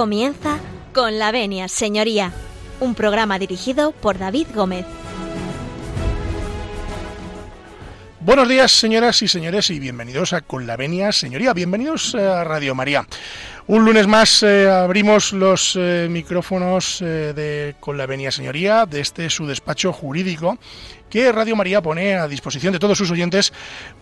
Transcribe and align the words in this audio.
Comienza 0.00 0.58
con 0.94 1.18
la 1.18 1.30
venia, 1.30 1.68
señoría, 1.68 2.32
un 2.80 2.94
programa 2.94 3.38
dirigido 3.38 3.92
por 3.92 4.16
David 4.16 4.46
Gómez. 4.54 4.86
Buenos 8.20 8.48
días, 8.48 8.72
señoras 8.72 9.20
y 9.20 9.28
señores, 9.28 9.68
y 9.68 9.78
bienvenidos 9.78 10.32
a 10.32 10.40
Con 10.40 10.66
la 10.66 10.78
Venia, 10.78 11.12
señoría. 11.12 11.52
Bienvenidos 11.52 12.14
a 12.14 12.44
Radio 12.44 12.74
María. 12.74 13.06
Un 13.66 13.84
lunes 13.84 14.06
más 14.06 14.42
eh, 14.42 14.70
abrimos 14.70 15.34
los 15.34 15.76
eh, 15.78 16.08
micrófonos 16.10 17.02
eh, 17.02 17.34
de 17.34 17.76
Con 17.78 17.98
la 17.98 18.06
Venia, 18.06 18.30
señoría, 18.30 18.86
de 18.86 19.00
este 19.00 19.28
su 19.28 19.46
despacho 19.46 19.92
jurídico 19.92 20.58
que 21.10 21.32
Radio 21.32 21.56
María 21.56 21.82
pone 21.82 22.14
a 22.14 22.28
disposición 22.28 22.72
de 22.72 22.78
todos 22.78 22.96
sus 22.96 23.10
oyentes, 23.10 23.52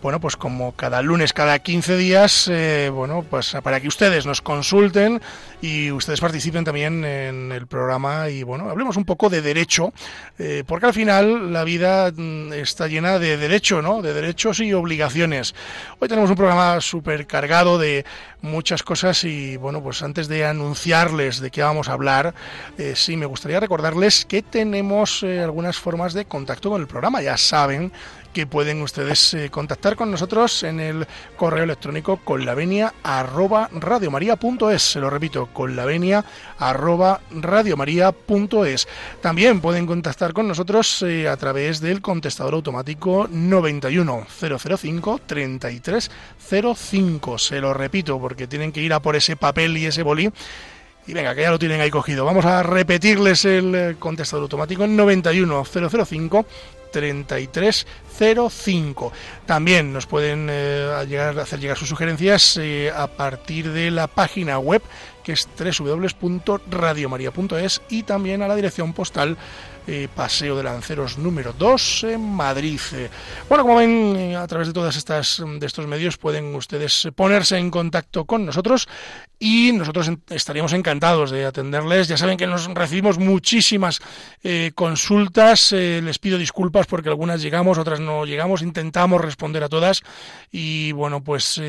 bueno, 0.01 0.21
pues 0.21 0.37
como 0.37 0.73
cada 0.73 1.01
lunes, 1.01 1.33
cada 1.33 1.57
15 1.57 1.97
días, 1.97 2.47
eh, 2.47 2.91
bueno, 2.93 3.25
pues 3.27 3.57
para 3.63 3.81
que 3.81 3.87
ustedes 3.87 4.27
nos 4.27 4.41
consulten 4.41 5.19
y 5.59 5.91
ustedes 5.91 6.21
participen 6.21 6.63
también 6.63 7.03
en 7.03 7.51
el 7.51 7.65
programa 7.65 8.29
y, 8.29 8.43
bueno, 8.43 8.69
hablemos 8.69 8.95
un 8.95 9.05
poco 9.05 9.29
de 9.29 9.41
derecho, 9.41 9.91
eh, 10.37 10.63
porque 10.67 10.85
al 10.85 10.93
final 10.93 11.51
la 11.51 11.63
vida 11.63 12.11
mm, 12.15 12.53
está 12.53 12.87
llena 12.87 13.17
de 13.17 13.37
derecho, 13.37 13.81
¿no? 13.81 14.03
De 14.03 14.13
derechos 14.13 14.59
y 14.59 14.71
obligaciones. 14.71 15.55
Hoy 15.97 16.07
tenemos 16.07 16.29
un 16.29 16.35
programa 16.35 16.79
súper 16.79 17.25
cargado 17.25 17.79
de 17.79 18.05
muchas 18.41 18.83
cosas 18.83 19.23
y, 19.23 19.57
bueno, 19.57 19.81
pues 19.81 20.03
antes 20.03 20.27
de 20.27 20.45
anunciarles 20.45 21.39
de 21.41 21.49
qué 21.49 21.63
vamos 21.63 21.89
a 21.89 21.93
hablar, 21.93 22.35
eh, 22.77 22.93
sí, 22.95 23.17
me 23.17 23.25
gustaría 23.25 23.59
recordarles 23.59 24.25
que 24.25 24.43
tenemos 24.43 25.23
algunas 25.23 25.77
formas 25.77 26.13
de 26.13 26.25
contacto 26.25 26.69
con 26.69 26.79
el 26.79 26.87
programa 26.87 26.98
ya 27.21 27.37
saben 27.37 27.91
que 28.33 28.47
pueden 28.47 28.81
ustedes 28.81 29.33
eh, 29.33 29.49
contactar 29.49 29.95
con 29.95 30.11
nosotros 30.11 30.63
en 30.63 30.79
el 30.79 31.07
correo 31.35 31.63
electrónico 31.63 32.17
con 32.17 32.45
la 32.45 32.53
venia 32.53 32.93
arroba 33.03 33.69
radiomaria.es. 33.73 34.81
Se 34.81 34.99
lo 34.99 35.09
repito, 35.09 35.47
con 35.47 35.75
la 35.75 35.85
venia 35.85 36.23
arroba 36.57 37.21
radiomaria.es. 37.31 38.87
También 39.21 39.61
pueden 39.61 39.87
contactar 39.87 40.33
con 40.33 40.47
nosotros 40.47 41.01
eh, 41.03 41.27
a 41.27 41.37
través 41.37 41.81
del 41.81 42.01
contestador 42.01 42.53
automático 42.53 43.27
91005 43.31 45.21
3305. 45.25 47.37
Se 47.37 47.59
lo 47.59 47.73
repito 47.73 48.19
porque 48.19 48.47
tienen 48.47 48.71
que 48.71 48.81
ir 48.81 48.93
a 48.93 49.01
por 49.01 49.15
ese 49.15 49.35
papel 49.35 49.77
y 49.77 49.87
ese 49.87 50.03
bolí 50.03 50.29
y 51.07 51.13
venga, 51.13 51.33
que 51.33 51.41
ya 51.41 51.49
lo 51.49 51.57
tienen 51.57 51.81
ahí 51.81 51.89
cogido. 51.89 52.23
Vamos 52.23 52.45
a 52.45 52.61
repetirles 52.61 53.43
el 53.45 53.73
eh, 53.73 53.95
contestador 53.97 54.43
automático 54.43 54.83
en 54.83 54.95
91005 54.95 56.45
3305. 56.91 59.11
También 59.45 59.93
nos 59.93 60.05
pueden 60.05 60.47
eh, 60.49 61.05
llegar, 61.07 61.39
hacer 61.39 61.59
llegar 61.59 61.77
sus 61.77 61.89
sugerencias 61.89 62.57
eh, 62.57 62.91
a 62.95 63.07
partir 63.07 63.71
de 63.71 63.91
la 63.91 64.07
página 64.07 64.57
web 64.59 64.81
que 65.23 65.33
es 65.33 65.49
www.radiomaria.es 65.57 67.81
y 67.89 68.03
también 68.03 68.41
a 68.41 68.47
la 68.47 68.55
dirección 68.55 68.93
postal 68.93 69.35
eh, 69.87 70.07
Paseo 70.13 70.55
de 70.55 70.63
Lanceros 70.63 71.17
número 71.17 71.53
2 71.53 72.03
en 72.05 72.21
Madrid. 72.21 72.79
Bueno, 73.47 73.63
como 73.63 73.77
ven, 73.77 74.15
eh, 74.15 74.35
a 74.35 74.47
través 74.47 74.67
de 74.67 74.73
todas 74.73 74.95
estas 74.95 75.43
de 75.59 75.65
estos 75.65 75.87
medios 75.87 76.17
pueden 76.17 76.55
ustedes 76.55 77.07
ponerse 77.15 77.57
en 77.57 77.71
contacto 77.71 78.25
con 78.25 78.45
nosotros 78.45 78.87
y 79.39 79.71
nosotros 79.73 80.11
estaríamos 80.29 80.73
encantados 80.73 81.31
de 81.31 81.45
atenderles. 81.45 82.07
Ya 82.07 82.17
saben 82.17 82.37
que 82.37 82.47
nos 82.47 82.67
recibimos 82.73 83.17
muchísimas 83.17 83.99
eh, 84.43 84.71
consultas. 84.75 85.71
les 85.71 86.19
pido 86.19 86.37
disculpas 86.37 86.87
porque 86.87 87.09
algunas 87.09 87.41
llegamos, 87.41 87.77
otras 87.77 87.99
no 87.99 88.25
llegamos. 88.25 88.61
Intentamos 88.61 89.21
responder 89.21 89.63
a 89.63 89.69
todas 89.69 90.01
y 90.51 90.91
bueno, 90.91 91.23
pues 91.23 91.59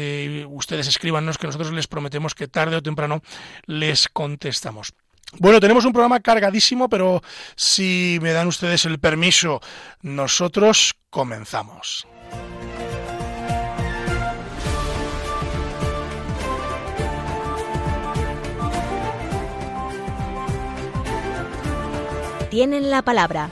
ustedes 0.49 0.89
escríbanos 0.89 1.39
que 1.39 1.47
nosotros 1.47 1.73
les 1.73 1.87
prometemos 1.87 2.35
que 2.35 2.49
tarde 2.49 2.77
o 2.77 2.83
temprano 2.83 3.23
les 3.67 4.09
contestamos. 4.09 4.93
Bueno, 5.39 5.61
tenemos 5.61 5.85
un 5.85 5.93
programa 5.93 6.21
cargadísimo, 6.21 6.89
pero 6.89 7.23
si 7.57 8.19
me 8.21 8.33
dan 8.33 8.49
ustedes 8.49 8.85
el 8.85 8.99
permiso, 8.99 9.61
nosotros 10.03 10.95
comenzamos. 11.09 12.07
Tienen 22.51 22.91
la 22.91 23.03
palabra 23.03 23.49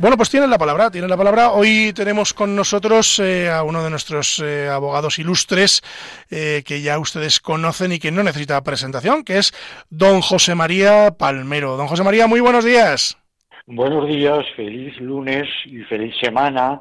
Bueno, 0.00 0.16
pues 0.16 0.30
tienen 0.30 0.48
la 0.48 0.58
palabra, 0.58 0.92
tienen 0.92 1.10
la 1.10 1.16
palabra. 1.16 1.50
Hoy 1.50 1.92
tenemos 1.92 2.32
con 2.32 2.54
nosotros 2.54 3.18
eh, 3.18 3.50
a 3.50 3.64
uno 3.64 3.82
de 3.82 3.90
nuestros 3.90 4.38
eh, 4.38 4.68
abogados 4.68 5.18
ilustres 5.18 5.82
eh, 6.30 6.62
que 6.64 6.80
ya 6.82 7.00
ustedes 7.00 7.40
conocen 7.40 7.90
y 7.90 7.98
que 7.98 8.12
no 8.12 8.22
necesita 8.22 8.62
presentación, 8.62 9.24
que 9.24 9.38
es 9.38 9.52
don 9.90 10.20
José 10.20 10.54
María 10.54 11.10
Palmero. 11.18 11.76
Don 11.76 11.88
José 11.88 12.04
María, 12.04 12.28
muy 12.28 12.38
buenos 12.38 12.64
días. 12.64 13.18
Buenos 13.66 14.06
días, 14.06 14.46
feliz 14.54 14.96
lunes 15.00 15.48
y 15.64 15.78
feliz 15.78 16.14
semana, 16.20 16.80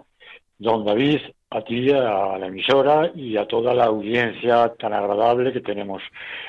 don 0.59 0.85
David, 0.85 1.21
a 1.49 1.61
ti, 1.63 1.89
a 1.89 2.37
la 2.37 2.45
emisora 2.45 3.09
y 3.15 3.35
a 3.35 3.47
toda 3.47 3.73
la 3.73 3.85
audiencia 3.85 4.71
tan 4.77 4.93
agradable 4.93 5.51
que 5.51 5.61
tenemos 5.61 6.03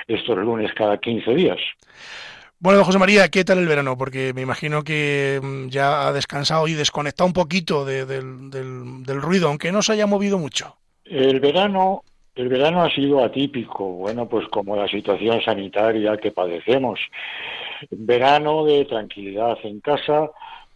estos 0.07 0.37
lunes 0.37 0.71
cada 0.75 0.99
15 0.99 1.35
días. 1.35 1.59
Bueno, 2.61 2.83
José 2.83 2.99
María, 2.99 3.29
¿qué 3.29 3.45
tal 3.45 3.59
el 3.59 3.69
verano? 3.69 3.97
Porque 3.97 4.33
me 4.35 4.43
imagino 4.43 4.83
que 4.83 5.39
mm, 5.41 5.69
ya 5.69 6.09
ha 6.09 6.13
descansado 6.13 6.67
y 6.67 6.75
desconectado 6.75 7.29
un 7.29 7.33
poquito 7.33 7.85
del, 7.85 9.05
ruido, 9.07 9.49
aunque 9.49 9.71
no 9.71 9.81
se 9.81 9.93
haya 9.93 10.09
movido 10.09 10.39
mucho. 10.39 10.77
El 11.05 11.39
verano, 11.39 12.03
el 12.35 12.49
verano 12.49 12.83
ha 12.83 12.91
sido 12.91 13.23
atípico, 13.23 13.85
bueno, 13.85 14.29
pues 14.29 14.49
como 14.49 14.75
la 14.75 14.89
situación 14.89 15.41
sanitaria 15.41 16.17
que 16.17 16.33
padecemos. 16.33 16.99
Verano 17.91 18.65
de 18.65 18.85
tranquilidad 18.87 19.57
en 19.63 19.79
casa, 19.79 20.29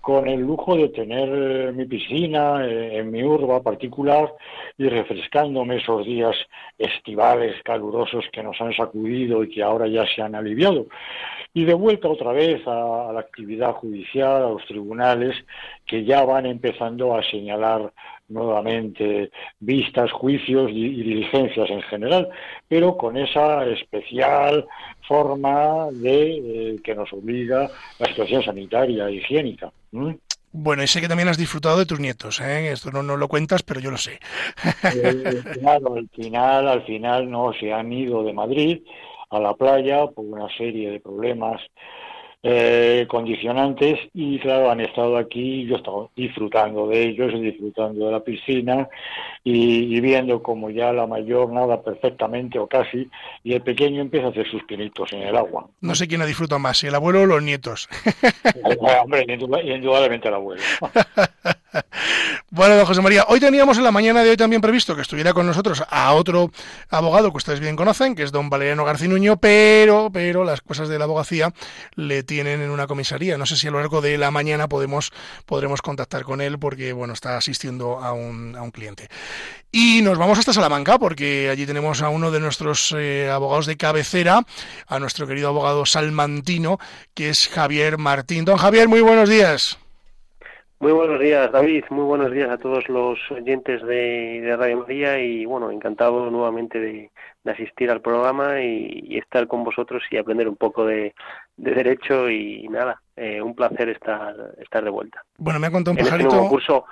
con 0.02 0.28
el 0.28 0.40
lujo 0.40 0.76
de 0.76 0.88
tener 0.88 1.28
eh, 1.32 1.72
mi 1.72 1.86
piscina 1.86 2.66
eh, 2.66 2.98
en 2.98 3.10
mi 3.10 3.22
urba 3.22 3.62
particular 3.62 4.34
y 4.76 4.88
refrescándome 4.88 5.76
esos 5.76 6.04
días 6.04 6.34
estivales 6.76 7.54
calurosos 7.62 8.24
que 8.32 8.42
nos 8.42 8.60
han 8.60 8.74
sacudido 8.74 9.44
y 9.44 9.48
que 9.48 9.62
ahora 9.62 9.86
ya 9.86 10.04
se 10.14 10.20
han 10.20 10.34
aliviado. 10.34 10.86
Y 11.54 11.64
de 11.64 11.74
vuelta 11.74 12.08
otra 12.08 12.32
vez 12.32 12.66
a, 12.66 13.12
la 13.12 13.20
actividad 13.20 13.74
judicial, 13.74 14.42
a 14.42 14.50
los 14.50 14.66
tribunales, 14.66 15.36
que 15.86 16.04
ya 16.04 16.24
van 16.24 16.46
empezando 16.46 17.14
a 17.14 17.22
señalar 17.22 17.92
nuevamente 18.32 19.30
vistas, 19.60 20.10
juicios 20.12 20.70
y, 20.70 21.02
diligencias 21.02 21.70
en 21.70 21.82
general, 21.82 22.28
pero 22.68 22.96
con 22.96 23.16
esa 23.16 23.66
especial 23.66 24.66
forma 25.06 25.88
de 25.92 26.36
eh, 26.36 26.76
que 26.82 26.94
nos 26.94 27.12
obliga 27.12 27.70
la 27.98 28.06
situación 28.06 28.42
sanitaria 28.42 29.08
e 29.08 29.14
higiénica. 29.14 29.72
Bueno, 30.54 30.82
y 30.82 30.86
sé 30.86 31.00
que 31.00 31.08
también 31.08 31.28
has 31.28 31.38
disfrutado 31.38 31.78
de 31.78 31.86
tus 31.86 31.98
nietos, 31.98 32.40
¿eh? 32.40 32.72
Esto 32.72 32.90
no, 32.90 33.02
no 33.02 33.16
lo 33.16 33.26
cuentas, 33.26 33.62
pero 33.62 33.80
yo 33.80 33.90
lo 33.90 33.96
sé. 33.96 34.20
Eh, 34.94 35.42
al 35.66 36.08
final, 36.10 36.68
al 36.68 36.82
final 36.84 37.30
no 37.30 37.52
se 37.58 37.72
han 37.72 37.92
ido 37.92 38.22
de 38.22 38.32
Madrid 38.32 38.82
a 39.30 39.40
la 39.40 39.54
playa 39.54 40.06
por 40.08 40.26
una 40.26 40.48
serie 40.56 40.90
de 40.90 41.00
problemas 41.00 41.62
eh, 42.44 43.06
condicionantes 43.08 44.00
y 44.14 44.38
claro, 44.40 44.70
han 44.70 44.80
estado 44.80 45.16
aquí, 45.16 45.64
yo 45.64 45.76
he 45.76 45.78
estado 45.78 46.10
disfrutando 46.16 46.88
de 46.88 47.02
ellos, 47.02 47.32
disfrutando 47.40 48.06
de 48.06 48.12
la 48.12 48.20
piscina 48.20 48.88
y, 49.44 50.00
viendo 50.00 50.42
como 50.42 50.68
ya 50.70 50.92
la 50.92 51.06
mayor 51.06 51.52
nada 51.52 51.80
perfectamente 51.82 52.58
o 52.58 52.66
casi 52.66 53.08
y 53.44 53.52
el 53.52 53.62
pequeño 53.62 54.00
empieza 54.00 54.26
a 54.26 54.30
hacer 54.30 54.50
sus 54.50 54.64
pinitos 54.64 55.12
en 55.12 55.22
el 55.22 55.36
agua. 55.36 55.68
No 55.80 55.94
sé 55.94 56.08
quién 56.08 56.22
ha 56.22 56.26
disfrutado 56.26 56.58
más, 56.58 56.78
si 56.78 56.88
el 56.88 56.94
abuelo 56.96 57.22
o 57.22 57.26
los 57.26 57.42
nietos. 57.42 57.88
Hombre, 59.02 59.24
indudablemente 59.28 60.26
el 60.26 60.34
abuelo. 60.34 60.62
Bueno, 62.50 62.76
don 62.76 62.84
José 62.84 63.00
María, 63.00 63.24
hoy 63.28 63.40
teníamos 63.40 63.78
en 63.78 63.84
la 63.84 63.90
mañana 63.90 64.22
de 64.22 64.28
hoy 64.28 64.36
también 64.36 64.60
previsto 64.60 64.94
que 64.94 65.00
estuviera 65.00 65.32
con 65.32 65.46
nosotros 65.46 65.82
a 65.88 66.12
otro 66.12 66.50
abogado 66.90 67.30
que 67.30 67.38
ustedes 67.38 67.60
bien 67.60 67.76
conocen, 67.76 68.14
que 68.14 68.24
es 68.24 68.30
don 68.30 68.50
Valeriano 68.50 68.84
Garcinuño, 68.84 69.38
pero, 69.38 70.10
pero 70.12 70.44
las 70.44 70.60
cosas 70.60 70.90
de 70.90 70.98
la 70.98 71.04
abogacía 71.04 71.54
le 71.94 72.22
tienen 72.24 72.60
en 72.60 72.70
una 72.70 72.86
comisaría. 72.86 73.38
No 73.38 73.46
sé 73.46 73.56
si 73.56 73.68
a 73.68 73.70
lo 73.70 73.78
largo 73.78 74.02
de 74.02 74.18
la 74.18 74.30
mañana 74.30 74.68
podemos, 74.68 75.12
podremos 75.46 75.80
contactar 75.80 76.24
con 76.24 76.42
él 76.42 76.58
porque, 76.58 76.92
bueno, 76.92 77.14
está 77.14 77.38
asistiendo 77.38 78.00
a 78.00 78.12
un, 78.12 78.54
a 78.54 78.60
un 78.60 78.70
cliente. 78.70 79.08
Y 79.70 80.02
nos 80.02 80.18
vamos 80.18 80.38
hasta 80.38 80.52
Salamanca 80.52 80.98
porque 80.98 81.48
allí 81.48 81.64
tenemos 81.64 82.02
a 82.02 82.10
uno 82.10 82.30
de 82.30 82.40
nuestros 82.40 82.94
eh, 82.94 83.30
abogados 83.30 83.64
de 83.64 83.78
cabecera, 83.78 84.44
a 84.86 84.98
nuestro 84.98 85.26
querido 85.26 85.48
abogado 85.48 85.86
salmantino, 85.86 86.78
que 87.14 87.30
es 87.30 87.48
Javier 87.48 87.96
Martín. 87.96 88.44
Don 88.44 88.58
Javier, 88.58 88.88
muy 88.88 89.00
buenos 89.00 89.30
días. 89.30 89.78
Muy 90.82 90.90
buenos 90.90 91.20
días, 91.20 91.52
David. 91.52 91.84
Muy 91.90 92.04
buenos 92.04 92.32
días 92.32 92.50
a 92.50 92.58
todos 92.58 92.88
los 92.88 93.16
oyentes 93.30 93.80
de, 93.86 94.52
Radio 94.58 94.78
María 94.78 95.16
y 95.20 95.46
bueno, 95.46 95.70
encantado 95.70 96.28
nuevamente 96.28 96.80
de, 96.80 97.10
asistir 97.44 97.88
al 97.88 98.00
programa 98.00 98.60
y, 98.60 99.16
estar 99.16 99.46
con 99.46 99.62
vosotros 99.62 100.02
y 100.10 100.16
aprender 100.16 100.48
un 100.48 100.56
poco 100.56 100.84
de, 100.84 101.14
derecho 101.56 102.28
y 102.28 102.66
nada, 102.68 103.00
eh, 103.14 103.40
un 103.40 103.54
placer 103.54 103.90
estar 103.90 104.34
estar 104.58 104.82
de 104.82 104.90
vuelta. 104.90 105.22
Bueno, 105.38 105.60
me 105.60 105.68
ha 105.68 105.70
contado 105.70 105.92
un 105.92 106.00
en 106.00 106.04
Este 106.04 106.24
nuevo 106.24 106.48
curso, 106.48 106.84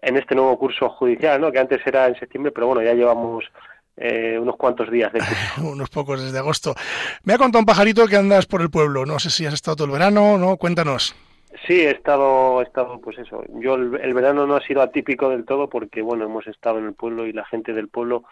en 0.00 0.16
este 0.16 0.34
nuevo 0.34 0.58
curso 0.58 0.88
judicial, 0.88 1.38
¿no? 1.38 1.52
Que 1.52 1.58
antes 1.58 1.86
era 1.86 2.06
en 2.06 2.18
septiembre, 2.18 2.52
pero 2.52 2.68
bueno, 2.68 2.80
ya 2.80 2.94
llevamos 2.94 3.44
eh, 3.98 4.38
unos 4.40 4.56
cuantos 4.56 4.90
días 4.90 5.12
de 5.12 5.20
unos 5.62 5.90
pocos 5.90 6.24
desde 6.24 6.38
agosto. 6.38 6.74
Me 7.24 7.34
ha 7.34 7.38
contado 7.38 7.60
un 7.60 7.66
pajarito 7.66 8.06
que 8.06 8.16
andas 8.16 8.46
por 8.46 8.62
el 8.62 8.70
pueblo. 8.70 9.04
No 9.04 9.18
sé 9.18 9.28
si 9.28 9.44
has 9.44 9.52
estado 9.52 9.76
todo 9.76 9.88
el 9.88 9.92
verano, 9.92 10.38
¿no? 10.38 10.56
Cuéntanos. 10.56 11.14
Sí, 11.66 11.80
he 11.80 11.90
estado, 11.90 12.60
he 12.60 12.64
estado, 12.64 13.00
pues 13.00 13.18
eso. 13.18 13.44
Yo 13.60 13.74
el, 13.74 14.14
verano 14.14 14.46
no 14.46 14.56
ha 14.56 14.60
sido 14.60 14.82
atípico 14.82 15.30
del 15.30 15.44
todo 15.44 15.68
porque, 15.68 16.02
bueno, 16.02 16.24
hemos 16.24 16.46
estado 16.46 16.78
en 16.78 16.86
el 16.86 16.94
pueblo 16.94 17.26
y 17.26 17.32
la 17.32 17.44
gente 17.44 17.72
del 17.72 17.88
pueblo 17.88 18.24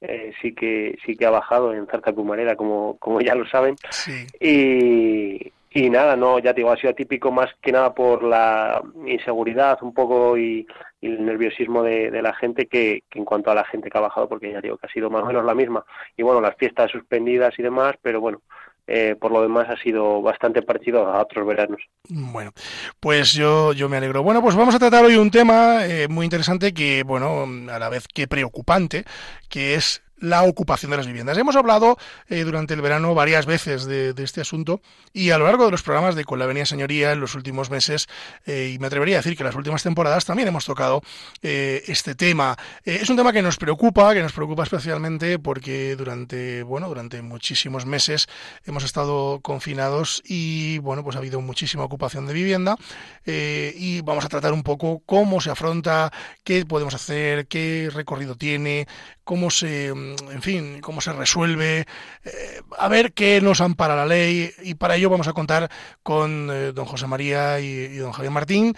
eh, 0.00 0.32
sí 0.40 0.54
que 0.54 0.98
sí 1.04 1.16
que 1.16 1.26
ha 1.26 1.30
bajado 1.30 1.74
en 1.74 1.86
Zarza 1.86 2.12
Cumarera, 2.12 2.56
como, 2.56 2.96
como 2.98 3.20
ya 3.20 3.34
lo 3.34 3.46
saben. 3.46 3.76
Sí. 3.90 4.26
Y, 4.40 5.52
y 5.72 5.88
nada, 5.88 6.16
no, 6.16 6.40
ya 6.40 6.52
te 6.52 6.60
digo, 6.60 6.72
ha 6.72 6.76
sido 6.76 6.90
atípico 6.90 7.30
más 7.30 7.50
que 7.60 7.70
nada 7.70 7.94
por 7.94 8.24
la 8.24 8.82
inseguridad 9.06 9.78
un 9.82 9.94
poco 9.94 10.36
y, 10.36 10.66
el 11.00 11.24
nerviosismo 11.24 11.82
de, 11.82 12.10
la 12.20 12.34
gente 12.34 12.66
que, 12.66 13.04
en 13.12 13.24
cuanto 13.24 13.50
a 13.50 13.54
la 13.54 13.64
gente 13.64 13.88
que 13.88 13.96
ha 13.96 14.02
bajado, 14.02 14.28
porque 14.28 14.52
ya 14.52 14.60
digo 14.60 14.76
que 14.76 14.86
ha 14.86 14.92
sido 14.92 15.08
más 15.08 15.22
o 15.22 15.26
menos 15.26 15.44
la 15.46 15.54
misma. 15.54 15.84
Y 16.16 16.22
bueno, 16.22 16.42
las 16.42 16.56
fiestas 16.56 16.90
suspendidas 16.90 17.58
y 17.58 17.62
demás, 17.62 17.94
pero 18.02 18.20
bueno, 18.20 18.42
eh, 18.92 19.14
por 19.14 19.30
lo 19.30 19.40
demás 19.40 19.68
ha 19.70 19.80
sido 19.80 20.20
bastante 20.20 20.62
parecido 20.62 21.06
a 21.06 21.22
otros 21.22 21.46
veranos. 21.46 21.80
Bueno, 22.08 22.50
pues 22.98 23.32
yo, 23.32 23.72
yo 23.72 23.88
me 23.88 23.96
alegro. 23.96 24.24
Bueno, 24.24 24.42
pues 24.42 24.56
vamos 24.56 24.74
a 24.74 24.80
tratar 24.80 25.04
hoy 25.04 25.14
un 25.14 25.30
tema 25.30 25.86
eh, 25.86 26.08
muy 26.08 26.26
interesante 26.26 26.74
que, 26.74 27.04
bueno, 27.04 27.46
a 27.70 27.78
la 27.78 27.88
vez 27.88 28.08
que 28.08 28.26
preocupante, 28.26 29.04
que 29.48 29.74
es 29.76 30.02
la 30.20 30.42
ocupación 30.44 30.90
de 30.90 30.98
las 30.98 31.06
viviendas. 31.06 31.36
Hemos 31.36 31.56
hablado 31.56 31.98
eh, 32.28 32.44
durante 32.44 32.74
el 32.74 32.82
verano 32.82 33.14
varias 33.14 33.46
veces 33.46 33.86
de, 33.86 34.14
este 34.18 34.42
asunto 34.42 34.80
y 35.12 35.30
a 35.30 35.38
lo 35.38 35.46
largo 35.46 35.64
de 35.64 35.70
los 35.70 35.82
programas 35.82 36.14
de 36.14 36.24
Con 36.24 36.38
la 36.38 36.44
Avenida 36.44 36.66
Señoría 36.66 37.12
en 37.12 37.20
los 37.20 37.34
últimos 37.34 37.70
meses, 37.70 38.06
eh, 38.44 38.70
y 38.74 38.78
me 38.78 38.86
atrevería 38.86 39.16
a 39.16 39.20
decir 39.20 39.36
que 39.36 39.42
en 39.42 39.46
las 39.46 39.56
últimas 39.56 39.82
temporadas 39.82 40.24
también 40.24 40.48
hemos 40.48 40.66
tocado 40.66 41.02
eh, 41.42 41.82
este 41.86 42.14
tema. 42.14 42.56
es 42.84 43.08
un 43.08 43.16
tema 43.16 43.32
que 43.32 43.42
nos 43.42 43.56
preocupa, 43.56 44.12
que 44.14 44.22
nos 44.22 44.32
preocupa 44.32 44.62
especialmente 44.62 45.38
porque 45.38 45.96
durante, 45.96 46.62
bueno, 46.62 46.88
durante 46.88 47.22
muchísimos 47.22 47.86
meses 47.86 48.28
hemos 48.64 48.84
estado 48.84 49.40
confinados 49.40 50.22
y, 50.24 50.78
bueno, 50.78 51.02
pues 51.02 51.16
ha 51.16 51.20
habido 51.20 51.40
muchísima 51.40 51.84
ocupación 51.84 52.26
de 52.26 52.34
vivienda 52.34 52.76
y 53.24 54.00
vamos 54.02 54.24
a 54.24 54.28
tratar 54.28 54.52
un 54.52 54.62
poco 54.62 55.02
cómo 55.06 55.40
se 55.40 55.50
afronta, 55.50 56.12
qué 56.44 56.66
podemos 56.66 56.94
hacer, 56.94 57.46
qué 57.46 57.90
recorrido 57.92 58.36
tiene, 58.36 58.86
cómo 59.30 59.48
se 59.48 59.86
en 59.86 60.42
fin, 60.42 60.80
cómo 60.80 61.00
se 61.00 61.12
resuelve, 61.12 61.86
eh, 62.24 62.62
a 62.76 62.88
ver 62.88 63.12
qué 63.12 63.40
nos 63.40 63.60
ampara 63.60 63.94
la 63.94 64.04
ley 64.04 64.50
y 64.64 64.74
para 64.74 64.96
ello 64.96 65.08
vamos 65.08 65.28
a 65.28 65.32
contar 65.32 65.70
con 66.02 66.48
eh, 66.50 66.72
don 66.72 66.84
José 66.84 67.06
María 67.06 67.60
y, 67.60 67.94
don 67.98 68.10
Javier 68.10 68.32
Martín, 68.32 68.74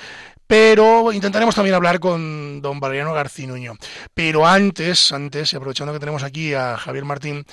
pero 0.46 1.10
intentaremos 1.10 1.54
también 1.54 1.74
hablar 1.74 2.00
con 2.00 2.60
don 2.60 2.80
Valeriano 2.80 3.14
Garcinuño. 3.14 3.76
Pero 4.12 4.46
antes, 4.46 5.10
antes, 5.12 5.54
y 5.54 5.56
aprovechando 5.56 5.94
que 5.94 6.00
tenemos 6.00 6.22
aquí 6.22 6.52
a 6.52 6.76
Javier 6.76 7.06
Martín 7.06 7.46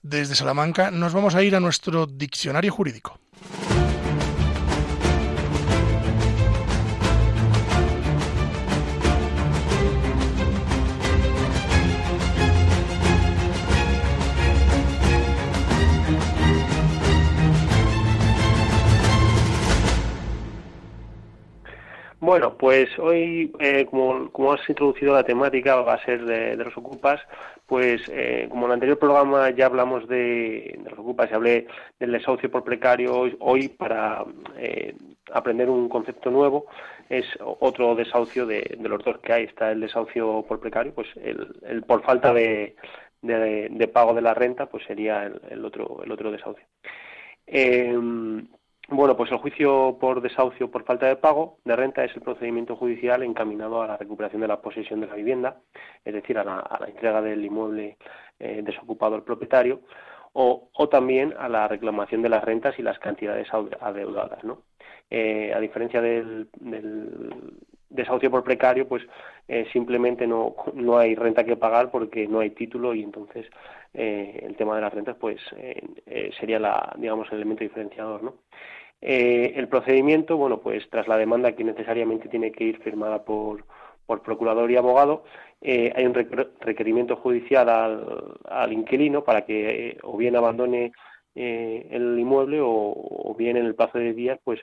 desde 0.00 0.34
Salamanca, 0.34 0.90
nos 0.90 1.12
vamos 1.12 1.34
a 1.34 1.42
ir 1.42 1.56
a 1.56 1.60
nuestro 1.60 2.06
diccionario 2.06 2.72
jurídico. 2.72 3.20
Bueno, 22.26 22.58
pues 22.58 22.88
hoy, 22.98 23.52
eh, 23.60 23.86
como, 23.88 24.52
has 24.52 24.68
introducido 24.68 25.14
la 25.14 25.22
temática, 25.22 25.76
va 25.76 25.94
a 25.94 26.04
ser 26.04 26.24
de, 26.24 26.56
los 26.56 26.76
ocupas, 26.76 27.20
pues 27.66 28.02
eh, 28.08 28.48
como 28.50 28.66
en 28.66 28.70
el 28.70 28.74
anterior 28.74 28.98
programa 28.98 29.48
ya 29.50 29.66
hablamos 29.66 30.08
de, 30.08 30.76
los 30.90 30.98
ocupas 30.98 31.30
y 31.30 31.34
hablé 31.34 31.66
del 32.00 32.10
desahucio 32.10 32.50
por 32.50 32.64
precario, 32.64 33.28
hoy, 33.38 33.68
para 33.68 34.24
eh, 34.58 34.96
aprender 35.32 35.70
un 35.70 35.88
concepto 35.88 36.32
nuevo 36.32 36.66
es 37.08 37.26
otro 37.60 37.94
desahucio 37.94 38.44
de, 38.44 38.76
los 38.80 39.04
dos 39.04 39.18
que 39.18 39.32
hay. 39.32 39.44
Está 39.44 39.70
el 39.70 39.80
desahucio 39.80 40.44
por 40.48 40.58
precario, 40.58 40.92
pues 40.92 41.06
el, 41.22 41.84
por 41.84 42.02
falta 42.02 42.34
de, 42.34 42.74
de, 43.22 43.88
pago 43.94 44.14
de 44.14 44.22
la 44.22 44.34
renta, 44.34 44.66
pues 44.66 44.82
sería 44.84 45.26
el, 45.26 45.40
el 45.48 45.64
otro, 45.64 46.00
el 46.02 46.10
otro 46.10 46.32
desahucio. 46.32 46.66
Bueno, 48.88 49.16
pues 49.16 49.32
el 49.32 49.38
juicio 49.38 49.98
por 50.00 50.20
desahucio 50.20 50.70
por 50.70 50.84
falta 50.84 51.06
de 51.06 51.16
pago 51.16 51.58
de 51.64 51.74
renta 51.74 52.04
es 52.04 52.14
el 52.14 52.22
procedimiento 52.22 52.76
judicial 52.76 53.24
encaminado 53.24 53.82
a 53.82 53.86
la 53.88 53.96
recuperación 53.96 54.40
de 54.40 54.48
la 54.48 54.62
posesión 54.62 55.00
de 55.00 55.08
la 55.08 55.16
vivienda, 55.16 55.56
es 56.04 56.14
decir, 56.14 56.38
a 56.38 56.44
la, 56.44 56.86
entrega 56.86 57.20
del 57.20 57.44
inmueble 57.44 57.96
eh, 58.38 58.62
desocupado 58.62 59.16
al 59.16 59.24
propietario, 59.24 59.80
o, 60.34 60.88
también 60.88 61.34
a 61.38 61.48
la 61.48 61.66
reclamación 61.66 62.22
de 62.22 62.28
las 62.28 62.44
rentas 62.44 62.78
y 62.78 62.82
las 62.82 62.98
cantidades 62.98 63.48
adeudadas. 63.80 64.44
¿no? 64.44 64.62
Eh, 65.10 65.52
a 65.52 65.58
diferencia 65.58 66.00
del, 66.00 66.48
desahucio 67.88 68.30
por 68.30 68.44
precario, 68.44 68.86
pues 68.86 69.02
eh, 69.48 69.66
simplemente 69.72 70.26
no, 70.26 70.54
no 70.74 70.98
hay 70.98 71.14
renta 71.14 71.44
que 71.44 71.56
pagar 71.56 71.90
porque 71.90 72.28
no 72.28 72.40
hay 72.40 72.50
título 72.50 72.94
y 72.94 73.02
entonces 73.02 73.46
el 73.96 74.56
tema 74.56 74.76
de 74.76 74.82
las 74.82 74.92
rentas 74.92 75.16
pues 75.18 75.40
sería 76.38 76.58
la, 76.58 76.94
digamos, 76.98 77.28
el 77.28 77.36
elemento 77.36 77.64
diferenciador. 77.64 78.22
¿no? 78.22 78.34
Eh, 79.00 79.52
el 79.56 79.68
procedimiento, 79.68 80.36
bueno, 80.36 80.60
pues 80.60 80.88
tras 80.90 81.06
la 81.06 81.18
demanda 81.18 81.52
que 81.52 81.64
necesariamente 81.64 82.28
tiene 82.28 82.52
que 82.52 82.64
ir 82.64 82.78
firmada 82.82 83.24
por, 83.24 83.64
por 84.06 84.22
procurador 84.22 84.70
y 84.70 84.76
abogado, 84.76 85.24
eh, 85.60 85.92
hay 85.94 86.06
un 86.06 86.14
requerimiento 86.14 87.16
judicial 87.16 87.68
al, 88.44 88.72
inquilino 88.72 89.24
para 89.24 89.44
que 89.44 89.88
eh, 89.90 89.98
o 90.02 90.16
bien 90.16 90.36
abandone 90.36 90.92
el 91.34 92.18
inmueble 92.18 92.60
o, 92.62 93.34
bien 93.38 93.58
en 93.58 93.66
el 93.66 93.74
plazo 93.74 93.98
de 93.98 94.14
días 94.14 94.40
pues 94.42 94.60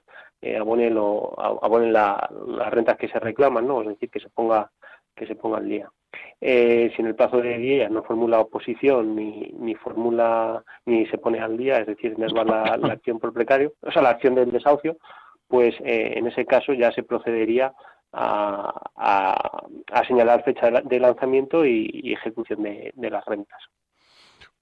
abone, 0.59 0.89
lo, 0.89 1.33
abone 1.39 1.91
las 1.91 2.71
rentas 2.71 2.97
que 2.97 3.07
se 3.09 3.19
reclaman, 3.19 3.67
¿no? 3.67 3.81
Es 3.81 3.89
decir, 3.89 4.09
que 4.09 4.19
se 4.19 4.29
ponga 4.29 4.71
que 5.15 5.27
se 5.27 5.35
ponga 5.35 5.57
al 5.59 5.69
día. 5.69 5.91
Eh, 6.45 6.91
si 6.93 7.01
en 7.01 7.07
el 7.07 7.15
plazo 7.15 7.37
de 7.37 7.57
días 7.57 7.89
no 7.89 8.03
formula 8.03 8.41
oposición 8.41 9.15
ni, 9.15 9.53
ni 9.57 9.75
formula 9.75 10.61
ni 10.85 11.05
se 11.07 11.17
pone 11.17 11.39
al 11.39 11.55
día, 11.57 11.77
es 11.77 11.87
decir, 11.87 12.19
no 12.19 12.27
la, 12.27 12.75
la 12.77 12.87
acción 12.93 13.17
por 13.17 13.31
precario, 13.31 13.73
o 13.81 13.91
sea, 13.91 14.01
la 14.01 14.09
acción 14.09 14.35
del 14.35 14.51
desahucio, 14.51 14.97
pues 15.47 15.73
eh, 15.85 16.13
en 16.17 16.27
ese 16.27 16.45
caso 16.45 16.73
ya 16.73 16.91
se 16.91 17.03
procedería 17.03 17.73
a, 18.11 18.73
a, 18.97 20.05
señalar 20.05 20.43
fecha 20.43 20.69
de 20.69 20.99
lanzamiento 20.99 21.65
y, 21.65 22.13
ejecución 22.13 22.61
de, 22.61 23.09
las 23.09 23.23
rentas. 23.25 23.59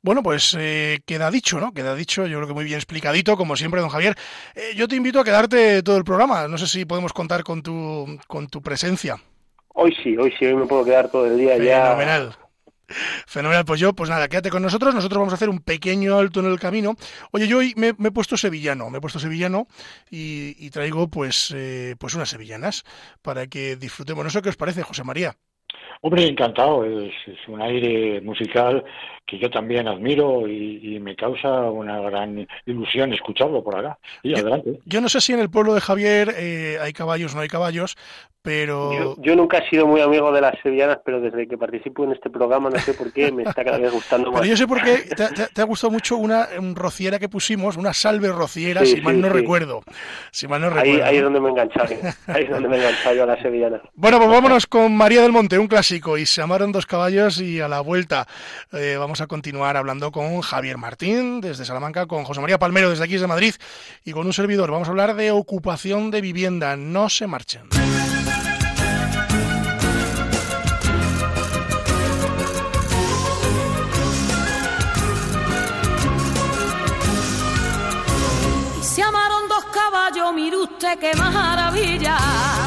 Bueno, 0.04 0.22
pues 0.22 0.56
eh, 0.60 1.00
queda 1.06 1.32
dicho, 1.32 1.60
¿no? 1.60 1.74
Queda 1.74 1.96
dicho, 1.96 2.28
yo 2.28 2.38
creo 2.38 2.48
que 2.48 2.54
muy 2.54 2.64
bien 2.64 2.78
explicadito, 2.78 3.36
como 3.38 3.56
siempre, 3.56 3.82
don 3.82 3.90
Javier. 3.90 4.16
yo 4.76 4.88
te 4.88 4.96
invito 4.96 5.20
a 5.20 5.24
quedarte 5.24 5.82
todo 5.82 5.98
el 5.98 6.04
programa. 6.04 6.48
No 6.48 6.58
sé 6.60 6.68
si 6.68 6.86
podemos 6.86 7.12
contar 7.12 7.44
con 7.44 7.64
tu, 7.64 8.06
con 8.28 8.48
tu 8.48 8.62
presencia. 8.62 9.18
Hoy 9.74 9.96
sí, 10.04 10.18
hoy 10.18 10.34
sí, 10.38 10.46
hoy 10.46 10.56
me 10.56 10.66
puedo 10.66 10.84
quedar 10.84 11.10
todo 11.10 11.26
el 11.28 11.38
día 11.38 11.58
ya. 11.58 11.84
Fenomenal. 11.84 12.36
Fenomenal, 13.26 13.66
pues 13.66 13.80
yo, 13.80 13.94
pues 13.94 14.10
nada, 14.10 14.28
quédate 14.28 14.50
con 14.50 14.62
nosotros, 14.62 14.94
nosotros 14.94 15.20
vamos 15.20 15.34
a 15.34 15.36
hacer 15.36 15.50
un 15.50 15.60
pequeño 15.60 16.18
alto 16.18 16.42
en 16.42 16.48
el 16.48 16.60
camino. 16.60 16.96
Oye, 17.32 17.48
yo 17.48 17.60
hoy 17.60 17.74
me, 17.78 17.90
he 17.90 18.12
puesto 18.12 18.38
sevillano, 18.38 18.90
me 18.90 18.98
he 18.98 19.02
puesto 19.02 19.20
sevillano 19.20 19.68
y, 20.10 20.70
traigo 20.72 21.08
pues, 21.08 21.54
eh, 21.56 21.96
pues 21.98 22.16
unas 22.16 22.30
sevillanas 22.30 22.84
para 23.22 23.48
que 23.48 23.76
disfrutemos. 23.76 24.24
No 24.24 24.30
sé 24.30 24.42
qué 24.42 24.50
os 24.50 24.58
parece, 24.58 24.84
José 24.84 25.04
María. 25.04 25.38
Hombre, 26.02 26.28
encantado, 26.28 26.84
es, 26.84 27.14
un 27.48 27.62
aire 27.62 28.22
musical 28.22 28.84
que 29.26 29.38
yo 29.38 29.50
también 29.50 29.88
admiro 29.88 30.48
y, 30.48 31.00
me 31.00 31.16
causa 31.16 31.50
una 31.70 32.00
gran 32.00 32.48
ilusión 32.66 33.14
escucharlo 33.14 33.64
por 33.64 33.78
acá. 33.78 33.98
Y 34.24 34.34
adelante. 34.34 34.80
Yo 34.86 35.00
no 35.02 35.10
sé 35.10 35.22
si 35.22 35.34
en 35.34 35.40
el 35.40 35.50
pueblo 35.50 35.74
de 35.74 35.82
Javier 35.82 36.34
eh, 36.38 36.78
hay 36.82 36.94
caballos 36.94 37.34
o 37.34 37.36
no 37.38 37.42
hay 37.42 37.48
caballos, 37.48 37.96
pero... 38.42 39.16
Yo, 39.22 39.36
nunca 39.36 39.60
he 39.60 39.70
sido 39.70 39.86
muy 39.86 40.02
amigo 40.02 40.32
de 40.32 40.42
las 40.42 40.60
sevillanas, 40.62 41.00
pero 41.06 41.22
desde 41.22 41.48
que 41.48 41.58
participo 41.58 42.04
en 42.04 42.12
este 42.12 42.30
programa 42.30 42.70
no 42.70 42.80
sé 42.80 42.94
por 42.94 43.14
qué 43.14 43.32
me 43.32 43.44
está 43.44 43.64
cada 43.64 43.78
vez 43.78 43.92
gustando 43.92 44.32
más. 44.32 44.42
Pero 44.42 44.50
yo 44.50 44.58
sé 44.58 44.68
por 44.68 44.84
qué 44.84 44.98
te, 45.54 45.62
ha 45.62 45.66
gustado 45.66 45.92
mucho 45.92 46.18
una 46.18 46.48
rociera 46.74 47.20
que 47.20 47.30
pusimos, 47.30 47.78
una 47.78 47.94
salve 47.94 48.30
rociera, 48.30 48.86
si 48.86 49.00
mal 49.02 49.22
no 49.22 49.30
recuerdo. 49.30 49.82
Si 50.32 50.48
mal 50.48 50.62
no 50.62 50.68
ahí, 50.68 50.74
recuerdo. 50.74 51.06
Ahí 51.06 51.18
es 51.18 51.24
donde 51.24 51.40
me 51.40 51.48
he 51.48 51.52
enganchado, 51.52 51.96
ahí 52.28 52.44
es 52.44 52.50
donde 52.50 52.70
me 52.70 52.76
he 52.76 52.80
enganchado 52.80 53.16
yo 53.16 53.24
a 53.24 53.28
las 53.28 53.42
sevillanas. 53.42 53.82
Bueno, 53.94 54.18
pues 54.18 54.30
vámonos 54.30 54.66
con 54.66 54.96
María 54.96 55.22
del 55.22 55.32
Monte, 55.32 55.60
un 55.62 55.68
clásico, 55.68 56.18
y 56.18 56.26
se 56.26 56.42
amaron 56.42 56.72
dos 56.72 56.86
caballos 56.86 57.40
y 57.40 57.62
a 57.62 57.68
la 57.68 57.82
vuelta 57.82 58.28
eh, 58.72 58.96
vamos 58.98 59.22
a 59.22 59.28
continuar 59.28 59.78
hablando 59.78 60.12
con 60.12 60.42
Javier 60.42 60.78
Martín 60.78 61.40
desde 61.40 61.66
Salamanca, 61.66 62.08
con 62.08 62.24
José 62.24 62.42
María 62.42 62.60
Palmero 62.60 62.90
desde 62.90 63.04
aquí 63.04 63.14
desde 63.14 63.28
Madrid 63.28 63.54
y 64.04 64.12
con 64.12 64.26
un 64.26 64.34
servidor. 64.34 64.72
Vamos 64.72 64.88
a 64.88 64.92
hablar 64.92 65.16
de 65.16 65.32
ocupación 65.32 66.12
de 66.12 66.22
vivienda. 66.22 66.76
No 66.76 67.10
se 67.10 67.28
marchen. 67.28 67.70
mire 80.34 80.58
usted 80.58 81.00
qué 81.00 81.14
maravilla. 81.16 82.61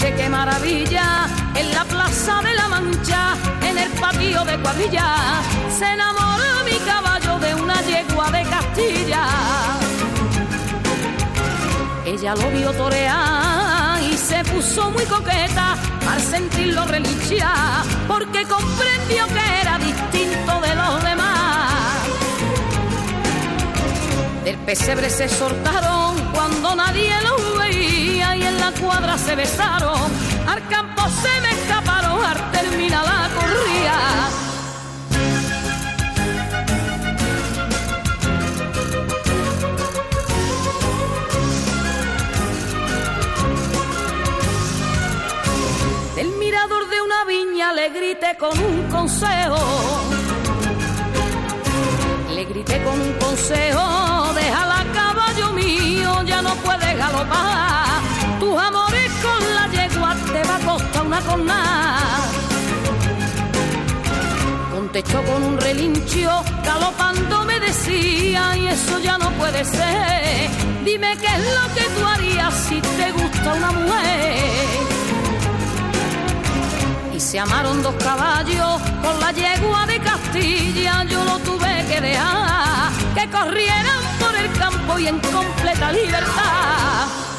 Usted 0.00 0.16
qué 0.16 0.30
maravilla 0.30 1.28
en 1.54 1.74
la 1.74 1.84
plaza 1.84 2.40
de 2.40 2.54
la 2.54 2.68
Mancha, 2.68 3.34
en 3.60 3.76
el 3.76 3.90
cuadrilla, 4.62 5.42
se 5.78 5.92
enamoró 5.92 6.64
mi 6.64 6.78
caballo 6.90 7.38
de 7.38 7.54
una 7.54 7.82
yegua 7.82 8.30
de 8.30 8.42
Castilla. 8.44 9.24
Ella 12.06 12.34
lo 12.34 12.50
vio 12.50 12.72
torear 12.72 14.02
y 14.02 14.16
se 14.16 14.42
puso 14.44 14.90
muy 14.90 15.04
coqueta 15.04 15.76
al 16.10 16.20
sentirlo 16.22 16.86
relinchar, 16.86 17.84
porque 18.08 18.44
comprendió 18.44 19.26
que 19.26 19.60
era 19.60 19.76
distinto 19.76 20.60
de 20.62 20.74
los 20.76 21.04
demás. 21.04 22.08
Del 24.44 24.56
pesebre 24.60 25.10
se 25.10 25.28
soltaron 25.28 26.16
cuando 26.32 26.74
nadie 26.74 27.12
lo 27.20 27.49
cuadra 28.72 29.16
se 29.18 29.34
besaron. 29.34 30.00
Al 30.46 30.66
campo 30.68 31.02
se 31.22 31.40
me 31.40 31.50
escaparon 31.50 32.24
al 32.24 32.50
terminar 32.52 33.04
la 33.04 33.20
mirador 46.50 46.88
de 46.88 47.00
una 47.00 47.24
viña 47.24 47.72
le 47.72 47.88
grité 47.90 48.36
con 48.36 48.58
un 48.58 48.82
consejo. 48.88 49.56
Le 52.34 52.44
grité 52.44 52.82
con 52.82 53.00
un 53.00 53.12
consejo, 53.14 54.34
déjala 54.34 54.84
caballo 54.92 55.52
mío, 55.52 56.22
ya 56.24 56.42
no 56.42 56.54
puedes 56.56 56.98
galopar. 56.98 57.69
Tus 58.40 58.58
amores 58.58 59.12
con 59.22 59.54
la 59.54 59.68
yegua 59.68 60.16
te 60.32 60.42
va 60.48 60.56
a 60.56 60.60
costar 60.60 61.06
una 61.06 61.20
cornada. 61.20 61.98
Contestó 64.74 65.22
con 65.24 65.42
un 65.42 65.60
relincho, 65.60 66.42
galopando 66.64 67.44
me 67.44 67.60
decía, 67.60 68.56
y 68.56 68.66
eso 68.68 68.98
ya 68.98 69.18
no 69.18 69.30
puede 69.32 69.64
ser. 69.64 70.50
Dime 70.84 71.16
qué 71.18 71.26
es 71.26 71.44
lo 71.58 71.74
que 71.74 71.84
tú 71.94 72.06
harías 72.06 72.54
si 72.54 72.80
te 72.80 73.12
gusta 73.12 73.54
una 73.54 73.70
mujer 73.72 74.40
y 77.14 77.20
se 77.20 77.38
amaron 77.38 77.82
dos 77.82 77.94
caballos 77.96 78.80
con 79.02 79.20
la 79.20 79.30
yegua 79.32 79.86
de 79.86 80.00
Castilla. 80.00 81.04
Yo 81.04 81.22
lo 81.24 81.38
tuve 81.40 81.84
que 81.90 82.00
dejar 82.00 82.90
que 83.14 83.28
corrieran 83.28 84.00
por 84.18 84.34
el 84.34 84.50
campo 84.58 84.98
y 84.98 85.08
en 85.08 85.18
completa 85.18 85.92
libertad. 85.92 87.29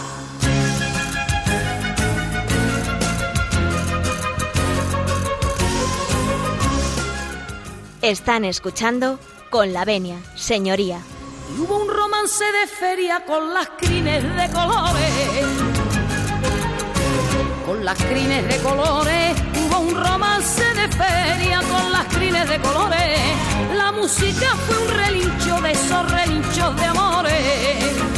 Están 8.02 8.46
escuchando 8.46 9.20
con 9.52 9.74
la 9.74 9.86
venia, 9.86 10.18
señoría. 10.36 11.02
Y 11.56 11.62
hubo 11.62 11.78
un 11.84 11.88
romance 11.88 12.44
de 12.44 12.66
feria 12.66 13.24
con 13.26 13.54
las 13.54 13.70
crines 13.78 14.24
de 14.24 14.50
colores. 14.52 15.46
Con 17.64 17.86
las 17.86 17.98
crines 18.04 18.48
de 18.48 18.58
colores 18.58 19.36
hubo 19.56 19.80
un 19.82 20.04
romance 20.04 20.64
de 20.64 20.88
feria 20.88 21.62
con 21.62 21.92
las 21.92 22.06
crines 22.06 22.50
de 22.50 22.60
colores. 22.60 23.20
La 23.78 23.92
música 23.92 24.56
fue 24.66 24.78
un 24.80 24.90
relincho 24.90 25.62
de 25.62 25.72
esos 25.72 26.12
relinchos 26.12 26.76
de 26.78 26.86
amores. 26.86 28.11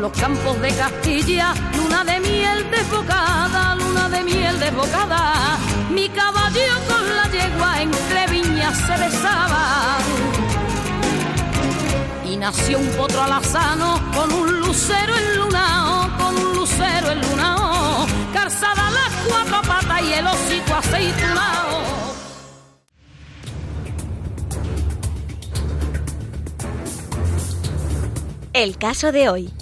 Los 0.00 0.12
campos 0.12 0.58
de 0.62 0.70
Castilla, 0.70 1.52
luna 1.76 2.02
de 2.04 2.20
miel 2.20 2.70
desbocada, 2.70 3.74
luna 3.74 4.08
de 4.08 4.22
miel 4.22 4.58
desbocada. 4.58 5.58
Mi 5.90 6.08
caballo 6.08 6.74
con 6.88 7.16
la 7.16 7.28
yegua 7.30 7.82
entre 7.82 8.26
viñas 8.28 8.78
se 8.78 8.96
besaba 8.96 9.98
y 12.24 12.36
nació 12.36 12.78
un 12.78 12.88
potro 12.96 13.20
alazano 13.22 14.00
con 14.14 14.32
un 14.32 14.60
lucero 14.60 15.14
enlunao, 15.14 16.16
con 16.16 16.34
un 16.34 16.56
lucero 16.56 17.10
enlunao, 17.10 18.06
calzada 18.32 18.90
las 18.90 19.12
cuatro 19.28 19.60
patas 19.68 20.02
y 20.02 20.12
el 20.14 20.26
hocico 20.26 20.74
aceitunao. 20.76 21.82
El 28.54 28.78
caso 28.78 29.12
de 29.12 29.28
hoy. 29.28 29.59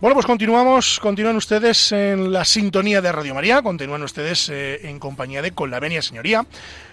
Bueno, 0.00 0.14
pues 0.14 0.24
continuamos, 0.24 0.98
continúan 0.98 1.36
ustedes 1.36 1.92
en 1.92 2.32
la 2.32 2.46
sintonía 2.46 3.02
de 3.02 3.12
Radio 3.12 3.34
María, 3.34 3.60
continúan 3.60 4.02
ustedes 4.02 4.48
eh, 4.48 4.88
en 4.88 4.98
compañía 4.98 5.42
de 5.42 5.52
Con 5.52 5.70
la 5.70 5.78
Venia 5.78 6.00
Señoría, 6.00 6.46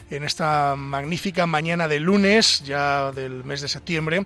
en 0.09 0.25
esta 0.25 0.75
magnífica 0.75 1.45
mañana 1.45 1.87
de 1.87 2.01
lunes, 2.01 2.63
ya 2.65 3.13
del 3.13 3.45
mes 3.45 3.61
de 3.61 3.69
septiembre. 3.69 4.25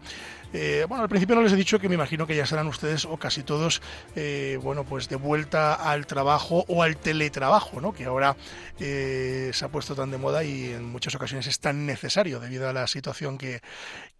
Eh, 0.51 0.85
bueno, 0.89 1.03
al 1.03 1.09
principio 1.09 1.35
no 1.35 1.43
les 1.43 1.53
he 1.53 1.57
dicho 1.57 1.77
que 1.77 1.89
me 1.89 1.95
imagino 1.95 2.25
que 2.25 2.35
ya 2.35 2.47
serán 2.47 2.65
ustedes 2.65 3.05
o 3.05 3.17
casi 3.17 3.43
todos, 3.43 3.83
eh, 4.15 4.57
bueno, 4.63 4.83
pues 4.83 5.07
de 5.09 5.15
vuelta 5.15 5.75
al 5.75 6.07
trabajo 6.07 6.65
o 6.67 6.81
al 6.81 6.97
teletrabajo, 6.97 7.81
¿no? 7.81 7.93
Que 7.93 8.05
ahora 8.05 8.35
se 8.79 9.63
ha 9.63 9.67
puesto 9.67 9.93
tan 9.93 10.09
de 10.09 10.17
moda 10.17 10.43
y 10.43 10.71
en 10.71 10.85
muchas 10.85 11.13
ocasiones 11.13 11.45
es 11.45 11.59
tan 11.59 11.85
necesario 11.85 12.39
debido 12.39 12.67
a 12.67 12.73
la 12.73 12.87
situación 12.87 13.37
que, 13.37 13.61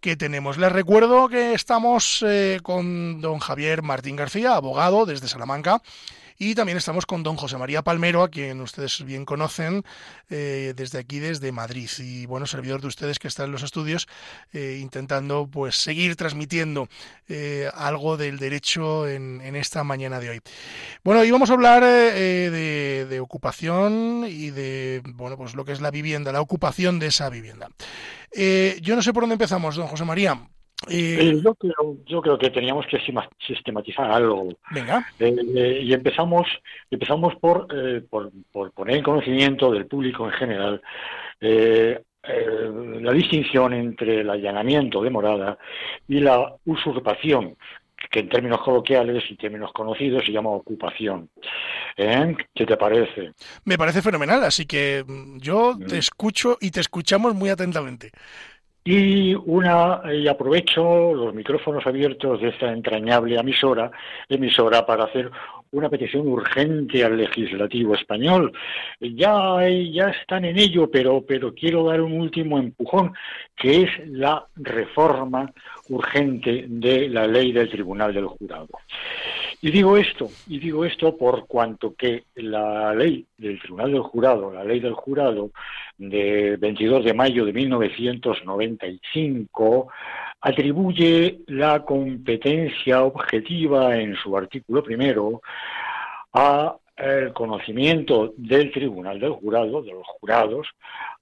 que 0.02 0.16
tenemos. 0.16 0.58
Les 0.58 0.70
recuerdo 0.70 1.28
que 1.28 1.54
estamos 1.54 2.22
con 2.62 3.22
don 3.22 3.38
Javier 3.38 3.80
Martín 3.82 4.16
García, 4.16 4.56
abogado 4.56 5.06
desde 5.06 5.28
Salamanca. 5.28 5.80
Y 6.38 6.54
también 6.54 6.78
estamos 6.78 7.06
con 7.06 7.22
don 7.22 7.36
José 7.36 7.58
María 7.58 7.82
Palmero, 7.82 8.22
a 8.22 8.28
quien 8.28 8.60
ustedes 8.60 9.04
bien 9.04 9.24
conocen 9.24 9.84
eh, 10.30 10.72
desde 10.76 10.98
aquí, 10.98 11.18
desde 11.18 11.52
Madrid. 11.52 11.90
Y 11.98 12.26
bueno, 12.26 12.46
servidor 12.46 12.80
de 12.80 12.88
ustedes 12.88 13.18
que 13.18 13.28
está 13.28 13.44
en 13.44 13.52
los 13.52 13.62
estudios 13.62 14.08
eh, 14.52 14.78
intentando 14.80 15.46
pues 15.46 15.76
seguir 15.76 16.16
transmitiendo 16.16 16.88
eh, 17.28 17.70
algo 17.74 18.16
del 18.16 18.38
derecho 18.38 19.08
en, 19.08 19.42
esta 19.56 19.84
mañana 19.84 20.18
de 20.18 20.30
hoy. 20.30 20.40
Bueno, 21.04 21.24
y 21.24 21.30
vamos 21.30 21.50
a 21.50 21.52
hablar 21.52 21.84
de, 21.84 23.06
de 23.08 23.20
ocupación 23.20 24.24
y 24.26 24.50
de 24.50 25.02
bueno, 25.04 25.36
pues 25.36 25.54
lo 25.54 25.64
que 25.64 25.72
es 25.72 25.80
la 25.80 25.90
vivienda, 25.90 26.32
la 26.32 26.40
ocupación 26.40 26.98
de 26.98 27.08
esa 27.08 27.28
vivienda. 27.28 27.68
yo 28.34 28.96
no 28.96 29.02
sé 29.02 29.12
por 29.12 29.24
dónde 29.24 29.34
empezamos, 29.34 29.76
don 29.76 29.88
José 29.88 30.04
María. 30.04 30.48
Eh, 30.88 31.40
yo, 31.42 31.54
creo, 31.54 31.96
yo 32.06 32.22
creo 32.22 32.38
que 32.38 32.50
teníamos 32.50 32.86
que 32.86 33.00
sistematizar 33.46 34.10
algo. 34.10 34.48
Venga. 34.70 35.06
Eh, 35.18 35.34
eh, 35.54 35.80
y 35.82 35.92
empezamos, 35.92 36.46
empezamos 36.90 37.34
por, 37.36 37.66
por, 38.08 38.30
por, 38.50 38.72
poner 38.72 38.96
en 38.96 39.02
conocimiento 39.02 39.70
del 39.70 39.86
público 39.86 40.26
en 40.26 40.32
general 40.32 40.82
la 41.40 43.12
distinción 43.12 43.72
entre 43.72 44.20
el 44.20 44.30
allanamiento 44.30 45.02
de 45.02 45.10
morada 45.10 45.58
y 46.06 46.20
la 46.20 46.54
usurpación, 46.64 47.56
que 48.10 48.20
en 48.20 48.28
términos 48.28 48.60
coloquiales 48.62 49.24
y 49.28 49.36
términos 49.36 49.72
conocidos 49.72 50.24
se 50.24 50.30
llama 50.30 50.50
ocupación. 50.50 51.28
¿Qué 51.96 52.66
te 52.66 52.76
parece? 52.76 53.32
Me 53.64 53.76
parece 53.76 54.02
fenomenal, 54.02 54.44
así 54.44 54.66
que 54.66 55.04
mm, 55.06 55.38
yo 55.38 55.76
te 55.76 55.96
mm. 55.96 55.98
escucho 55.98 56.58
y 56.60 56.70
te 56.70 56.80
escuchamos 56.80 57.34
muy 57.34 57.50
atentamente. 57.50 58.12
Y 58.84 59.34
una, 59.34 60.02
y 60.12 60.26
aprovecho 60.26 61.14
los 61.14 61.32
micrófonos 61.34 61.86
abiertos 61.86 62.40
de 62.40 62.48
esta 62.48 62.72
entrañable 62.72 63.38
emisora, 63.38 63.90
emisora 64.28 64.84
para 64.84 65.04
hacer 65.04 65.30
una 65.72 65.88
petición 65.88 66.28
urgente 66.28 67.04
al 67.04 67.16
legislativo 67.16 67.94
español. 67.94 68.52
Ya, 69.00 69.56
ya 69.68 70.08
están 70.08 70.44
en 70.44 70.58
ello, 70.58 70.90
pero, 70.90 71.24
pero 71.26 71.54
quiero 71.54 71.84
dar 71.84 72.00
un 72.00 72.20
último 72.20 72.58
empujón, 72.58 73.14
que 73.56 73.84
es 73.84 73.90
la 74.06 74.46
reforma 74.56 75.50
urgente 75.92 76.64
de 76.68 77.08
la 77.08 77.26
ley 77.26 77.52
del 77.52 77.68
Tribunal 77.68 78.14
del 78.14 78.26
Jurado. 78.26 78.68
Y 79.60 79.70
digo 79.70 79.96
esto, 79.96 80.28
y 80.48 80.58
digo 80.58 80.84
esto 80.84 81.16
por 81.16 81.46
cuanto 81.46 81.94
que 81.94 82.24
la 82.34 82.92
ley 82.94 83.24
del 83.38 83.60
Tribunal 83.60 83.92
del 83.92 84.02
Jurado, 84.02 84.52
la 84.52 84.64
ley 84.64 84.80
del 84.80 84.94
Jurado 84.94 85.52
de 85.98 86.56
22 86.56 87.04
de 87.04 87.14
mayo 87.14 87.44
de 87.44 87.52
1995, 87.52 89.88
atribuye 90.40 91.42
la 91.46 91.84
competencia 91.84 93.04
objetiva 93.04 93.96
en 93.96 94.16
su 94.16 94.36
artículo 94.36 94.82
primero 94.82 95.40
a 96.32 96.76
el 96.96 97.32
conocimiento 97.32 98.34
del 98.36 98.72
Tribunal 98.72 99.20
del 99.20 99.30
Jurado, 99.30 99.80
de 99.82 99.92
los 99.92 100.06
jurados, 100.06 100.66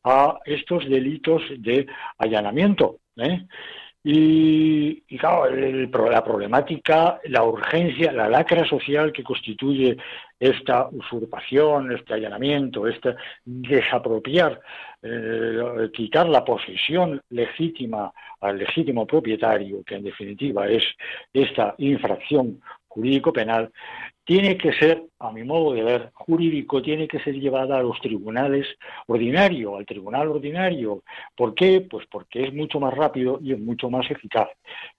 a 0.04 0.38
estos 0.44 0.88
delitos 0.88 1.42
de 1.58 1.86
allanamiento. 2.18 2.98
¿eh? 3.16 3.46
Y, 4.02 5.02
claro, 5.18 5.50
la 5.50 6.24
problemática, 6.24 7.20
la 7.24 7.44
urgencia, 7.44 8.10
la 8.12 8.30
lacra 8.30 8.64
social 8.64 9.12
que 9.12 9.22
constituye 9.22 9.96
esta 10.38 10.88
usurpación, 10.88 11.92
este 11.92 12.14
allanamiento, 12.14 12.86
este 12.86 13.16
desapropiar, 13.44 14.58
eh, 15.02 15.90
quitar 15.92 16.30
la 16.30 16.42
posesión 16.42 17.20
legítima 17.28 18.10
al 18.40 18.56
legítimo 18.56 19.06
propietario, 19.06 19.82
que 19.84 19.96
en 19.96 20.04
definitiva 20.04 20.66
es 20.66 20.84
esta 21.34 21.74
infracción 21.76 22.62
jurídico 22.88 23.34
penal 23.34 23.70
tiene 24.24 24.56
que 24.56 24.72
ser, 24.74 25.02
a 25.18 25.32
mi 25.32 25.42
modo 25.42 25.72
de 25.72 25.82
ver, 25.82 26.10
jurídico, 26.14 26.82
tiene 26.82 27.08
que 27.08 27.18
ser 27.20 27.34
llevada 27.34 27.78
a 27.78 27.82
los 27.82 28.00
tribunales 28.00 28.66
ordinario, 29.06 29.76
al 29.76 29.86
tribunal 29.86 30.28
ordinario. 30.28 31.02
¿Por 31.34 31.54
qué? 31.54 31.80
Pues 31.80 32.06
porque 32.10 32.44
es 32.44 32.54
mucho 32.54 32.78
más 32.78 32.94
rápido 32.94 33.40
y 33.42 33.52
es 33.52 33.58
mucho 33.58 33.90
más 33.90 34.10
eficaz 34.10 34.48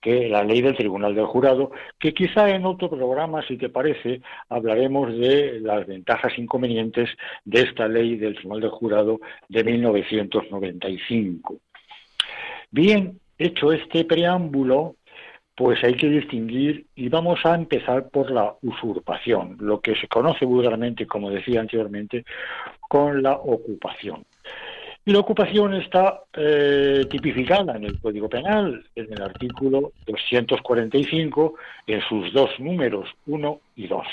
que 0.02 0.28
la 0.28 0.44
ley 0.44 0.62
del 0.62 0.76
tribunal 0.76 1.16
del 1.16 1.26
jurado, 1.26 1.72
que 2.00 2.14
quizá 2.14 2.50
en 2.50 2.66
otro 2.66 2.90
programa, 2.90 3.42
si 3.48 3.58
te 3.58 3.70
parece, 3.70 4.22
hablaremos 4.50 5.18
de 5.18 5.60
las 5.62 5.88
ventajas 5.88 6.34
e 6.38 6.42
inconvenientes 6.42 7.10
de 7.46 7.62
esta 7.62 7.88
ley 7.88 8.18
del 8.18 8.36
tribunal 8.36 8.62
del 8.62 8.72
jurado 8.72 9.20
de 9.48 9.64
1995. 9.64 11.60
Bien, 12.70 13.20
hecho 13.38 13.72
este 13.72 14.06
preámbulo, 14.06 14.96
pues 15.62 15.84
hay 15.84 15.94
que 15.94 16.10
distinguir 16.10 16.88
y 16.96 17.08
vamos 17.08 17.40
a 17.46 17.54
empezar 17.54 18.10
por 18.10 18.32
la 18.32 18.56
usurpación, 18.64 19.58
lo 19.60 19.80
que 19.80 19.96
se 19.96 20.08
conoce 20.08 20.44
vulgarmente, 20.44 21.06
como 21.06 21.30
decía 21.30 21.60
anteriormente, 21.60 22.26
con 22.90 23.22
la 23.22 23.34
ocupación. 23.34 24.26
Y 25.06 25.12
la 25.12 25.20
ocupación 25.20 25.76
está 25.76 26.22
eh, 26.34 27.06
tipificada 27.12 27.76
en 27.76 27.84
el 27.84 28.00
Código 28.00 28.28
Penal, 28.28 28.84
en 28.96 29.14
el 29.14 29.22
artículo 29.22 29.92
245, 30.08 31.54
en 31.86 32.02
sus 32.10 32.34
dos 32.34 32.50
números, 32.58 33.08
1 33.28 33.60
y 33.76 33.86
2, 33.86 34.08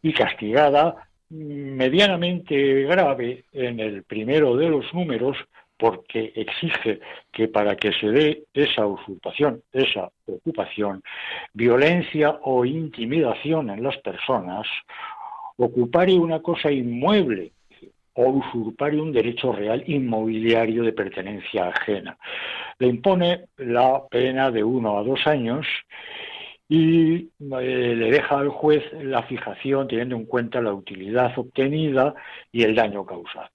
y 0.00 0.14
castigada 0.14 1.08
medianamente 1.28 2.84
grave 2.84 3.44
en 3.52 3.80
el 3.80 4.02
primero 4.04 4.56
de 4.56 4.70
los 4.70 4.94
números 4.94 5.36
porque 5.80 6.32
exige 6.36 7.00
que 7.32 7.48
para 7.48 7.74
que 7.74 7.90
se 7.92 8.08
dé 8.08 8.44
esa 8.52 8.86
usurpación, 8.86 9.62
esa 9.72 10.10
ocupación, 10.26 11.02
violencia 11.54 12.38
o 12.42 12.66
intimidación 12.66 13.70
en 13.70 13.82
las 13.82 13.96
personas, 13.98 14.66
ocupare 15.56 16.12
una 16.14 16.40
cosa 16.40 16.70
inmueble 16.70 17.52
o 18.12 18.28
usurpare 18.28 19.00
un 19.00 19.10
derecho 19.10 19.52
real 19.52 19.82
inmobiliario 19.86 20.82
de 20.82 20.92
pertenencia 20.92 21.68
ajena. 21.68 22.18
Le 22.78 22.88
impone 22.88 23.46
la 23.56 24.02
pena 24.10 24.50
de 24.50 24.62
uno 24.62 24.98
a 24.98 25.02
dos 25.02 25.26
años 25.26 25.66
y 26.68 27.14
eh, 27.14 27.94
le 27.96 28.10
deja 28.10 28.38
al 28.38 28.50
juez 28.50 28.84
la 28.92 29.22
fijación 29.22 29.88
teniendo 29.88 30.16
en 30.16 30.26
cuenta 30.26 30.60
la 30.60 30.74
utilidad 30.74 31.32
obtenida 31.38 32.14
y 32.52 32.64
el 32.64 32.74
daño 32.74 33.06
causado. 33.06 33.48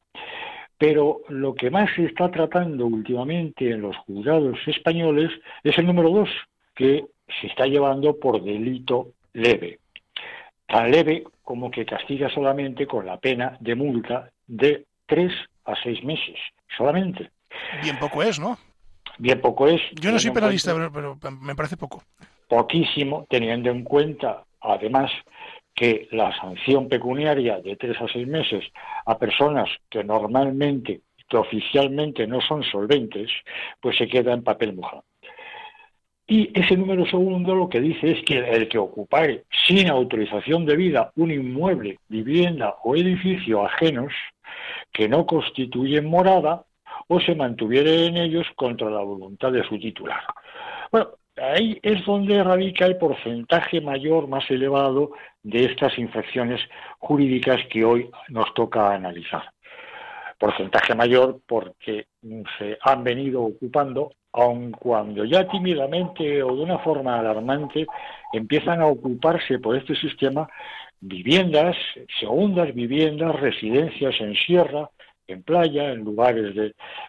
Pero 0.77 1.21
lo 1.29 1.55
que 1.55 1.69
más 1.69 1.89
se 1.95 2.05
está 2.05 2.29
tratando 2.29 2.85
últimamente 2.85 3.69
en 3.71 3.81
los 3.81 3.95
juzgados 3.97 4.57
españoles 4.67 5.31
es 5.63 5.77
el 5.77 5.85
número 5.85 6.09
dos, 6.09 6.29
que 6.75 7.05
se 7.39 7.47
está 7.47 7.65
llevando 7.65 8.19
por 8.19 8.43
delito 8.43 9.09
leve. 9.33 9.79
Tan 10.67 10.91
leve 10.91 11.23
como 11.43 11.71
que 11.71 11.85
castiga 11.85 12.29
solamente 12.29 12.87
con 12.87 13.05
la 13.05 13.17
pena 13.17 13.57
de 13.59 13.75
multa 13.75 14.31
de 14.47 14.85
tres 15.05 15.31
a 15.65 15.75
seis 15.81 16.03
meses, 16.03 16.35
solamente. 16.75 17.29
Bien 17.81 17.97
poco 17.99 18.23
es, 18.23 18.39
¿no? 18.39 18.57
Bien 19.17 19.39
poco 19.39 19.67
es. 19.67 19.81
Yo 20.01 20.11
no 20.11 20.19
soy 20.19 20.31
penalista, 20.31 20.73
pero 20.93 21.17
me 21.39 21.55
parece 21.55 21.77
poco. 21.77 22.03
Poquísimo, 22.47 23.25
teniendo 23.29 23.69
en 23.69 23.83
cuenta, 23.83 24.43
además, 24.59 25.11
que 25.75 26.07
la 26.11 26.35
sanción 26.39 26.87
pecuniaria 26.87 27.59
de 27.59 27.75
tres 27.75 27.99
a 28.01 28.07
seis 28.07 28.27
meses 28.27 28.63
a 29.05 29.17
personas 29.19 29.69
que 29.89 30.03
normalmente, 30.03 31.01
que 31.29 31.37
oficialmente 31.37 32.25
no 32.25 32.39
son 32.39 32.63
solventes, 32.63 33.29
pues 33.81 33.97
se 33.97 34.07
queda 34.07 34.33
en 34.33 34.43
papel 34.43 34.73
mojado. 34.73 35.03
Y 36.27 36.49
ese 36.59 36.75
número 36.75 37.05
segundo 37.05 37.53
lo 37.53 37.69
que 37.69 37.81
dice 37.81 38.11
es 38.11 38.23
que 38.23 38.39
el 38.39 38.67
que 38.67 38.79
ocupare 38.79 39.43
sin 39.67 39.89
autorización 39.89 40.65
debida 40.65 41.11
un 41.17 41.29
inmueble, 41.29 41.99
vivienda 42.07 42.75
o 42.83 42.95
edificio 42.95 43.63
ajenos 43.63 44.11
que 44.91 45.07
no 45.07 45.27
constituyen 45.27 46.05
morada 46.09 46.65
o 47.07 47.19
se 47.19 47.35
mantuviera 47.35 47.91
en 47.91 48.17
ellos 48.17 48.47
contra 48.55 48.89
la 48.89 49.01
voluntad 49.01 49.51
de 49.51 49.63
su 49.67 49.77
titular. 49.77 50.21
Bueno, 50.91 51.09
ahí 51.37 51.79
es 51.81 52.05
donde 52.05 52.43
radica 52.43 52.85
el 52.85 52.97
porcentaje 52.97 53.81
mayor, 53.81 54.27
más 54.27 54.49
elevado 54.49 55.11
de 55.43 55.65
estas 55.65 55.97
infracciones 55.97 56.61
jurídicas 56.99 57.61
que 57.69 57.83
hoy 57.83 58.09
nos 58.29 58.53
toca 58.53 58.93
analizar. 58.93 59.43
Porcentaje 60.37 60.95
mayor 60.95 61.39
porque 61.47 62.07
se 62.57 62.77
han 62.81 63.03
venido 63.03 63.43
ocupando, 63.43 64.11
aun 64.33 64.71
cuando 64.71 65.23
ya 65.23 65.47
tímidamente 65.47 66.43
o 66.43 66.55
de 66.55 66.63
una 66.63 66.79
forma 66.79 67.19
alarmante 67.19 67.87
empiezan 68.33 68.81
a 68.81 68.87
ocuparse 68.87 69.59
por 69.59 69.77
este 69.77 69.95
sistema 69.95 70.47
viviendas, 70.99 71.77
segundas 72.19 72.73
viviendas, 72.73 73.39
residencias 73.39 74.19
en 74.19 74.35
sierra, 74.35 74.89
en 75.27 75.43
playa, 75.43 75.91
en 75.91 76.03
lugares 76.03 76.55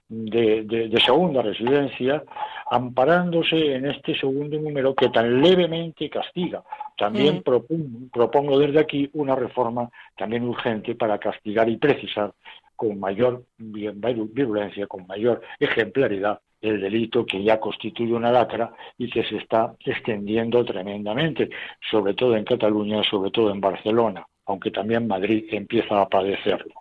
de, 0.08 1.00
segunda 1.04 1.42
residencia, 1.42 2.22
amparándose 2.68 3.74
en 3.74 3.86
este 3.86 4.18
segundo 4.18 4.58
número 4.58 4.94
que 4.94 5.08
tan 5.08 5.40
levemente 5.40 6.10
castiga. 6.10 6.62
También 6.96 7.42
propongo, 7.42 8.58
desde 8.58 8.80
aquí 8.80 9.08
una 9.12 9.34
reforma 9.34 9.90
también 10.16 10.44
urgente 10.44 10.94
para 10.94 11.18
castigar 11.18 11.68
y 11.68 11.76
precisar 11.76 12.32
con 12.74 12.98
mayor 12.98 13.44
virulencia, 13.58 14.86
con 14.86 15.06
mayor 15.06 15.42
ejemplaridad 15.58 16.40
el 16.60 16.80
delito 16.80 17.24
que 17.24 17.42
ya 17.42 17.60
constituye 17.60 18.12
una 18.12 18.32
lacra 18.32 18.72
y 18.98 19.10
que 19.10 19.22
se 19.24 19.36
está 19.36 19.74
extendiendo 19.84 20.64
tremendamente, 20.64 21.50
sobre 21.90 22.14
todo 22.14 22.36
en 22.36 22.44
Cataluña, 22.44 23.02
sobre 23.04 23.30
todo 23.30 23.50
en 23.50 23.60
Barcelona, 23.60 24.26
aunque 24.46 24.70
también 24.70 25.06
Madrid 25.06 25.44
empieza 25.50 26.00
a 26.00 26.08
padecerlo. 26.08 26.74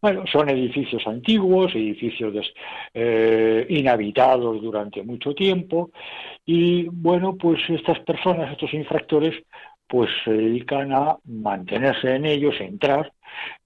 Bueno, 0.00 0.24
son 0.30 0.48
edificios 0.48 1.04
antiguos, 1.06 1.74
edificios 1.74 2.52
eh, 2.94 3.66
inhabitados 3.68 4.60
durante 4.62 5.02
mucho 5.02 5.34
tiempo 5.34 5.90
y 6.46 6.88
bueno, 6.88 7.36
pues 7.36 7.60
estas 7.68 7.98
personas, 8.00 8.52
estos 8.52 8.72
infractores, 8.74 9.34
pues 9.88 10.10
se 10.24 10.32
dedican 10.32 10.92
a 10.92 11.16
mantenerse 11.24 12.14
en 12.14 12.26
ellos, 12.26 12.54
entrar 12.60 13.12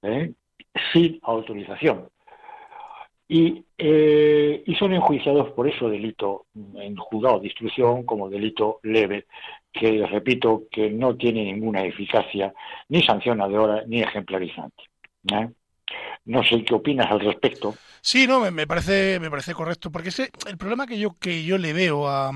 ¿eh? 0.03 0.33
sin 0.93 1.19
autorización. 1.23 2.09
Y, 3.35 3.65
eh, 3.79 4.63
y, 4.67 4.75
son 4.75 4.93
enjuiciados 4.93 5.53
por 5.53 5.67
eso 5.67 5.89
delito 5.89 6.49
en 6.75 6.95
juzgado 6.97 7.41
de 7.41 7.47
instrucción 7.47 8.03
como 8.03 8.29
delito 8.29 8.79
leve, 8.83 9.25
que 9.73 10.07
repito 10.07 10.65
que 10.71 10.91
no 10.91 11.17
tiene 11.17 11.43
ninguna 11.45 11.83
eficacia 11.83 12.53
ni 12.91 13.03
sancionadora 13.03 13.85
ni 13.87 14.03
ejemplarizante. 14.03 14.85
No 16.25 16.43
sé 16.45 16.65
qué 16.65 16.75
opinas 16.75 17.11
al 17.11 17.21
respecto. 17.21 17.75
Sí, 18.01 18.27
no, 18.27 18.51
me, 18.51 18.67
parece 18.67 19.21
me 19.21 19.31
parece 19.31 19.55
correcto, 19.55 19.91
porque 19.91 20.09
ese, 20.09 20.31
el 20.49 20.57
problema 20.57 20.87
que 20.87 20.99
yo 20.99 21.17
que 21.21 21.45
yo 21.45 21.57
le 21.57 21.73
veo 21.73 22.09
a, 22.09 22.31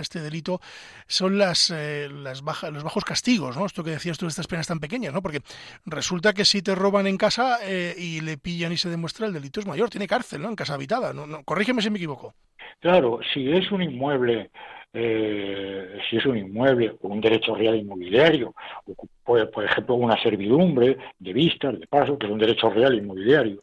este 0.00 0.20
delito 0.20 0.60
son 1.06 1.38
las 1.38 1.70
eh, 1.70 2.08
las 2.10 2.42
bajas 2.42 2.72
los 2.72 2.82
bajos 2.82 3.04
castigos, 3.04 3.56
¿no? 3.56 3.66
Esto 3.66 3.84
que 3.84 3.90
decías 3.90 4.18
tú 4.18 4.26
de 4.26 4.30
estas 4.30 4.48
penas 4.48 4.66
tan 4.66 4.80
pequeñas, 4.80 5.12
¿no? 5.12 5.22
Porque 5.22 5.40
resulta 5.84 6.32
que 6.32 6.44
si 6.44 6.62
te 6.62 6.74
roban 6.74 7.06
en 7.06 7.16
casa 7.16 7.58
eh, 7.62 7.94
y 7.96 8.20
le 8.20 8.38
pillan 8.38 8.72
y 8.72 8.76
se 8.76 8.90
demuestra 8.90 9.26
el 9.26 9.32
delito 9.32 9.60
es 9.60 9.66
mayor, 9.66 9.88
tiene 9.88 10.08
cárcel, 10.08 10.42
¿no? 10.42 10.48
En 10.48 10.56
casa 10.56 10.74
habitada, 10.74 11.12
no, 11.12 11.26
no 11.26 11.44
corrígeme 11.44 11.82
si 11.82 11.90
me 11.90 11.98
equivoco. 11.98 12.34
Claro, 12.80 13.20
si 13.32 13.50
es 13.52 13.70
un 13.70 13.82
inmueble 13.82 14.50
eh, 14.98 15.98
si 16.08 16.16
es 16.16 16.24
un 16.24 16.38
inmueble 16.38 16.96
o 17.02 17.08
un 17.08 17.20
derecho 17.20 17.54
real 17.54 17.76
inmobiliario, 17.76 18.54
o, 18.86 19.06
por, 19.52 19.64
ejemplo 19.64 19.94
una 19.96 20.20
servidumbre 20.22 20.96
de 21.18 21.32
vistas, 21.34 21.78
de 21.78 21.86
paso, 21.86 22.18
que 22.18 22.26
es 22.26 22.32
un 22.32 22.38
derecho 22.38 22.70
real 22.70 22.94
inmobiliario, 22.94 23.62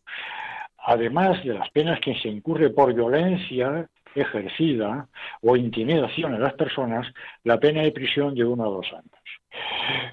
además 0.78 1.44
de 1.44 1.56
las 1.56 1.70
penas 1.72 2.00
que 2.00 2.14
se 2.20 2.28
incurre 2.28 2.70
por 2.70 2.94
violencia 2.94 3.88
ejercida 4.14 5.08
o 5.42 5.56
intimidación 5.56 6.36
a 6.36 6.40
las 6.40 6.54
personas, 6.54 7.08
la 7.44 7.60
pena 7.60 7.82
de 7.82 7.92
prisión 7.92 8.36
de 8.36 8.46
uno 8.46 8.66
a 8.66 8.68
dos 8.68 8.94
años. 8.94 9.20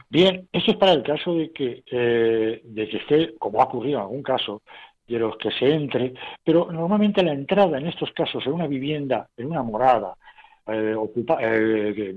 Bien, 0.08 0.48
esto 0.52 0.70
es 0.70 0.76
para 0.78 0.92
el 0.92 1.02
caso 1.02 1.34
de 1.34 1.52
que, 1.52 1.82
eh, 1.90 2.62
de 2.64 2.88
que 2.88 2.96
esté, 2.96 3.34
como 3.38 3.60
ha 3.60 3.64
ocurrido 3.64 3.98
en 3.98 4.04
algún 4.04 4.22
caso, 4.22 4.62
de 5.06 5.18
los 5.18 5.36
que 5.36 5.50
se 5.50 5.70
entre, 5.70 6.14
pero 6.42 6.70
normalmente 6.72 7.22
la 7.22 7.32
entrada 7.32 7.78
en 7.78 7.88
estos 7.88 8.10
casos 8.12 8.46
en 8.46 8.52
una 8.52 8.68
vivienda, 8.68 9.28
en 9.36 9.46
una 9.46 9.62
morada, 9.62 10.14
eh, 10.66 10.94
ocupa, 10.94 11.38
eh, 11.40 12.14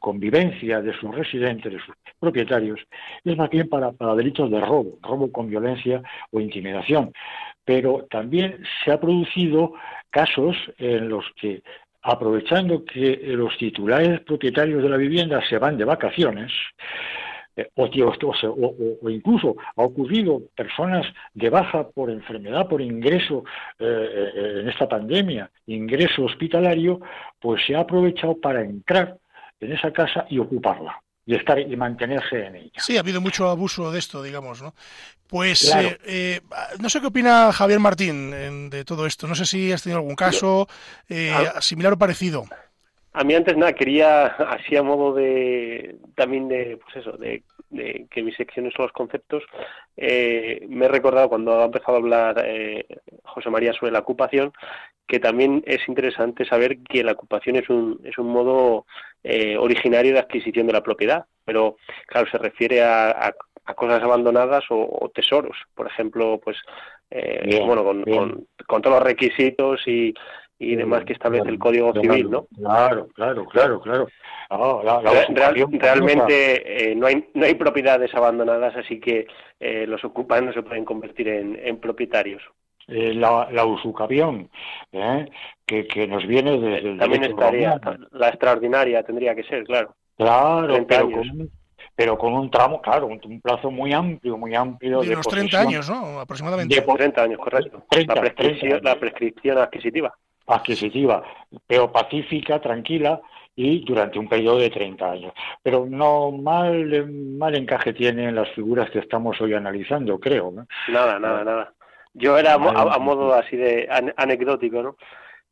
convivencia 0.00 0.80
de 0.80 0.92
sus 0.94 1.14
residentes, 1.14 1.72
de 1.72 1.78
sus 1.80 1.94
propietarios, 2.18 2.80
es 3.24 3.36
más 3.36 3.50
bien 3.50 3.68
para, 3.68 3.92
para 3.92 4.14
delitos 4.14 4.50
de 4.50 4.60
robo, 4.60 4.98
robo 5.02 5.30
con 5.30 5.48
violencia 5.48 6.02
o 6.30 6.40
intimidación. 6.40 7.12
Pero 7.64 8.06
también 8.10 8.62
se 8.84 8.92
ha 8.92 9.00
producido 9.00 9.72
casos 10.10 10.56
en 10.78 11.08
los 11.08 11.24
que 11.40 11.62
aprovechando 12.02 12.84
que 12.84 13.18
los 13.28 13.56
titulares 13.56 14.20
propietarios 14.20 14.82
de 14.82 14.88
la 14.90 14.98
vivienda 14.98 15.42
se 15.48 15.58
van 15.58 15.78
de 15.78 15.84
vacaciones, 15.84 16.52
eh, 17.56 17.70
o, 17.76 17.84
o, 17.84 19.10
incluso 19.10 19.56
ha 19.76 19.82
ocurrido 19.82 20.42
personas 20.56 21.06
de 21.34 21.50
baja 21.50 21.88
por 21.88 22.10
enfermedad, 22.10 22.68
por 22.68 22.80
ingreso 22.80 23.44
eh, 23.78 24.32
eh, 24.34 24.60
en 24.60 24.68
esta 24.68 24.88
pandemia, 24.88 25.50
ingreso 25.66 26.24
hospitalario, 26.24 27.00
pues 27.40 27.62
se 27.66 27.74
ha 27.74 27.80
aprovechado 27.80 28.40
para 28.40 28.62
entrar 28.62 29.16
en 29.60 29.72
esa 29.72 29.92
casa 29.92 30.26
y 30.28 30.38
ocuparla. 30.38 31.00
y 31.26 31.34
estar 31.34 31.58
y 31.58 31.74
mantenerse 31.76 32.46
en 32.46 32.56
ella. 32.56 32.70
Sí, 32.76 32.96
ha 32.96 33.00
habido 33.00 33.20
mucho 33.20 33.48
abuso 33.48 33.90
de 33.90 33.98
esto, 33.98 34.22
digamos, 34.22 34.60
¿no? 34.60 34.74
Pues 35.26 35.74
eh, 35.74 35.98
eh, 36.04 36.40
no 36.80 36.90
sé 36.90 37.00
qué 37.00 37.06
opina 37.06 37.52
Javier 37.52 37.80
Martín 37.80 38.68
de 38.70 38.84
todo 38.84 39.06
esto. 39.06 39.26
No 39.26 39.34
sé 39.34 39.46
si 39.46 39.72
has 39.72 39.82
tenido 39.82 39.98
algún 39.98 40.14
caso 40.14 40.68
eh, 41.08 41.34
similar 41.60 41.94
o 41.94 41.98
parecido. 41.98 42.44
A 43.14 43.24
mí 43.24 43.34
antes 43.34 43.56
nada 43.56 43.72
quería 43.72 44.26
así 44.56 44.76
a 44.76 44.82
modo 44.82 45.14
de 45.14 45.96
también 46.14 46.48
de 46.48 46.78
pues 46.82 46.96
eso 46.96 47.12
de, 47.12 47.42
que 48.10 48.22
mis 48.22 48.36
secciones 48.36 48.72
son 48.74 48.84
los 48.84 48.92
conceptos. 48.92 49.42
me 49.96 50.86
he 50.86 50.88
recordado 50.88 51.28
cuando 51.28 51.60
ha 51.60 51.64
empezado 51.64 51.94
a 51.94 52.00
hablar 52.00 52.46
José 53.24 53.50
María 53.50 53.72
sobre 53.72 53.92
la 53.92 54.00
ocupación 54.00 54.52
que 55.06 55.18
también 55.18 55.62
es 55.66 55.86
interesante 55.88 56.44
saber 56.44 56.78
que 56.78 57.02
la 57.02 57.12
ocupación 57.12 57.56
es 57.56 57.68
un 57.68 58.00
es 58.04 58.16
un 58.18 58.28
modo 58.28 58.86
originario 59.58 60.12
de 60.12 60.20
adquisición 60.20 60.66
de 60.66 60.72
la 60.72 60.82
propiedad, 60.82 61.26
pero 61.44 61.76
claro 62.06 62.30
se 62.30 62.38
refiere 62.38 62.82
a 62.82 63.34
a 63.66 63.74
cosas 63.74 64.02
abandonadas 64.02 64.64
o, 64.68 65.10
tesoros, 65.14 65.56
por 65.74 65.86
ejemplo, 65.86 66.40
pues 66.42 66.58
eh, 67.10 67.62
bueno, 67.64 67.84
con, 67.84 68.46
con, 68.66 68.82
todos 68.82 68.96
los 68.96 69.02
requisitos 69.02 69.80
y, 69.86 70.12
y 70.58 70.76
demás 70.76 71.04
que 71.04 71.12
establece 71.12 71.48
el 71.48 71.58
Código 71.58 71.92
Civil, 71.92 72.30
¿no? 72.30 72.46
Claro, 72.56 73.08
claro, 73.14 73.44
claro, 73.46 73.80
claro. 73.80 74.08
realmente 75.80 76.90
eh, 76.90 76.94
no 76.94 77.06
hay 77.06 77.26
no 77.34 77.44
hay 77.44 77.54
propiedades 77.54 78.14
abandonadas, 78.14 78.74
así 78.76 79.00
que 79.00 79.26
eh, 79.60 79.86
los 79.86 80.04
ocupantes 80.04 80.46
no 80.46 80.52
se 80.52 80.62
pueden 80.62 80.84
convertir 80.84 81.28
en, 81.28 81.58
en 81.62 81.78
propietarios. 81.78 82.42
la, 82.86 83.48
la 83.50 83.64
usucapión, 83.64 84.48
que, 85.66 85.86
que 85.86 86.06
nos 86.06 86.26
viene 86.26 86.58
de, 86.58 86.96
También 86.98 87.24
estaría, 87.24 87.80
la 88.12 88.28
extraordinaria 88.28 89.02
tendría 89.02 89.34
que 89.34 89.44
ser, 89.44 89.64
claro. 89.64 89.94
Claro, 90.16 90.86
pero 90.86 91.10
pero 91.96 92.18
con 92.18 92.32
un 92.32 92.50
tramo, 92.50 92.80
claro, 92.80 93.06
un, 93.06 93.40
plazo 93.40 93.70
muy 93.70 93.92
amplio, 93.92 94.36
muy 94.36 94.54
amplio. 94.54 95.02
De, 95.02 95.12
unos 95.12 95.26
30 95.26 95.60
años, 95.60 95.88
¿no? 95.88 96.18
Aproximadamente. 96.20 96.74
De 96.74 96.82
30 96.82 97.22
años, 97.22 97.38
correcto. 97.38 97.84
la, 98.06 98.14
prescripción, 98.14 98.80
la 98.82 98.98
prescripción 98.98 99.58
adquisitiva. 99.58 100.12
Adquisitiva, 100.46 101.22
pero 101.66 101.90
pacífica, 101.90 102.60
tranquila 102.60 103.20
y 103.56 103.84
durante 103.84 104.18
un 104.18 104.28
periodo 104.28 104.58
de 104.58 104.70
30 104.70 105.10
años. 105.10 105.32
Pero 105.62 105.86
no 105.88 106.32
mal, 106.32 107.10
mal 107.10 107.54
encaje 107.54 107.92
tienen 107.92 108.34
las 108.34 108.50
figuras 108.50 108.90
que 108.90 108.98
estamos 108.98 109.40
hoy 109.40 109.54
analizando, 109.54 110.18
creo. 110.18 110.50
¿no? 110.50 110.66
Nada, 110.88 111.18
nada, 111.18 111.44
nada. 111.44 111.72
Yo 112.12 112.36
era 112.38 112.54
a, 112.54 112.94
a 112.94 112.98
modo 112.98 113.34
así 113.34 113.56
de 113.56 113.88
anecdótico, 114.16 114.82
¿no? 114.82 114.96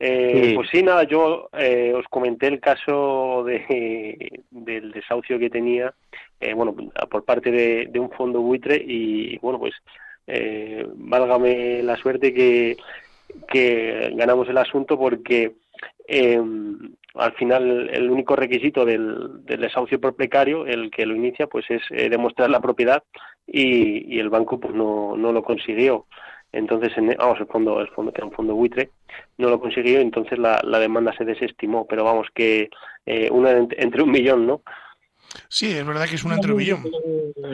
Eh, 0.04 0.52
Pues 0.56 0.68
sí, 0.70 0.82
nada, 0.82 1.04
yo 1.04 1.48
eh, 1.56 1.92
os 1.94 2.04
comenté 2.08 2.48
el 2.48 2.58
caso 2.58 3.44
de, 3.44 4.42
del 4.50 4.90
desahucio 4.90 5.38
que 5.38 5.48
tenía, 5.48 5.94
eh, 6.40 6.54
bueno, 6.54 6.74
por 7.08 7.24
parte 7.24 7.52
de, 7.52 8.00
un 8.00 8.10
fondo 8.10 8.40
buitre 8.40 8.82
y, 8.84 9.38
bueno, 9.38 9.60
pues 9.60 9.74
eh, 10.26 10.84
válgame 10.96 11.84
la 11.84 11.96
suerte 11.96 12.34
que, 12.34 12.76
que 13.48 14.12
ganamos 14.14 14.48
el 14.48 14.58
asunto 14.58 14.98
porque 14.98 15.52
em, 16.06 16.94
al 17.14 17.32
final 17.34 17.90
el 17.90 18.10
único 18.10 18.36
requisito 18.36 18.84
del, 18.84 19.44
desahucio 19.44 20.00
por 20.00 20.16
precario, 20.16 20.66
el 20.66 20.90
que 20.90 21.06
lo 21.06 21.14
inicia, 21.14 21.46
pues 21.46 21.66
es 21.70 21.82
demostrar 21.90 22.50
la 22.50 22.60
propiedad 22.60 23.02
y, 23.46 24.14
y, 24.14 24.18
el 24.18 24.30
banco 24.30 24.58
pues 24.58 24.74
no, 24.74 25.16
no 25.16 25.32
lo 25.32 25.42
consiguió. 25.42 26.06
Entonces, 26.52 26.92
en, 26.98 27.14
vamos, 27.18 27.40
el 27.40 27.46
fondo, 27.46 27.80
el 27.80 27.88
fondo 27.88 28.12
que 28.12 28.18
era 28.18 28.26
un 28.26 28.34
fondo 28.34 28.54
buitre, 28.54 28.90
no 29.38 29.48
lo 29.48 29.58
consiguió, 29.58 30.00
entonces 30.00 30.38
la, 30.38 30.60
la 30.62 30.78
demanda 30.78 31.14
se 31.16 31.24
desestimó. 31.24 31.86
Pero 31.86 32.04
vamos, 32.04 32.28
que 32.34 32.68
eh, 33.06 33.30
una 33.30 33.52
entre 33.52 34.02
un 34.02 34.10
millón, 34.10 34.46
¿no? 34.46 34.62
Sí, 35.48 35.72
es 35.72 35.86
verdad 35.86 36.06
que 36.06 36.16
es 36.16 36.24
un 36.24 36.56
millón. 36.56 36.82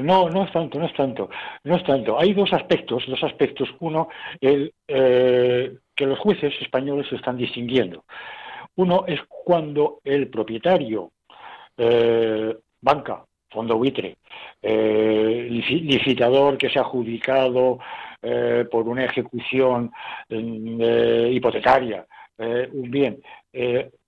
No, 0.03 0.29
no 0.29 0.45
es 0.45 0.53
tanto, 0.53 0.79
no 0.79 0.87
es 0.87 0.95
tanto, 0.95 1.29
no 1.65 1.77
es 1.77 1.85
tanto. 1.85 2.19
Hay 2.19 2.35
dos 2.35 2.53
aspectos, 2.53 3.05
dos 3.07 3.23
aspectos. 3.23 3.69
Uno, 3.81 4.09
el 4.41 4.73
eh, 4.87 5.77
que 5.95 6.07
los 6.07 6.19
jueces 6.19 6.55
españoles 6.61 7.07
se 7.09 7.17
están 7.17 7.37
distinguiendo. 7.37 8.05
Uno 8.77 9.05
es 9.07 9.21
cuando 9.29 10.01
el 10.05 10.29
propietario, 10.29 11.13
eh, 11.77 12.57
banca, 12.81 13.25
fondo 13.51 13.77
buitre, 13.77 14.17
licitador 14.63 16.59
que 16.59 16.69
se 16.69 16.79
ha 16.79 16.83
adjudicado 16.83 17.79
eh, 18.21 18.67
por 18.69 18.89
una 18.89 19.05
ejecución 19.05 19.93
eh, 20.29 21.31
hipotecaria, 21.33 22.05
eh, 22.37 22.69
un 22.73 22.91
bien, 22.91 23.23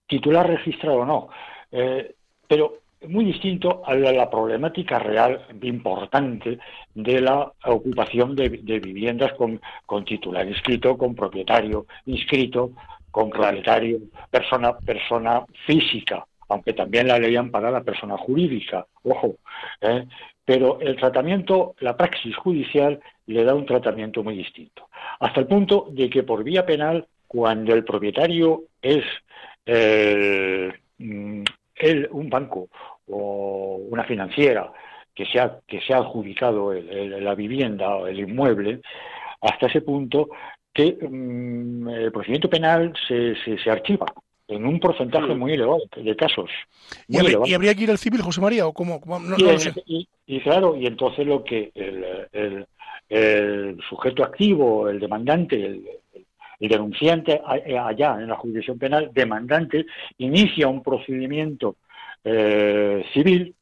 titular 0.05 0.49
registrado 0.49 0.99
o 0.99 1.05
no, 1.05 1.29
pero 2.49 2.75
muy 3.09 3.25
distinto 3.25 3.83
a 3.85 3.95
la, 3.95 4.29
problemática 4.29 4.99
real 4.99 5.47
importante 5.63 6.59
de 6.95 7.21
la 7.21 7.53
ocupación 7.65 8.37
de, 8.37 8.49
viviendas 8.49 9.33
con, 9.35 10.05
titular 10.05 10.47
inscrito, 10.47 10.97
con 10.97 11.15
propietario 11.15 11.87
inscrito, 12.07 12.73
con 13.11 13.31
propietario, 13.31 13.99
persona, 14.31 14.77
persona 14.79 15.45
física, 15.67 16.25
aunque 16.49 16.73
también 16.73 17.09
la 17.09 17.19
ley 17.19 17.37
para 17.51 17.71
la 17.71 17.83
persona 17.83 18.17
jurídica, 18.19 18.87
ojo, 19.05 19.37
pero 20.45 20.81
el 20.81 20.97
tratamiento, 20.97 21.75
la 21.81 21.97
praxis 21.97 22.37
judicial 22.37 23.01
le 23.27 23.45
da 23.45 23.55
un 23.55 23.67
tratamiento 23.67 24.23
muy 24.23 24.37
distinto. 24.37 24.89
Hasta 25.21 25.41
el 25.41 25.47
punto 25.47 25.87
de 25.91 26.11
que 26.11 26.25
por 26.25 26.43
vía 26.43 26.67
penal, 26.67 27.07
cuando 27.29 27.73
el 27.73 27.85
propietario 27.85 28.65
es 28.83 29.05
eh, 29.65 30.73
mm, 31.83 32.17
un 32.17 32.31
banco 32.31 32.69
o 33.09 33.81
una 33.89 34.05
financiera 34.05 34.73
que 35.15 35.27
se 35.27 35.41
ha, 35.41 35.59
que 35.67 35.81
se 35.81 35.93
ha 35.93 35.99
adjudicado 35.99 36.73
la 36.73 37.35
vivienda 37.35 37.97
o 37.97 38.07
el 38.07 38.21
inmueble, 38.21 38.81
hasta 39.41 39.67
ese 39.67 39.81
punto 39.81 40.29
que 40.73 40.97
mm, 41.01 41.89
el 41.89 42.13
procedimiento 42.13 42.49
penal 42.49 42.93
se, 43.07 43.35
se 43.37 43.71
archiva 43.71 44.07
en 44.51 44.67
un 44.67 44.81
porcentaje 44.81 45.35
muy 45.35 45.53
elevado 45.53 45.81
de 45.97 46.17
casos. 46.17 46.51
¿Y, 47.07 47.19
habría, 47.55 47.75
que 47.75 47.85
ir 47.85 47.91
al 47.91 47.99
civil, 47.99 48.21
José 48.21 48.41
María? 48.41 48.67
¿O 48.67 48.73
cómo? 48.73 49.01
y, 50.27 50.41
claro, 50.41 50.77
y 50.77 50.87
entonces 50.87 51.27
lo 51.27 51.45
que 51.45 51.71
el, 51.75 52.67
el, 53.09 53.79
sujeto 53.89 54.25
activo, 54.25 54.89
el 54.89 54.99
demandante, 54.99 55.65
el, 55.65 55.85
denunciante 56.69 57.41
allá 57.45 58.17
en 58.21 58.29
la 58.29 58.37
jurisdicción 58.37 58.79
penal, 58.79 59.11
demandante, 59.13 59.87
inicia 60.19 60.69
un 60.69 60.83
procedimiento 60.83 61.77
eh, 62.23 63.05
civil, 63.13 63.55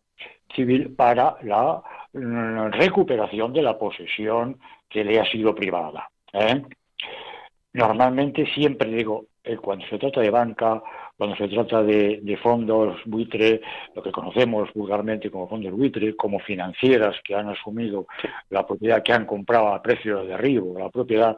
civil 0.55 0.95
para 0.95 1.37
la 1.43 1.83
mm, 2.13 2.73
recuperación 2.73 3.53
de 3.53 3.63
la 3.63 3.79
posesión 3.79 4.59
que 4.89 5.05
le 5.05 5.21
ha 5.21 5.31
sido 5.31 5.55
privada. 5.55 6.09
¿eh? 6.33 6.63
Normalmente 7.73 8.47
siempre 8.47 8.91
digo, 8.91 9.27
eh, 9.45 9.57
cuando 9.57 9.87
se 9.87 9.99
trata 9.99 10.21
de 10.21 10.31
banca, 10.31 10.83
cuando 11.17 11.37
se 11.37 11.49
trata 11.49 11.83
de, 11.83 12.39
fondos 12.43 13.01
buitre, 13.05 13.61
lo 13.95 14.03
que 14.03 14.13
conocemos 14.13 14.69
vulgarmente 14.75 15.31
como 15.31 15.49
fondos 15.49 15.73
buitre, 15.73 16.17
como 16.17 16.39
financieras 16.39 17.17
que 17.25 17.35
han 17.35 17.49
asumido 17.49 18.07
la 18.51 18.67
propiedad, 18.67 19.03
que 19.03 19.13
han 19.13 19.27
comprado 19.27 19.69
a 19.69 19.83
precio 19.83 20.19
de 20.19 20.29
derribo 20.29 20.79
la 20.79 20.91
propiedad, 20.91 21.37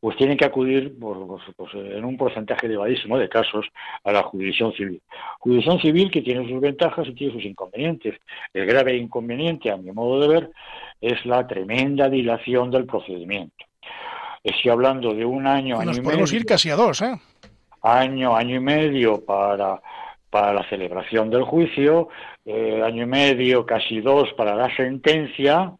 pues 0.00 0.16
tienen 0.16 0.36
que 0.36 0.44
acudir 0.44 0.94
pues, 0.98 1.74
en 1.74 2.04
un 2.04 2.16
porcentaje 2.16 2.66
elevadísimo 2.66 3.18
de 3.18 3.28
casos 3.28 3.66
a 4.04 4.12
la 4.12 4.22
jurisdicción 4.22 4.72
civil. 4.72 5.02
Jurisdicción 5.40 5.80
civil 5.80 6.10
que 6.10 6.22
tiene 6.22 6.48
sus 6.48 6.60
ventajas 6.60 7.06
y 7.08 7.14
tiene 7.14 7.32
sus 7.32 7.44
inconvenientes. 7.44 8.14
El 8.52 8.66
grave 8.66 8.96
inconveniente, 8.96 9.70
a 9.70 9.76
mi 9.76 9.90
modo 9.90 10.20
de 10.20 10.28
ver, 10.28 10.50
es 11.00 11.24
la 11.26 11.46
tremenda 11.46 12.08
dilación 12.08 12.70
del 12.70 12.86
procedimiento. 12.86 13.64
Estoy 14.44 14.70
hablando 14.70 15.12
de 15.14 15.24
un 15.24 15.46
año, 15.46 15.78
año 15.78 15.86
Nos 15.86 16.00
podemos 16.00 16.32
ir 16.32 16.44
casi 16.44 16.70
a 16.70 16.76
dos, 16.76 17.02
¿eh? 17.02 17.14
año, 17.82 18.36
año 18.36 18.56
y 18.56 18.60
medio 18.60 19.24
para, 19.24 19.80
para 20.30 20.52
la 20.52 20.68
celebración 20.68 21.30
del 21.30 21.42
juicio, 21.42 22.08
eh, 22.44 22.82
año 22.84 23.02
y 23.02 23.06
medio, 23.06 23.66
casi 23.66 24.00
dos 24.00 24.32
para 24.36 24.54
la 24.54 24.74
sentencia 24.76 25.72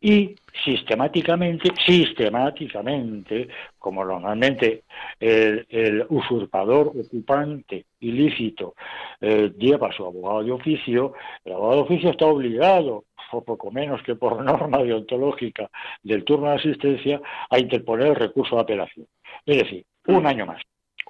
y 0.00 0.34
sistemáticamente, 0.64 1.70
sistemáticamente, 1.84 3.48
como 3.78 4.04
normalmente 4.04 4.84
el, 5.20 6.06
usurpador, 6.08 6.88
ocupante 6.88 7.86
ilícito 8.00 8.74
eh, 9.20 9.52
lleva 9.56 9.88
a 9.88 9.92
su 9.92 10.04
abogado 10.04 10.42
de 10.42 10.52
oficio, 10.52 11.14
el 11.44 11.52
abogado 11.52 11.76
de 11.76 11.82
oficio 11.82 12.10
está 12.10 12.26
obligado, 12.26 13.04
o 13.32 13.42
poco 13.42 13.70
menos 13.70 14.02
que 14.02 14.14
por 14.14 14.42
norma 14.44 14.78
deontológica 14.78 15.68
del 16.02 16.24
turno 16.24 16.50
de 16.50 16.56
asistencia, 16.56 17.20
a 17.50 17.58
interponer 17.58 18.08
el 18.08 18.16
recurso 18.16 18.56
de 18.56 18.62
apelación. 18.62 19.06
Es 19.44 19.58
decir, 19.58 19.84
un 20.06 20.22
mm. 20.22 20.26
año 20.26 20.46
más 20.46 20.62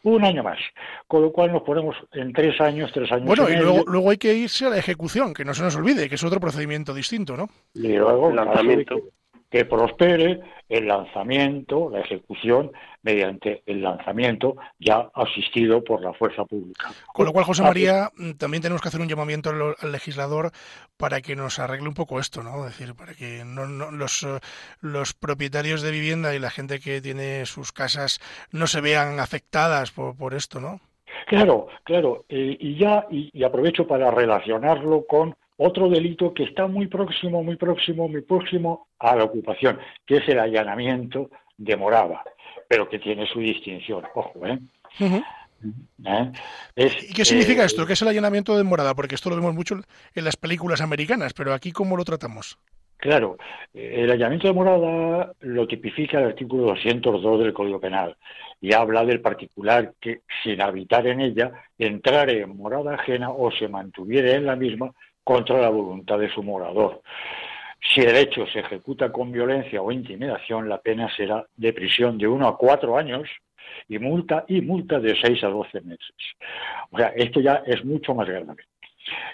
un 0.06 0.24
año 0.24 0.42
más. 0.42 0.58
Con 1.06 1.22
lo 1.22 1.32
cual 1.32 1.52
nos 1.52 1.62
ponemos 1.62 1.96
en 2.12 2.32
tres 2.32 2.60
años, 2.60 2.90
tres 2.92 3.10
años. 3.10 3.26
Bueno, 3.26 3.48
y, 3.48 3.56
luego, 3.56 3.84
luego 3.86 4.10
hay 4.10 4.16
que 4.16 4.32
irse 4.34 4.66
a 4.66 4.70
la 4.70 4.78
ejecución, 4.78 5.34
que 5.34 5.44
no 5.44 5.54
se 5.54 5.62
nos 5.62 5.76
olvide, 5.76 6.08
que 6.08 6.14
es 6.14 6.24
otro 6.24 6.40
procedimiento 6.40 6.94
distinto, 6.94 7.36
¿no? 7.36 7.48
Y 7.74 7.88
luego, 7.94 8.30
el 8.30 8.36
lanzamiento. 8.36 8.96
Que, 9.56 9.64
prospere 9.64 10.40
el 10.68 10.86
lanzamiento, 10.88 11.88
la 11.90 12.00
ejecución 12.00 12.72
mediante 13.02 13.62
el 13.66 13.82
lanzamiento 13.82 14.56
ya 14.78 15.08
asistido 15.14 15.82
por 15.82 16.02
la 16.02 16.12
fuerza 16.12 16.44
pública. 16.44 16.88
Con 17.12 17.26
lo 17.26 17.32
cual, 17.32 17.44
José 17.44 17.62
María, 17.62 18.10
mm, 18.16 18.32
también 18.32 18.62
tenemos 18.62 18.82
que 18.82 18.88
hacer 18.88 19.00
un 19.00 19.08
llamamiento 19.08 19.50
al, 19.50 19.92
legislador 19.92 20.50
para 20.96 21.20
que 21.20 21.36
nos 21.36 21.58
arregle 21.58 21.88
un 21.88 21.94
poco 21.94 22.18
esto, 22.18 22.42
¿no? 22.42 22.66
Es 22.66 22.78
decir, 22.78 22.94
para 22.94 23.14
que 23.14 23.44
no, 23.44 23.66
los, 23.66 24.24
eh, 24.24 24.40
los 24.80 25.14
propietarios 25.14 25.82
de 25.82 25.90
vivienda 25.90 26.34
y 26.34 26.38
la 26.38 26.50
gente 26.50 26.80
que 26.80 27.00
tiene 27.00 27.46
sus 27.46 27.72
casas 27.72 28.20
no 28.50 28.66
se 28.66 28.80
vean 28.80 29.20
afectadas 29.20 29.92
por, 29.92 30.16
por 30.16 30.34
esto, 30.34 30.60
¿no? 30.60 30.80
Claro, 31.26 31.68
claro. 31.84 32.24
Eh, 32.28 32.56
y 32.60 32.76
ya, 32.76 33.06
y 33.10 33.42
aprovecho 33.42 33.86
para 33.86 34.10
relacionarlo 34.10 35.06
con 35.06 35.36
otro 35.56 35.88
delito 35.88 36.34
que 36.34 36.44
está 36.44 36.66
muy 36.66 36.86
próximo, 36.86 37.42
muy 37.42 37.56
próximo, 37.56 38.08
muy 38.08 38.22
próximo 38.22 38.88
a 38.98 39.16
la 39.16 39.24
ocupación, 39.24 39.78
que 40.06 40.18
es 40.18 40.28
el 40.28 40.38
allanamiento 40.38 41.30
de 41.56 41.76
morada, 41.76 42.22
pero 42.68 42.88
que 42.88 42.98
tiene 42.98 43.26
su 43.26 43.40
distinción. 43.40 44.04
Ojo, 44.14 44.46
¿eh? 44.46 44.58
¿Eh? 45.00 46.32
¿Y 47.08 47.14
qué 47.14 47.24
significa 47.24 47.62
eh, 47.62 47.66
esto? 47.66 47.86
¿Qué 47.86 47.94
es 47.94 48.02
el 48.02 48.08
allanamiento 48.08 48.56
de 48.56 48.64
morada? 48.64 48.94
Porque 48.94 49.14
esto 49.14 49.30
lo 49.30 49.36
vemos 49.36 49.54
mucho 49.54 49.76
en 50.14 50.24
las 50.24 50.36
películas 50.36 50.80
americanas, 50.80 51.32
pero 51.32 51.54
aquí 51.54 51.72
¿cómo 51.72 51.96
lo 51.96 52.04
tratamos? 52.04 52.58
Claro, 52.98 53.36
el 53.74 54.10
allanamiento 54.10 54.48
de 54.48 54.54
morada 54.54 55.32
lo 55.40 55.66
tipifica 55.66 56.18
el 56.18 56.28
artículo 56.28 56.64
202 56.68 57.40
del 57.40 57.52
Código 57.52 57.78
Penal 57.78 58.16
y 58.60 58.72
habla 58.72 59.04
del 59.04 59.20
particular 59.20 59.92
que, 60.00 60.22
sin 60.42 60.62
habitar 60.62 61.06
en 61.06 61.20
ella, 61.20 61.52
entrare 61.78 62.40
en 62.40 62.56
morada 62.56 62.94
ajena 62.94 63.30
o 63.30 63.50
se 63.50 63.68
mantuviera 63.68 64.32
en 64.32 64.46
la 64.46 64.56
misma 64.56 64.92
contra 65.26 65.60
la 65.60 65.70
voluntad 65.70 66.20
de 66.20 66.30
su 66.30 66.40
morador. 66.40 67.02
Si 67.80 68.00
el 68.00 68.14
hecho 68.14 68.46
se 68.46 68.60
ejecuta 68.60 69.10
con 69.10 69.32
violencia 69.32 69.82
o 69.82 69.90
intimidación, 69.90 70.68
la 70.68 70.78
pena 70.78 71.12
será 71.16 71.44
de 71.56 71.72
prisión 71.72 72.16
de 72.16 72.28
uno 72.28 72.46
a 72.46 72.56
cuatro 72.56 72.96
años 72.96 73.28
y 73.88 73.98
multa 73.98 74.44
y 74.46 74.60
multa 74.60 75.00
de 75.00 75.16
seis 75.20 75.42
a 75.42 75.48
doce 75.48 75.80
meses. 75.80 76.14
O 76.92 76.96
sea, 76.96 77.08
esto 77.08 77.40
ya 77.40 77.64
es 77.66 77.84
mucho 77.84 78.14
más 78.14 78.28
grave. 78.28 78.54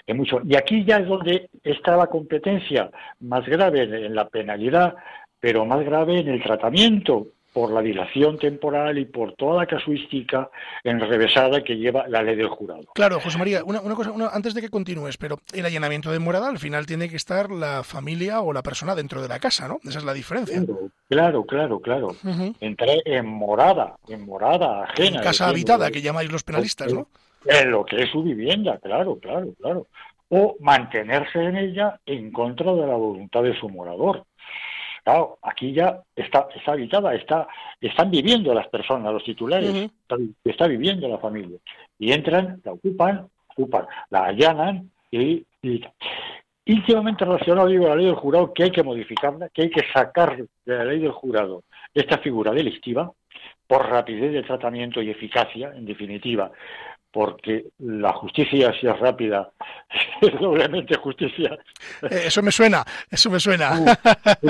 Es 0.07 0.15
mucho. 0.15 0.41
Y 0.43 0.55
aquí 0.55 0.83
ya 0.83 0.97
es 0.97 1.07
donde 1.07 1.47
está 1.63 1.95
la 1.95 2.07
competencia 2.07 2.89
más 3.19 3.45
grave 3.45 3.83
en 3.83 4.15
la 4.15 4.27
penalidad, 4.29 4.95
pero 5.39 5.63
más 5.63 5.85
grave 5.85 6.21
en 6.21 6.27
el 6.27 6.41
tratamiento 6.41 7.27
por 7.53 7.71
la 7.71 7.81
dilación 7.81 8.37
temporal 8.39 8.97
y 8.97 9.05
por 9.05 9.33
toda 9.33 9.59
la 9.59 9.67
casuística 9.67 10.49
enrevesada 10.83 11.63
que 11.63 11.77
lleva 11.77 12.07
la 12.07 12.23
ley 12.23 12.35
del 12.35 12.47
jurado. 12.47 12.83
Claro, 12.95 13.19
José 13.19 13.37
María, 13.37 13.63
una, 13.63 13.79
cosa, 13.95 14.11
antes 14.33 14.55
de 14.55 14.61
que 14.61 14.69
continúes, 14.69 15.17
pero 15.17 15.39
el 15.53 15.65
allanamiento 15.65 16.11
de 16.11 16.19
morada 16.19 16.49
al 16.49 16.57
final 16.57 16.87
tiene 16.87 17.07
que 17.07 17.15
estar 17.15 17.51
la 17.51 17.83
familia 17.83 18.41
o 18.41 18.51
la 18.51 18.63
persona 18.63 18.95
dentro 18.95 19.21
de 19.21 19.27
la 19.27 19.39
casa, 19.39 19.67
¿no? 19.67 19.79
Esa 19.83 19.99
es 19.99 20.05
la 20.05 20.13
diferencia. 20.13 20.61
Claro, 21.09 21.45
claro, 21.45 21.79
claro. 21.79 22.15
Entré 22.59 23.01
en 23.05 23.27
morada, 23.27 23.97
en 24.07 24.25
morada 24.25 24.83
ajena. 24.85 25.17
En 25.17 25.23
casa 25.23 25.47
habitada, 25.47 25.91
que 25.91 26.01
llamáis 26.01 26.31
los 26.31 26.43
penalistas, 26.43 26.91
¿no? 26.91 27.07
En 27.45 27.71
lo 27.71 27.85
que 27.85 28.01
es 28.01 28.09
su 28.09 28.23
vivienda, 28.23 28.79
claro, 28.81 29.19
claro, 29.19 29.53
claro. 29.61 29.87
O 30.29 30.55
mantenerse 30.59 31.39
en 31.39 31.57
ella 31.57 31.99
en 32.05 32.31
contra 32.31 32.73
de 32.73 32.87
la 32.87 32.95
voluntad 32.95 33.43
de 33.43 33.55
su 33.59 33.69
morador. 33.69 34.25
Claro, 35.03 35.37
aquí 35.41 35.73
ya 35.73 36.01
está, 36.15 36.47
está 36.55 36.71
habitada, 36.71 37.13
está, 37.13 37.47
están 37.81 38.09
viviendo 38.09 38.53
las 38.53 38.67
personas, 38.67 39.11
los 39.11 39.23
titulares, 39.23 39.91
está, 40.45 40.67
viviendo 40.67 41.07
la 41.09 41.17
familia. 41.17 41.57
Y 41.99 42.13
entran, 42.13 42.61
la 42.63 42.71
ocupan, 42.71 43.27
ocupan, 43.49 43.85
la 44.09 44.25
allanan 44.25 44.89
y, 45.11 45.45
y 45.61 45.81
íntimamente 46.65 47.25
relacionado 47.25 47.67
digo 47.67 47.87
la 47.87 47.97
ley 47.97 48.05
del 48.05 48.15
jurado 48.15 48.53
que 48.53 48.63
hay 48.63 48.71
que 48.71 48.83
modificarla, 48.83 49.49
que 49.49 49.63
hay 49.63 49.69
que 49.69 49.83
sacar 49.93 50.37
de 50.37 50.47
la 50.65 50.85
ley 50.85 50.99
del 50.99 51.11
jurado 51.11 51.63
esta 51.93 52.19
figura 52.19 52.51
delictiva 52.51 53.11
por 53.67 53.89
rapidez 53.89 54.31
de 54.31 54.43
tratamiento 54.43 55.01
y 55.01 55.09
eficacia, 55.09 55.73
en 55.75 55.85
definitiva, 55.85 56.51
porque 57.13 57.67
la 57.77 58.11
justicia 58.13 58.73
si 58.81 58.87
es 58.87 58.99
rápida 58.99 59.51
es 60.21 60.33
doblemente 60.39 60.95
justicia. 60.97 61.57
Eh, 62.01 62.23
eso 62.25 62.41
me 62.41 62.51
suena, 62.51 62.83
eso 63.09 63.29
me 63.29 63.39
suena. 63.39 63.97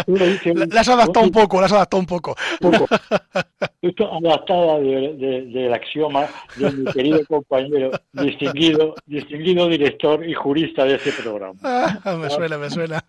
Uh, 0.08 0.18
las 0.72 0.88
adaptado 0.88 1.26
un 1.26 1.32
poco, 1.32 1.60
las 1.60 1.74
adaptado 1.74 2.00
un 2.00 2.08
poco. 2.08 2.36
poco. 2.62 2.88
Esto 3.82 4.14
adaptada 4.14 4.80
del 4.80 5.74
axioma 5.74 6.26
de 6.56 6.72
mi 6.72 6.92
querido 6.94 7.26
compañero, 7.26 7.92
distinguido, 8.14 8.96
distinguido 9.06 9.68
director 9.68 10.26
y 10.26 10.34
jurista 10.34 10.86
de 10.86 10.96
este 10.96 11.12
programa. 11.12 11.60
Ah, 11.64 12.16
me 12.18 12.30
suena, 12.30 12.58
me 12.58 12.70
suena. 12.70 13.04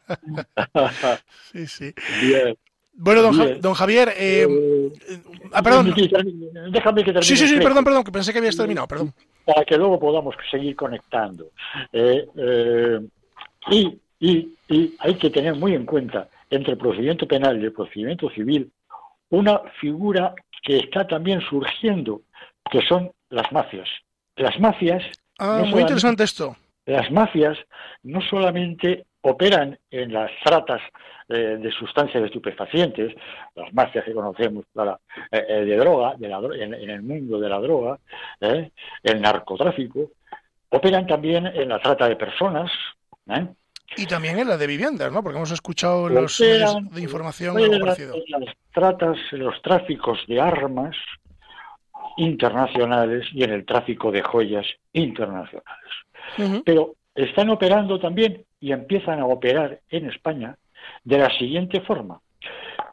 Sí, 1.53 1.67
sí. 1.69 1.95
Bien. 2.21 2.57
Bueno, 2.97 3.23
don, 3.23 3.61
don 3.61 3.75
Javier, 3.75 4.15
eh, 4.17 4.47
eh, 5.09 5.19
ah, 5.53 5.63
perdón. 5.63 5.93
Déjame 6.71 7.03
que 7.03 7.13
termine. 7.13 7.23
Sí, 7.23 7.37
sí, 7.37 7.49
sí, 7.49 7.57
perdón, 7.57 7.85
perdón, 7.85 8.05
que 8.05 8.13
pensé 8.13 8.33
que 8.33 8.39
habías 8.39 8.57
terminado, 8.57 8.87
perdón. 8.87 9.13
Para 9.45 9.65
que 9.65 9.77
luego 9.77 9.99
podamos 9.99 10.35
seguir 10.51 10.75
conectando. 10.75 11.47
Eh, 11.93 12.27
y, 13.71 13.99
y, 14.21 14.49
y 14.69 14.95
hay 14.99 15.15
que 15.15 15.31
tener 15.31 15.55
muy 15.55 15.75
en 15.75 15.85
cuenta 15.85 16.29
entre 16.51 16.73
el 16.73 16.79
procedimiento 16.79 17.27
penal 17.27 17.61
y 17.61 17.65
el 17.65 17.73
procedimiento 17.73 18.31
civil 18.31 18.71
una 19.31 19.59
figura 19.81 20.35
que 20.63 20.79
está 20.79 21.07
también 21.07 21.41
surgiendo, 21.41 22.23
que 22.71 22.81
son 22.83 23.13
las 23.31 23.51
mafias. 23.53 23.89
Las 24.37 24.59
mafias. 24.59 25.03
Ah, 25.39 25.63
muy 25.67 25.81
interesante 25.81 26.25
esto. 26.25 26.57
Las 26.87 27.11
mafias 27.11 27.59
no 28.03 28.21
solamente 28.23 29.07
operan 29.25 29.79
en 29.91 30.13
las 30.13 30.31
tratas 30.45 30.83
eh, 31.29 31.57
de 31.59 31.73
sustancias 31.73 32.23
estupefacientes, 32.25 33.15
las 33.55 33.73
mafias 33.73 34.05
que 34.05 34.13
conocemos 34.13 34.67
para, 34.73 35.01
eh, 35.33 35.45
eh, 35.49 35.65
de 35.65 35.77
droga, 35.77 36.15
de 36.19 36.29
la, 36.29 36.39
en, 36.39 36.91
el 36.91 37.03
mundo 37.03 37.41
de 37.41 37.49
la 37.49 37.59
droga, 37.59 37.99
el 38.41 39.21
narcotráfico, 39.21 40.13
operan 40.69 41.07
también 41.07 41.47
en 41.47 41.71
la 41.71 41.81
trata 41.81 42.07
de 42.07 42.17
personas. 42.17 42.71
Y 43.97 44.07
también 44.07 44.39
en 44.39 44.49
la 44.49 44.59
de 44.59 44.67
viviendas, 44.67 45.11
¿no? 45.11 45.23
Porque 45.23 45.39
hemos 45.39 45.53
escuchado 45.53 46.09
los 46.11 46.39
medios 46.41 46.77
de 46.91 47.01
información 47.01 47.59
En 47.59 47.81
las 47.81 47.97
tratas, 48.75 49.17
en 49.33 49.39
los 49.39 49.63
tráficos 49.63 50.19
de 50.27 50.39
armas 50.39 50.95
internacionales 52.19 53.27
y 53.33 53.43
en 53.43 53.53
el 53.53 53.65
tráfico 53.65 54.13
de 54.13 54.23
joyas 54.23 54.67
internacionales. 54.93 55.63
Pero 56.65 56.97
están 57.15 57.49
operando 57.51 57.99
también 57.99 58.45
y 58.65 58.73
empiezan 58.73 59.21
a 59.21 59.27
operar 59.27 59.81
en 59.91 60.09
España 60.09 60.57
de 61.05 61.19
la 61.19 61.29
siguiente 61.37 61.83
forma. 61.83 62.23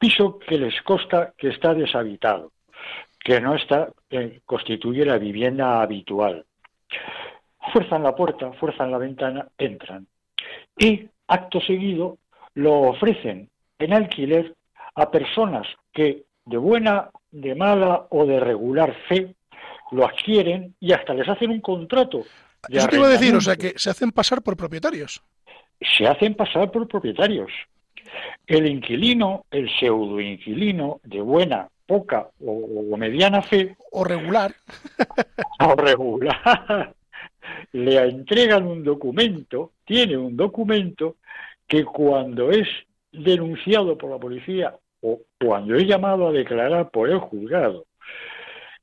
Piso 0.01 0.37
que 0.37 0.57
les 0.57 0.81
consta 0.81 1.31
que 1.37 1.47
está 1.47 1.73
deshabitado, 1.73 2.51
que 3.17 3.39
no 3.39 3.55
está, 3.55 3.87
eh, 4.09 4.41
constituye 4.45 5.05
la 5.05 5.17
vivienda 5.17 5.81
habitual. 5.81 6.45
Fuerzan 7.71 8.03
la 8.03 8.13
puerta, 8.13 8.51
fuerzan 8.59 8.91
la 8.91 8.97
ventana, 8.97 9.47
entran. 9.57 10.07
Y, 10.77 11.07
acto 11.25 11.61
seguido, 11.61 12.17
lo 12.55 12.73
ofrecen 12.89 13.49
en 13.79 13.93
alquiler 13.93 14.53
a 14.95 15.09
personas 15.09 15.65
que 15.93 16.23
de 16.43 16.57
buena, 16.57 17.11
de 17.31 17.55
mala 17.55 18.07
o 18.09 18.25
de 18.25 18.41
regular 18.41 18.93
fe 19.07 19.35
lo 19.91 20.05
adquieren 20.05 20.75
y 20.81 20.91
hasta 20.91 21.13
les 21.13 21.29
hacen 21.29 21.49
un 21.49 21.61
contrato. 21.61 22.25
Eso 22.67 22.87
te 22.89 22.97
iba 22.97 23.07
a 23.07 23.11
decir, 23.11 23.33
o 23.33 23.41
sea, 23.41 23.55
que 23.55 23.73
se 23.77 23.89
hacen 23.89 24.11
pasar 24.11 24.41
por 24.41 24.57
propietarios. 24.57 25.23
Se 25.81 26.07
hacen 26.07 26.35
pasar 26.35 26.71
por 26.71 26.87
propietarios. 26.87 27.51
El 28.45 28.67
inquilino, 28.67 29.45
el 29.51 29.69
pseudo-inquilino 29.69 30.99
de 31.03 31.21
buena, 31.21 31.69
poca 31.85 32.29
o, 32.45 32.95
mediana 32.97 33.41
fe. 33.41 33.75
O 33.91 34.03
regular. 34.03 34.53
o 35.59 35.75
regular. 35.75 36.93
Le 37.73 37.97
entregan 37.97 38.65
un 38.65 38.83
documento, 38.83 39.71
tiene 39.85 40.17
un 40.17 40.37
documento 40.37 41.17
que 41.67 41.83
cuando 41.83 42.51
es 42.51 42.67
denunciado 43.11 43.97
por 43.97 44.11
la 44.11 44.17
policía 44.17 44.75
o 45.01 45.21
cuando 45.39 45.75
es 45.75 45.87
llamado 45.87 46.27
a 46.27 46.31
declarar 46.31 46.91
por 46.91 47.09
el 47.09 47.19
juzgado, 47.19 47.85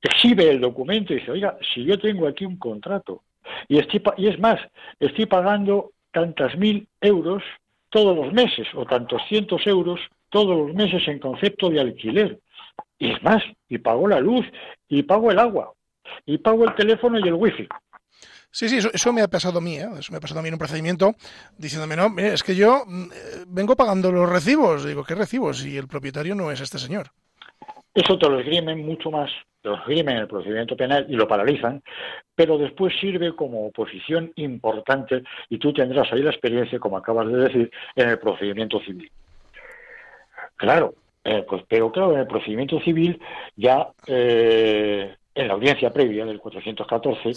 exhibe 0.03 0.51
el 0.51 0.61
documento 0.61 1.13
y 1.13 1.17
dice, 1.17 1.31
oiga, 1.31 1.57
si 1.73 1.85
yo 1.85 1.99
tengo 1.99 2.27
aquí 2.27 2.45
un 2.45 2.59
contrato 2.59 3.23
y, 3.69 3.79
y 3.79 4.27
es 4.27 4.39
más, 4.39 4.61
estoy 5.01 5.27
pagando 5.27 5.93
tantas 6.13 6.57
mil 6.57 6.89
euros 7.01 7.43
todos 7.91 8.17
los 8.17 8.33
meses 8.33 8.67
o 8.75 8.85
tantos 8.85 9.23
cientos 9.29 9.67
euros 9.67 10.01
todos 10.31 10.57
los 10.57 10.75
meses 10.75 11.07
en 11.09 11.19
concepto 11.19 11.71
de 11.71 11.81
alquiler. 11.81 12.41
Y 12.99 13.13
es 13.13 13.23
más, 13.23 13.43
y 13.69 13.79
pago 13.79 14.09
la 14.09 14.21
luz, 14.21 14.45
y 14.89 15.03
pago 15.03 15.31
el 15.31 15.39
agua, 15.39 15.73
y 16.27 16.39
pago 16.39 16.65
el 16.65 16.75
teléfono 16.75 17.19
y 17.19 17.29
el 17.29 17.35
wifi. 17.35 17.67
Sí, 18.51 18.69
sí, 18.69 18.79
eso, 18.79 19.13
me 19.13 19.23
ha 19.23 19.29
pasado 19.29 19.59
a 19.59 19.61
mí, 19.61 19.77
¿eh? 19.77 19.89
eso 19.99 20.11
me 20.11 20.19
ha 20.19 20.21
pasado 20.21 20.41
a 20.41 20.43
mí 20.43 20.49
en 20.49 20.55
un 20.55 20.59
procedimiento 20.59 21.15
diciéndome, 21.59 21.97
no, 21.97 22.09
mire, 22.09 22.33
es 22.33 22.43
que 22.43 22.57
yo 22.57 22.85
mm, 22.87 23.03
eh, 23.05 23.45
vengo 23.47 23.77
pagando 23.77 24.11
los 24.11 24.29
recibos. 24.29 24.85
Digo, 24.85 25.05
¿qué 25.05 25.15
recibos? 25.15 25.65
Y 25.65 25.77
el 25.77 25.87
propietario 25.87 26.35
no 26.35 26.51
es 26.51 26.61
este 26.61 26.79
señor. 26.79 27.13
Eso 27.99 28.17
te 28.17 28.29
lo 28.29 28.39
esgrimen 28.39 28.87
mucho 28.87 29.11
más, 29.11 29.29
te 29.61 29.71
lo 29.71 29.75
esgrimen 29.75 30.15
en 30.15 30.21
el 30.23 30.29
procedimiento 30.29 30.77
penal 30.77 31.05
y 31.09 31.17
lo 31.17 31.27
paralizan, 31.27 31.83
pero 32.33 32.57
después 32.57 32.95
sirve 33.01 33.35
como 33.35 33.67
oposición 33.67 34.31
importante 34.37 35.25
y 35.49 35.59
tú 35.59 35.73
tendrás 35.73 36.13
ahí 36.13 36.23
la 36.23 36.31
experiencia, 36.31 36.79
como 36.79 36.97
acabas 36.97 37.27
de 37.27 37.39
decir, 37.39 37.71
en 37.97 38.09
el 38.09 38.21
procedimiento 38.21 38.79
civil. 38.83 39.11
Claro, 40.55 40.95
eh, 41.25 41.45
pues, 41.49 41.65
pero 41.67 41.91
claro, 41.91 42.13
en 42.13 42.21
el 42.21 42.29
procedimiento 42.29 42.79
civil 42.83 43.21
ya 43.57 43.89
eh, 44.07 45.17
en 45.39 45.47
la 45.47 45.55
audiencia 45.55 45.91
previa 45.91 46.25
del 46.25 46.41
414, 46.41 47.33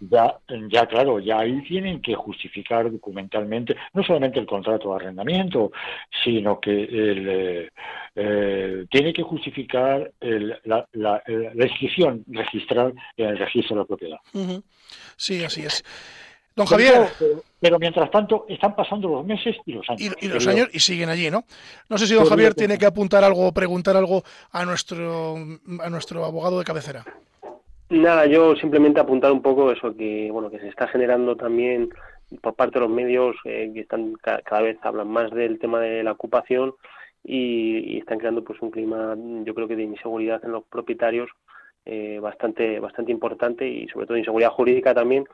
ya, 0.00 0.38
ya 0.70 0.86
claro, 0.86 1.20
ya 1.20 1.40
ahí 1.40 1.62
tienen 1.62 2.00
que 2.00 2.14
justificar 2.14 2.90
documentalmente 2.90 3.76
no 3.92 4.02
solamente 4.02 4.40
el 4.40 4.46
contrato 4.46 4.90
de 4.90 4.96
arrendamiento, 4.96 5.70
sino 6.24 6.58
que 6.58 6.70
el, 6.70 7.28
eh, 7.28 7.70
eh, 8.14 8.86
tiene 8.90 9.12
que 9.12 9.22
justificar 9.22 10.10
la, 10.20 10.88
la, 10.92 11.22
inscripción 11.54 12.24
registral 12.28 12.94
en 13.16 13.28
el 13.28 13.38
registro 13.38 13.76
de 13.76 13.80
la 13.82 13.86
propiedad. 13.86 14.18
Sí, 15.16 15.44
así 15.44 15.66
es. 15.66 15.84
Don 16.56 16.66
Javier. 16.66 17.10
Pero, 17.60 17.78
mientras 17.78 18.10
tanto 18.10 18.46
están 18.48 18.76
pasando 18.76 19.08
los 19.08 19.26
meses 19.26 19.56
y 19.66 19.72
los 19.72 19.88
años. 19.88 20.16
Y, 20.20 20.28
los 20.28 20.46
años 20.46 20.68
y 20.72 20.78
siguen 20.78 21.08
allí, 21.08 21.30
¿no? 21.30 21.44
No 21.88 21.98
sé 21.98 22.06
si 22.06 22.14
don 22.14 22.26
Javier 22.26 22.54
tiene 22.54 22.78
que 22.78 22.86
apuntar 22.86 23.24
algo 23.24 23.48
o 23.48 23.52
preguntar 23.52 23.96
algo 23.96 24.22
a 24.52 24.64
nuestro, 24.64 25.36
a 25.80 25.90
nuestro 25.90 26.24
abogado 26.24 26.58
de 26.58 26.64
cabecera. 26.64 27.04
Nada, 27.94 28.26
yo 28.26 28.56
simplemente 28.56 28.98
apuntar 28.98 29.30
un 29.30 29.40
poco 29.40 29.70
eso 29.70 29.94
que 29.96 30.28
bueno 30.32 30.50
que 30.50 30.58
se 30.58 30.66
está 30.66 30.88
generando 30.88 31.36
también 31.36 31.90
por 32.42 32.56
parte 32.56 32.80
de 32.80 32.86
los 32.86 32.90
medios 32.90 33.36
eh, 33.44 33.70
que 33.72 33.80
están 33.82 34.14
cada 34.14 34.62
vez 34.62 34.76
hablan 34.82 35.06
más 35.06 35.30
del 35.30 35.60
tema 35.60 35.78
de 35.78 36.02
la 36.02 36.10
ocupación 36.10 36.74
y, 37.22 37.98
están 37.98 38.18
creando 38.18 38.42
pues 38.42 38.60
un 38.62 38.72
clima 38.72 39.16
yo 39.44 39.54
creo 39.54 39.68
que 39.68 39.76
de 39.76 39.84
inseguridad 39.84 40.44
en 40.44 40.50
los 40.50 40.64
propietarios 40.64 41.30
eh, 41.84 42.18
bastante 42.20 42.80
bastante 42.80 43.12
importante 43.12 43.68
y 43.68 43.86
sobre 43.86 44.06
todo 44.06 44.18
inseguridad 44.18 44.50
jurídica 44.50 44.92
también 44.92 45.24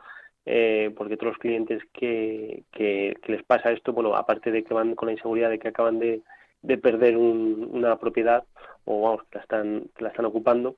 eh, 0.44 0.92
porque 0.94 1.16
todos 1.16 1.32
los 1.32 1.38
clientes 1.38 1.82
que, 1.94 2.64
que, 2.72 3.16
les 3.26 3.42
pasa 3.42 3.72
esto 3.72 3.94
bueno 3.94 4.14
aparte 4.14 4.50
de 4.50 4.64
que 4.64 4.74
van 4.74 4.94
con 4.96 5.06
la 5.06 5.14
inseguridad 5.14 5.48
de 5.48 5.58
que 5.58 5.68
acaban 5.68 5.98
de, 5.98 6.20
de 6.60 6.76
perder 6.76 7.16
una 7.16 7.96
propiedad 7.96 8.44
o 8.84 9.00
vamos 9.00 9.22
que 9.30 9.38
la 9.38 9.42
están 9.42 9.84
que 9.96 10.04
la 10.04 10.10
están 10.10 10.26
ocupando 10.26 10.76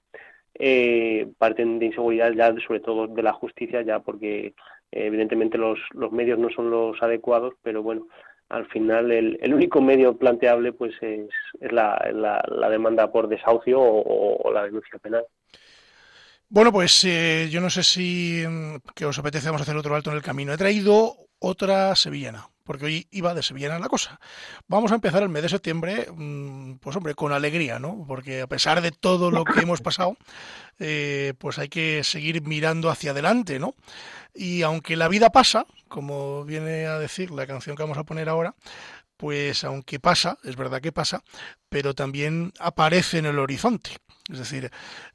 eh, 0.59 1.29
parten 1.38 1.79
de 1.79 1.87
inseguridad 1.87 2.33
ya 2.33 2.55
sobre 2.67 2.81
todo 2.81 3.07
de 3.07 3.23
la 3.23 3.33
justicia 3.33 3.83
ya 3.83 4.01
porque 4.01 4.47
eh, 4.47 4.55
evidentemente 4.91 5.59
los, 5.59 5.79
los 5.93 6.12
medios 6.12 6.38
no 6.38 6.51
son 6.51 6.71
los 6.71 7.03
adecuados 7.03 7.55
pero 7.62 7.83
bueno 7.83 8.07
al 8.49 8.67
final 8.67 9.11
el, 9.11 9.38
el 9.41 9.55
único 9.55 9.81
medio 9.81 10.17
planteable 10.17 10.73
pues 10.73 10.95
es, 11.01 11.29
es 11.61 11.73
la, 11.73 11.97
la, 12.12 12.69
demanda 12.69 13.11
por 13.11 13.29
desahucio 13.29 13.81
o, 13.81 14.53
la 14.53 14.65
denuncia 14.65 14.99
penal 14.99 15.25
bueno, 16.55 16.71
pues 16.71 17.03
eh, 17.05 17.49
yo 17.51 17.62
no 17.62 17.71
sé 17.71 17.83
si 17.83 18.45
mm, 18.47 18.77
que 18.95 19.07
os 19.07 19.19
apetece 19.19 19.47
vamos 19.47 19.62
a 19.62 19.65
hacer 19.65 19.75
otro 19.75 19.95
alto 19.95 20.11
en 20.11 20.17
el 20.17 20.23
camino. 20.23 20.53
He 20.53 20.59
traído 20.59 21.17
otra 21.38 21.97
sevillana 21.97 22.52
porque 22.64 22.87
hoy 22.87 23.07
iba 23.11 23.35
de 23.35 23.42
Sevilla 23.42 23.79
la 23.79 23.88
cosa. 23.88 24.20
Vamos 24.68 24.92
a 24.92 24.96
empezar 24.96 25.22
el 25.22 25.29
mes 25.29 25.42
de 25.42 25.48
septiembre, 25.48 26.07
mm, 26.14 26.75
pues 26.75 26.96
hombre, 26.96 27.14
con 27.14 27.33
alegría, 27.33 27.79
¿no? 27.79 28.05
Porque 28.07 28.42
a 28.42 28.46
pesar 28.46 28.81
de 28.81 28.92
todo 28.92 29.31
lo 29.31 29.44
que 29.44 29.61
hemos 29.61 29.81
pasado, 29.81 30.16
eh, 30.79 31.35
pues 31.38 31.59
hay 31.59 31.68
que 31.68 32.05
seguir 32.05 32.42
mirando 32.42 32.90
hacia 32.90 33.12
adelante, 33.12 33.59
¿no? 33.59 33.75
Y 34.35 34.62
aunque 34.62 34.96
la 34.96 35.09
vida 35.09 35.31
pasa, 35.31 35.66
como 35.88 36.44
viene 36.44 36.87
a 36.87 36.98
decir 36.98 37.31
la 37.31 37.46
canción 37.46 37.77
que 37.77 37.83
vamos 37.83 37.98
a 37.98 38.05
poner 38.05 38.29
ahora, 38.29 38.55
pues 39.16 39.62
aunque 39.64 40.01
pasa, 40.01 40.38
es 40.42 40.57
verdad 40.57 40.81
que 40.81 40.90
pasa, 40.90 41.22
pero 41.68 41.94
también 41.94 42.53
aparece 42.59 43.18
en 43.18 43.27
el 43.27 43.38
horizonte. 43.38 43.92
Es 44.31 44.38
decir, 44.38 44.70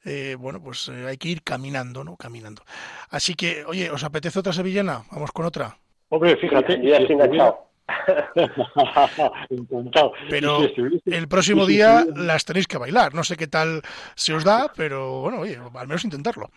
eh, 0.05 0.36
bueno, 0.39 0.62
pues 0.62 0.89
eh, 0.89 1.05
hay 1.07 1.17
que 1.17 1.29
ir 1.29 1.43
caminando, 1.43 2.03
¿no? 2.03 2.17
Caminando. 2.17 2.63
Así 3.10 3.36
que, 3.36 3.65
oye, 3.65 3.89
¿os 3.89 4.03
apetece 4.03 4.39
otra 4.39 4.53
sevillana? 4.53 5.05
Vamos 5.12 5.31
con 5.31 5.45
otra. 5.45 5.77
Hombre, 6.09 6.37
fíjate. 6.37 6.81
ya 6.81 6.97
estoy 6.97 7.15
enganchado. 7.15 7.67
Pero 10.29 10.59
el 11.05 11.27
próximo 11.27 11.65
día 11.65 12.05
las 12.15 12.45
tenéis 12.45 12.67
que 12.67 12.77
bailar. 12.77 13.13
No 13.13 13.23
sé 13.23 13.37
qué 13.37 13.47
tal 13.47 13.81
se 14.15 14.33
os 14.33 14.43
da, 14.43 14.71
pero 14.75 15.21
bueno, 15.21 15.39
oye, 15.39 15.57
al 15.57 15.87
menos 15.87 16.03
intentarlo. 16.03 16.49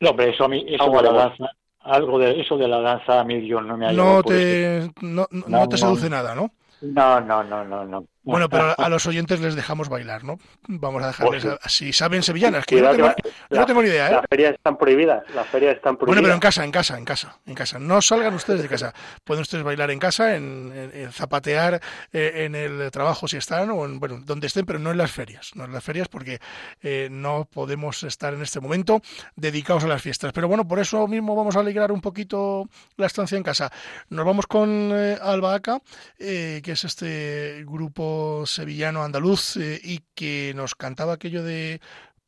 No, 0.00 0.16
pero 0.16 0.32
eso 0.32 0.44
a 0.44 0.48
mí, 0.48 0.64
eso 0.68 0.90
de 0.90 1.02
la 1.02 1.12
danza, 1.12 1.50
algo 1.80 2.18
de 2.18 2.40
eso 2.40 2.56
de 2.56 2.68
la 2.68 2.80
danza 2.80 3.20
a 3.20 3.24
mí 3.24 3.46
yo 3.46 3.60
no 3.60 3.76
me 3.76 3.86
ha 3.86 3.92
no 3.92 4.22
te, 4.22 4.90
no, 5.02 5.26
no, 5.30 5.68
te 5.68 5.76
seduce 5.76 6.10
nada, 6.10 6.34
¿no? 6.34 6.50
No, 6.80 7.20
no, 7.20 7.44
no, 7.44 7.64
no, 7.64 7.84
no. 7.84 8.06
Bueno, 8.24 8.48
pero 8.48 8.74
a 8.78 8.88
los 8.88 9.06
oyentes 9.06 9.40
les 9.40 9.54
dejamos 9.54 9.88
bailar, 9.88 10.24
¿no? 10.24 10.38
Vamos 10.66 11.02
a 11.02 11.08
dejarles, 11.08 11.46
si 11.66 11.92
saben 11.92 12.22
sevillanas, 12.22 12.64
que 12.64 12.76
yo 12.76 12.82
no, 12.82 13.66
tengo, 13.66 13.82
ni 13.82 13.88
idea, 13.88 14.08
¿eh? 14.08 14.12
Las 14.12 14.24
ferias 14.28 14.54
están 14.54 14.76
prohibidas, 14.76 15.22
las 15.34 15.46
ferias 15.48 15.76
están 15.76 15.96
prohibidas. 15.96 16.14
Bueno, 16.14 16.22
pero 16.22 16.34
en 16.34 16.40
casa, 16.40 16.64
en 16.64 16.72
casa, 16.72 16.98
en 16.98 17.04
casa, 17.04 17.38
en 17.46 17.54
casa. 17.54 17.78
No 17.78 18.00
salgan 18.00 18.34
ustedes 18.34 18.62
de 18.62 18.68
casa. 18.68 18.94
Pueden 19.24 19.42
ustedes 19.42 19.62
bailar 19.62 19.90
en 19.90 19.98
casa, 19.98 20.34
en, 20.34 20.72
zapatear 21.12 21.80
eh, 22.12 22.44
en 22.44 22.54
el 22.54 22.90
trabajo 22.90 23.28
si 23.28 23.36
están, 23.36 23.70
o 23.70 23.84
en, 23.84 24.00
bueno, 24.00 24.20
donde 24.24 24.46
estén, 24.46 24.64
pero 24.64 24.78
no 24.78 24.90
en 24.90 24.98
las 24.98 25.10
ferias. 25.10 25.52
No 25.54 25.64
en 25.64 25.72
las 25.72 25.84
ferias 25.84 26.08
porque 26.08 26.40
eh, 26.82 27.08
no 27.10 27.46
podemos 27.52 28.02
estar 28.04 28.32
en 28.32 28.42
este 28.42 28.60
momento 28.60 29.02
dedicados 29.36 29.84
a 29.84 29.88
las 29.88 30.00
fiestas. 30.00 30.32
Pero 30.32 30.48
bueno, 30.48 30.66
por 30.66 30.78
eso 30.78 31.06
mismo 31.06 31.36
vamos 31.36 31.56
a 31.56 31.60
alegrar 31.60 31.92
un 31.92 32.00
poquito 32.00 32.68
la 32.96 33.06
estancia 33.06 33.36
en 33.36 33.42
casa. 33.42 33.70
Nos 34.08 34.24
vamos 34.24 34.46
con 34.46 34.90
eh, 34.92 35.18
Albahaca, 35.20 35.80
que 36.18 36.62
es 36.64 36.84
este 36.84 37.64
grupo 37.66 38.13
sevillano 38.46 39.02
andaluz 39.02 39.56
eh, 39.56 39.80
y 39.82 40.00
que 40.14 40.52
nos 40.54 40.74
cantaba 40.74 41.14
aquello 41.14 41.42
de 41.42 41.80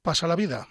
Pasa 0.07 0.29
la 0.29 0.37
vida. 0.37 0.69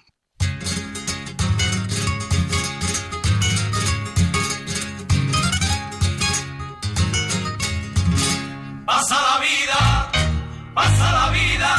Pasa 8.85 9.17
la 9.27 9.37
vida, 9.45 10.11
pasa 10.73 11.11
la 11.11 11.29
vida, 11.31 11.71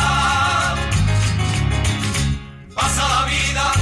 pasa 2.75 3.09
la 3.09 3.25
vida 3.25 3.73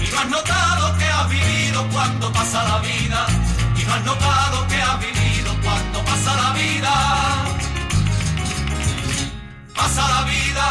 y 0.00 0.12
no 0.12 0.18
has 0.20 0.30
notado 0.30 0.98
que 0.98 1.04
has 1.04 1.28
vivido 1.28 1.88
cuando 1.92 2.32
pasa 2.32 2.62
la 2.62 2.78
vida. 2.78 3.26
Y 3.76 3.84
no 3.84 3.94
has 3.94 4.04
notado 4.04 4.68
que 4.68 4.76
has 4.76 5.00
vivido 5.00 5.50
cuando 5.60 6.04
pasa 6.04 6.36
la 6.36 6.52
vida 6.52 7.43
pasa 9.84 10.08
la 10.08 10.22
vida, 10.22 10.66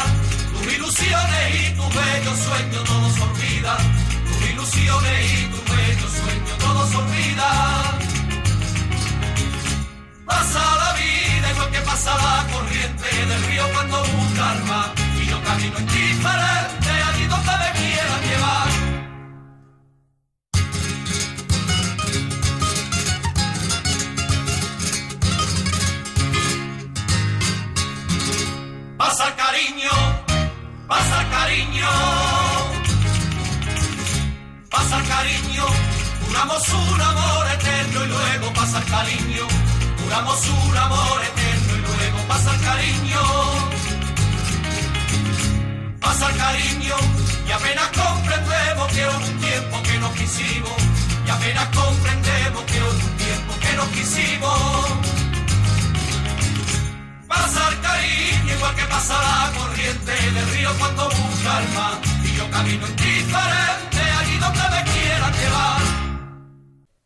tus 0.51 0.73
ilusiones 0.73 1.45
y 1.61 1.75
tus 1.77 1.89
bellos 1.99 2.37
sueños 2.47 2.83
todos 2.83 3.13
se 3.13 3.21
olvidan, 3.21 3.81
tus 4.27 4.49
ilusiones 4.49 5.33
y 5.33 5.45
tus 5.51 5.63
bellos 5.71 6.11
sueños 6.19 6.57
todos 6.57 6.89
se 6.89 6.97
olvidan. 6.97 7.93
Pasa 10.25 10.61
la 10.83 10.91
vida 11.01 11.51
igual 11.51 11.69
que 11.75 11.81
pasa 11.81 12.11
la 12.25 12.35
corriente 12.53 13.09
del 13.29 13.43
río 13.49 13.65
cuando 13.73 13.97
busca 14.03 14.53
el 14.55 14.63
mar, 14.63 14.89
y 15.21 15.25
yo 15.29 15.43
camino 15.43 15.79
indiferente 15.79 16.23
allí 16.33 16.62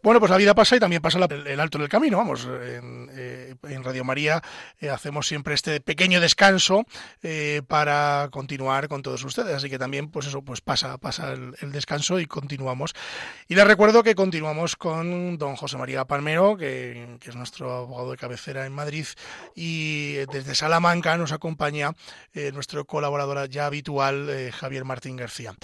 Bueno, 0.00 0.20
pues 0.20 0.30
la 0.30 0.36
vida 0.36 0.54
pasa 0.54 0.76
y 0.76 0.80
también 0.80 1.02
pasa 1.02 1.18
el 1.18 1.58
alto 1.58 1.78
del 1.78 1.88
camino. 1.88 2.18
Vamos, 2.18 2.44
en, 2.46 3.10
eh, 3.12 3.54
Radio 3.82 4.04
María 4.04 4.40
eh, 4.80 4.90
hacemos 4.90 5.26
siempre 5.26 5.54
este 5.54 5.80
pequeño 5.80 6.20
descanso 6.20 6.84
eh, 7.22 7.62
para 7.66 8.28
continuar 8.30 8.86
con 8.86 9.02
todos 9.02 9.24
ustedes. 9.24 9.56
Así 9.56 9.68
que 9.68 9.78
también, 9.78 10.08
pues 10.08 10.26
eso, 10.26 10.42
pues 10.42 10.60
pasa, 10.60 10.98
pasa 10.98 11.32
el, 11.32 11.72
descanso 11.72 12.20
y 12.20 12.26
continuamos. 12.26 12.94
Y 13.48 13.56
les 13.56 13.66
recuerdo 13.66 14.04
que 14.04 14.14
continuamos 14.14 14.76
con 14.76 15.36
don 15.36 15.56
José 15.56 15.76
María 15.76 16.04
Palmero, 16.04 16.56
que, 16.56 17.18
es 17.20 17.36
nuestro 17.36 17.72
abogado 17.72 18.12
de 18.12 18.16
cabecera 18.16 18.66
en 18.66 18.72
Madrid, 18.72 19.06
y 19.54 20.14
desde 20.32 20.54
Salamanca 20.54 21.16
nos 21.16 21.32
acompaña 21.32 21.92
nuestro 22.52 22.84
colaborador 22.86 23.48
ya 23.48 23.66
habitual, 23.66 24.50
Javier 24.52 24.84
Martín 24.84 25.16
García. 25.16 25.54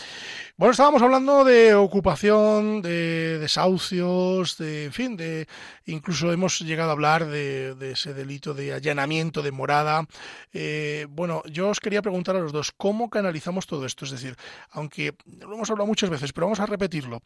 Bueno, 0.56 0.72
estábamos 0.72 1.02
hablando 1.02 1.44
de 1.44 1.74
ocupación, 1.74 2.82
de 2.82 3.38
desahucio 3.38 4.23
de, 4.58 4.86
en 4.86 4.92
fin, 4.92 5.16
de 5.16 5.46
incluso 5.86 6.32
hemos 6.32 6.60
llegado 6.60 6.90
a 6.90 6.92
hablar 6.92 7.26
de, 7.26 7.76
ese 7.92 8.14
delito 8.14 8.54
de 8.54 8.72
allanamiento 8.72 9.42
de 9.42 9.52
morada. 9.52 10.06
Eh, 10.52 11.06
bueno, 11.10 11.42
yo 11.46 11.68
os 11.68 11.80
quería 11.80 12.02
preguntar 12.02 12.36
a 12.36 12.40
los 12.40 12.52
dos, 12.52 12.72
¿cómo 12.76 13.10
canalizamos 13.10 13.66
todo 13.66 13.86
esto? 13.86 14.04
Es 14.04 14.10
decir, 14.10 14.36
aunque 14.70 15.14
lo 15.40 15.54
hemos 15.54 15.70
hablado 15.70 15.86
muchas 15.86 16.10
veces, 16.10 16.32
pero 16.32 16.46
vamos 16.46 16.60
a 16.60 16.66
repetirlo. 16.66 17.20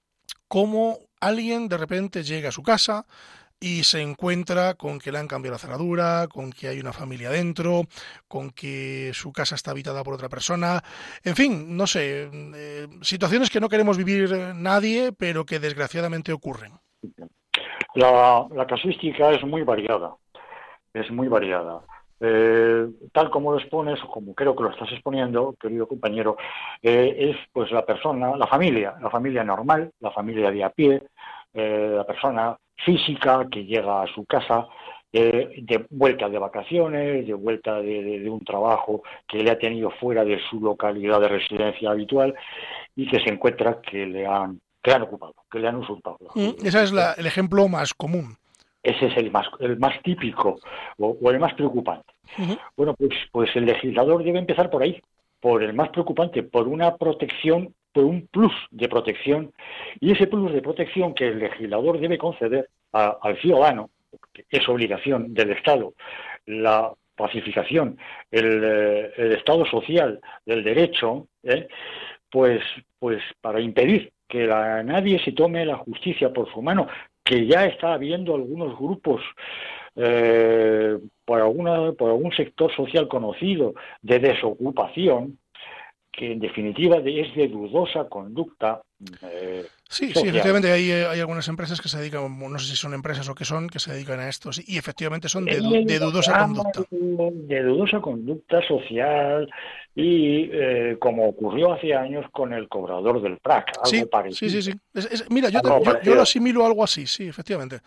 ¿Cómo 0.49 0.99
alguien 1.21 1.69
de 1.69 1.77
repente 1.77 2.23
llega 2.23 2.49
a 2.49 2.53
su 2.53 2.63
casa, 2.63 3.07
y 3.61 3.85
se 3.85 4.01
encuentra 4.01 4.75
con 4.75 4.99
que 4.99 5.13
le 5.13 5.19
han 5.19 5.29
cambiado 5.29 5.55
la 5.55 5.59
cerradura, 5.59 6.29
con 6.29 6.53
que 6.53 6.69
hay 6.69 6.81
una 6.81 6.93
familia 6.93 7.31
dentro, 7.31 7.89
con 8.29 8.51
que 8.51 9.11
su 9.15 9.33
casa 9.33 9.55
está 9.55 9.73
habitada 9.73 10.05
por 10.05 10.15
otra 10.15 10.29
persona, 10.29 10.83
en 11.25 11.37
fin, 11.37 11.77
no 11.77 11.87
sé, 11.87 12.31
eh, 12.33 12.89
situaciones 13.03 13.51
que 13.51 13.61
no 13.61 13.69
queremos 13.69 13.97
vivir 13.97 14.31
nadie, 14.55 15.13
pero 15.13 15.45
que 15.45 15.59
desgraciadamente 15.59 16.33
ocurren. 16.33 16.73
La, 17.95 18.67
casuística 18.69 19.31
es 19.33 19.45
muy 19.45 19.63
variada, 19.63 20.15
es 20.93 21.11
muy 21.11 21.29
variada. 21.29 21.81
Eh, 22.21 22.89
tal 23.13 23.31
como 23.31 23.53
lo 23.53 23.59
expones, 23.59 24.03
o 24.03 24.09
como 24.09 24.35
creo 24.35 24.55
que 24.57 24.65
lo 24.65 24.71
estás 24.71 24.91
exponiendo, 24.93 25.55
querido 25.61 25.87
compañero, 25.87 26.37
eh, 26.83 27.15
es 27.19 27.37
pues 27.53 27.71
la 27.71 27.85
persona, 27.85 28.37
la 28.37 28.47
familia, 28.47 28.97
la 29.01 29.11
familia 29.11 29.45
normal, 29.45 29.93
la 30.01 30.11
familia 30.11 30.51
de 30.51 30.65
a 30.65 30.71
pie, 30.71 31.03
la 31.55 32.05
persona 32.05 32.57
física 32.77 33.49
que 33.51 33.65
llega 33.65 34.03
a 34.03 34.07
su 34.07 34.25
casa 34.25 34.69
eh, 35.11 35.63
de 35.63 35.87
vuelta 35.89 36.29
de 36.29 36.39
vacaciones, 36.39 37.27
de 37.27 37.33
vuelta 37.33 37.81
de, 37.81 38.29
un 38.29 38.45
trabajo 38.45 39.03
que 39.27 39.43
le 39.43 39.51
ha 39.51 39.59
tenido 39.59 39.91
fuera 39.93 40.23
de 40.23 40.39
su 40.51 40.61
localidad 40.61 41.19
de 41.21 41.29
residencia 41.29 41.91
habitual 41.91 42.35
y 42.95 43.09
que 43.09 43.19
se 43.21 43.31
encuentra 43.31 43.81
que 43.81 44.05
le 44.05 44.27
han, 44.27 44.61
que 44.89 44.95
han 44.95 45.03
ocupado, 45.03 45.35
que 45.51 45.59
le 45.59 45.69
han 45.69 45.77
usurpado. 45.77 46.19
Mm, 46.35 46.67
ese 46.67 46.83
es 46.83 46.93
el 46.93 47.27
ejemplo 47.27 47.69
más 47.69 47.95
común. 47.95 48.37
Ese 48.83 49.07
es 49.07 49.17
el 49.17 49.31
más, 49.31 49.47
el 49.61 49.79
más 49.79 50.01
típico 50.03 50.59
o, 50.99 51.31
el 51.31 51.39
más 51.39 51.55
preocupante. 51.55 52.13
Bueno, 52.77 52.95
pues, 52.95 53.11
pues 53.33 53.51
el 53.57 53.67
legislador 53.67 54.23
debe 54.23 54.39
empezar 54.39 54.71
por 54.71 54.83
ahí, 54.83 55.01
por 55.41 55.63
el 55.63 55.73
más 55.73 55.89
preocupante, 55.91 56.43
por 56.43 56.69
una 56.69 56.97
protección 56.97 57.75
un 58.03 58.27
plus 58.29 58.53
de 58.71 58.89
protección 58.89 59.53
y 60.01 60.13
ese 60.13 60.27
plus 60.27 60.53
de 60.53 60.63
protección 60.63 61.15
que 61.15 61.29
el 61.29 61.39
legislador 61.39 62.01
debe 62.01 62.19
conceder 62.19 62.69
al 62.93 63.37
ciudadano, 63.41 63.91
que 64.33 64.45
es 64.51 64.69
obligación 64.69 65.35
del 65.35 65.51
Estado, 65.51 65.95
la 66.47 66.93
pacificación, 67.15 67.99
el, 68.31 68.63
eh, 68.65 69.35
Estado 69.37 69.67
social 69.67 70.21
del 70.47 70.63
derecho, 70.63 71.27
¿eh? 71.43 71.69
pues, 72.31 72.63
pues 72.99 73.23
para 73.41 73.61
impedir 73.61 74.13
que 74.29 74.47
nadie 74.47 75.19
se 75.25 75.33
tome 75.33 75.65
la 75.65 75.79
justicia 75.79 76.33
por 76.33 76.53
su 76.53 76.63
mano, 76.63 76.87
que 77.25 77.47
ya 77.47 77.65
está 77.67 77.95
habiendo 77.95 78.35
algunos 78.35 78.79
grupos 78.79 79.23
eh, 79.97 80.99
por, 81.25 81.41
alguna, 81.41 81.93
por 81.93 82.11
algún 82.11 82.33
sector 82.33 82.75
social 82.75 83.09
conocido 83.09 83.75
de 84.03 84.19
desocupación, 84.19 85.39
que 86.13 86.33
en 86.33 86.41
definitiva 86.41 86.99
es 86.99 87.35
de 87.35 87.49
dudosa 87.49 88.09
conducta. 88.09 88.83
Eh, 89.23 89.65
sí, 89.89 90.13
sí, 90.15 90.29
efectivamente 90.29 90.71
hay, 90.71 90.91
hay, 90.91 91.21
algunas 91.21 91.49
empresas 91.49 91.81
que 91.81 91.89
se 91.89 91.99
dedican, 91.99 92.39
no 92.39 92.59
sé 92.59 92.67
si 92.67 92.77
son 92.77 92.95
empresas 92.95 93.29
o 93.29 93.35
qué 93.35 93.45
son, 93.45 93.69
que 93.69 93.79
se 93.79 93.93
dedican 93.93 94.21
a 94.21 94.29
esto, 94.29 94.51
y 94.67 94.79
efectivamente 94.79 95.29
son 95.29 95.45
de, 95.45 95.59
dudosa 95.99 96.39
conducta. 96.39 96.83
De 96.91 97.63
dudosa 97.63 98.01
conducta 98.01 98.63
social 98.67 99.49
y 99.95 100.49
eh, 100.53 100.97
como 101.01 101.29
ocurrió 101.29 101.73
hace 101.73 101.95
años 101.95 102.27
con 102.31 102.53
el 102.53 102.69
cobrador 102.69 103.21
del 103.21 103.39
PRAC, 103.39 103.73
algo 103.79 103.87
sí, 103.87 104.05
parecido. 104.05 104.51
Sí, 104.51 104.63
sí, 104.63 104.73
sí. 104.95 105.25
mira, 105.31 105.49
yo, 105.49 105.61
yo, 106.03 106.15
lo 106.15 106.23
asimilo 106.23 106.63
a 106.63 106.69
algo 106.69 106.85
así, 106.85 107.07
sí, 107.07 107.29
efectivamente. 107.29 107.81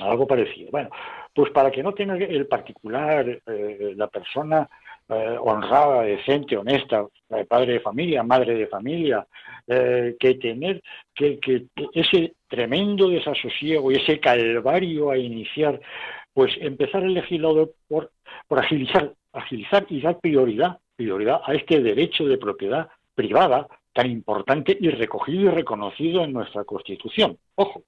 Algo 0.00 0.26
parecido. 0.26 0.70
Bueno, 0.70 0.90
pues 1.34 1.50
para 1.52 1.70
que 1.70 1.82
no 1.82 1.92
tenga 1.92 2.14
el 2.14 2.46
particular, 2.46 3.28
eh, 3.46 3.92
la 3.96 4.08
persona 4.08 4.68
eh, 5.08 5.36
honrada, 5.40 6.02
decente, 6.02 6.56
honesta, 6.56 7.06
padre 7.48 7.74
de 7.74 7.80
familia, 7.80 8.22
madre 8.22 8.54
de 8.54 8.66
familia, 8.66 9.26
eh, 9.66 10.16
que 10.18 10.34
tener 10.34 10.82
que, 11.14 11.38
que, 11.38 11.66
ese 11.92 12.34
tremendo 12.48 13.08
desasosiego 13.08 13.90
y 13.90 13.96
ese 13.96 14.20
calvario 14.20 15.10
a 15.10 15.18
iniciar, 15.18 15.80
pues 16.32 16.52
empezar 16.60 17.02
el 17.02 17.14
legislador 17.14 17.74
por, 17.88 18.12
por 18.46 18.58
agilizar, 18.58 19.12
agilizar 19.32 19.86
y 19.88 20.00
dar 20.00 20.20
prioridad, 20.20 20.78
prioridad 20.96 21.40
a 21.44 21.54
este 21.54 21.80
derecho 21.80 22.24
de 22.26 22.38
propiedad 22.38 22.88
privada 23.14 23.66
tan 23.92 24.10
importante 24.10 24.76
y 24.78 24.90
recogido 24.90 25.44
y 25.44 25.48
reconocido 25.48 26.24
en 26.24 26.32
nuestra 26.32 26.64
Constitución. 26.64 27.38
Ojo. 27.54 27.82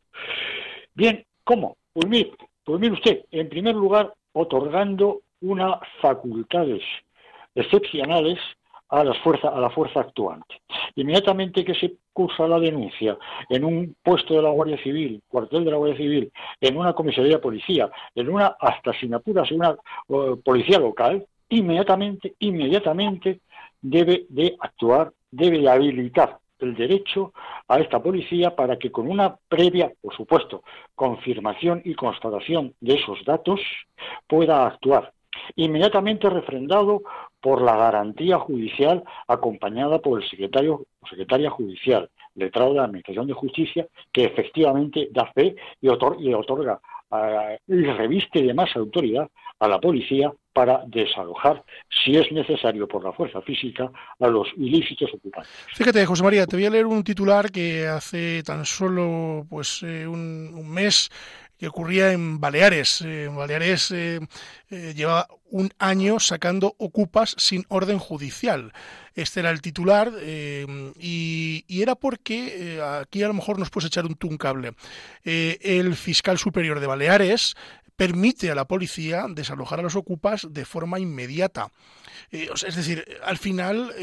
Bien, 0.95 1.25
¿cómo? 1.45 1.77
Pues 1.93 2.09
mire, 2.09 2.33
pues 2.65 2.81
mire 2.81 2.95
usted, 2.95 3.25
en 3.31 3.49
primer 3.49 3.75
lugar, 3.75 4.15
otorgando 4.33 5.23
unas 5.41 5.81
facultades 6.01 6.83
excepcionales 7.57 8.39
a, 8.89 9.03
las 9.03 9.19
fuerzas, 9.19 9.53
a 9.53 9.61
la 9.61 9.71
fuerza 9.71 10.01
actuante. 10.01 10.61
Inmediatamente 10.95 11.65
que 11.65 11.75
se 11.75 11.95
cursa 12.13 12.47
la 12.47 12.61
denuncia 12.61 13.19
en 13.49 13.65
un 13.65 13.97
puesto 14.03 14.35
de 14.35 14.43
la 14.43 14.51
Guardia 14.51 14.79
Civil, 14.83 15.21
cuartel 15.29 15.65
de 15.65 15.71
la 15.73 15.77
Guardia 15.77 15.97
Civil, 15.97 16.31
en 16.61 16.77
una 16.77 16.93
comisaría 16.93 17.37
de 17.37 17.39
policía, 17.39 17.91
en 18.15 18.29
una, 18.29 18.57
hasta 18.61 18.93
sin 18.93 19.15
apuras, 19.15 19.51
una 19.51 19.77
policía 20.45 20.79
local, 20.79 21.27
inmediatamente, 21.49 22.35
inmediatamente 22.39 23.41
debe 23.81 24.27
de 24.29 24.57
actuar, 24.61 25.13
debe 25.31 25.59
de 25.59 25.69
habilitar 25.69 26.39
el 26.59 26.75
derecho 26.75 27.35
a 27.69 27.79
esta 27.81 28.03
policía 28.03 28.57
para 28.57 28.79
que 28.79 28.91
con 28.91 29.11
una 29.11 29.37
previa, 29.49 29.93
por 30.01 30.15
supuesto, 30.17 30.63
confirmación 30.95 31.83
y 31.85 31.95
constatación 31.95 32.75
de 32.81 32.95
esos 32.95 33.23
datos 33.27 33.61
pueda 34.27 34.67
actuar 34.67 35.13
inmediatamente 35.57 36.29
refrendado 36.31 37.03
por 37.41 37.63
la 37.63 37.77
garantía 37.77 38.39
judicial 38.39 39.05
acompañada 39.29 40.01
por 40.01 40.23
el 40.23 40.29
secretario 40.29 40.87
o 41.01 41.07
secretaria 41.07 41.51
judicial, 41.51 42.11
letrado 42.35 42.71
de 42.71 42.77
la 42.79 42.85
Administración 42.85 43.27
de 43.27 43.35
Justicia, 43.35 43.87
que 44.13 44.25
efectivamente 44.25 45.09
da 45.13 45.31
fe 45.33 45.57
y, 45.81 45.89
otorga 45.89 46.81
y 47.69 47.85
reviste 47.85 48.43
de 48.43 48.53
más 48.53 48.75
autoridad 48.75 49.29
a 49.61 49.69
la 49.69 49.81
policía 49.81 50.33
para 50.53 50.83
desalojar, 50.87 51.63
si 51.89 52.17
es 52.17 52.33
necesario 52.33 52.89
por 52.89 53.05
la 53.05 53.13
fuerza 53.13 53.41
física, 53.43 53.91
a 54.19 54.27
los 54.27 54.49
ilícitos 54.57 55.13
ocupantes. 55.15 55.51
Fíjate, 55.75 56.05
José 56.05 56.25
María, 56.25 56.47
te 56.47 56.57
voy 56.57 56.65
a 56.65 56.71
leer 56.71 56.87
un 56.87 57.05
titular 57.05 57.51
que 57.51 57.87
hace 57.87 58.43
tan 58.43 58.65
solo 58.65 59.47
pues 59.49 59.83
eh, 59.83 60.07
un 60.07 60.69
mes 60.71 61.11
que 61.59 61.69
ocurría 61.69 62.13
en 62.13 62.41
Baleares. 62.41 63.03
Eh, 63.03 63.29
Baleares 63.29 63.91
eh, 63.91 64.21
eh, 64.71 64.93
llevaba 64.95 65.29
un 65.51 65.71
año 65.79 66.21
sacando 66.21 66.75
ocupas 66.79 67.35
sin 67.39 67.65
orden 67.69 67.99
judicial. 67.99 68.73
Este 69.15 69.41
era 69.41 69.51
el 69.51 69.63
titular 69.63 70.13
y, 71.01 71.65
era 71.69 71.95
porque 71.95 72.83
aquí 73.01 73.23
a 73.23 73.29
lo 73.29 73.35
mejor 73.35 73.59
nos 73.59 73.71
puedes 73.71 73.87
echar 73.87 74.05
un, 74.05 74.19
un 74.23 74.37
cable. 74.37 74.73
el 75.25 75.95
fiscal 75.95 76.37
superior 76.37 76.81
de 76.81 76.87
Baleares 76.87 77.55
permite 77.97 78.51
a 78.51 78.55
la 78.55 78.67
policía 78.67 79.25
desalojar 79.31 79.79
a 79.79 79.83
los 79.85 79.97
ocupas 79.97 80.53
de 80.53 80.67
forma 80.67 81.01
inmediata. 81.01 81.69
es 82.31 82.77
decir, 82.77 83.07
al 83.25 83.39
final 83.39 83.95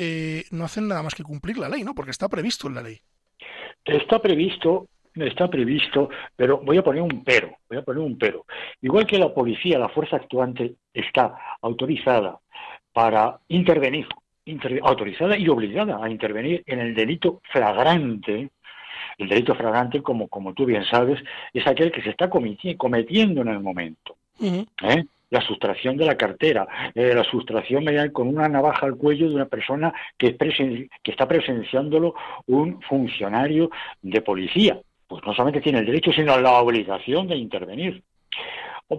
no 0.49 0.65
hacen 0.65 0.87
nada 0.87 1.03
más 1.03 1.13
que 1.13 1.21
cumplir 1.21 1.59
la 1.59 1.69
ley, 1.69 1.83
¿no? 1.83 1.93
Porque 1.93 2.11
está 2.11 2.27
previsto 2.27 2.67
en 2.67 2.73
la 2.73 2.81
ley. 2.81 3.01
Está 3.85 4.19
previsto 4.19 4.87
está 5.15 5.49
previsto, 5.49 6.09
pero 6.35 6.59
voy 6.59 6.77
a 6.77 6.83
poner 6.83 7.01
un 7.01 7.23
pero, 7.23 7.57
voy 7.69 7.77
a 7.77 7.83
poner 7.83 8.03
un 8.03 8.17
pero. 8.17 8.45
Igual 8.81 9.05
que 9.05 9.17
la 9.17 9.33
policía, 9.33 9.77
la 9.77 9.89
fuerza 9.89 10.17
actuante 10.17 10.75
está 10.93 11.35
autorizada 11.61 12.39
para 12.91 13.39
intervenir, 13.49 14.07
autorizada 14.81 15.37
y 15.37 15.47
obligada 15.49 16.03
a 16.03 16.09
intervenir 16.09 16.63
en 16.65 16.79
el 16.79 16.93
delito 16.93 17.41
flagrante, 17.51 18.49
el 19.17 19.29
delito 19.29 19.55
flagrante, 19.55 20.01
como, 20.01 20.27
como 20.27 20.53
tú 20.53 20.65
bien 20.65 20.85
sabes, 20.85 21.19
es 21.53 21.65
aquel 21.67 21.91
que 21.91 22.01
se 22.01 22.09
está 22.09 22.29
cometiendo 22.29 23.41
en 23.41 23.47
el 23.47 23.59
momento. 23.59 24.15
¿eh? 24.41 25.05
la 25.29 25.41
sustracción 25.41 25.97
de 25.97 26.05
la 26.05 26.15
cartera, 26.15 26.67
eh, 26.93 27.11
la 27.15 27.23
sustracción 27.23 27.85
con 28.11 28.27
una 28.27 28.47
navaja 28.47 28.85
al 28.85 28.95
cuello 28.95 29.27
de 29.27 29.35
una 29.35 29.47
persona 29.47 29.91
que, 30.15 30.37
que 30.37 31.11
está 31.11 31.27
presenciándolo 31.27 32.13
un 32.45 32.79
funcionario 32.83 33.71
de 34.03 34.21
policía 34.21 34.79
pues 35.07 35.23
no 35.25 35.33
solamente 35.33 35.61
tiene 35.61 35.79
el 35.79 35.85
derecho, 35.85 36.11
sino 36.11 36.37
la 36.39 36.61
obligación 36.61 37.27
de 37.27 37.35
intervenir. 37.35 38.03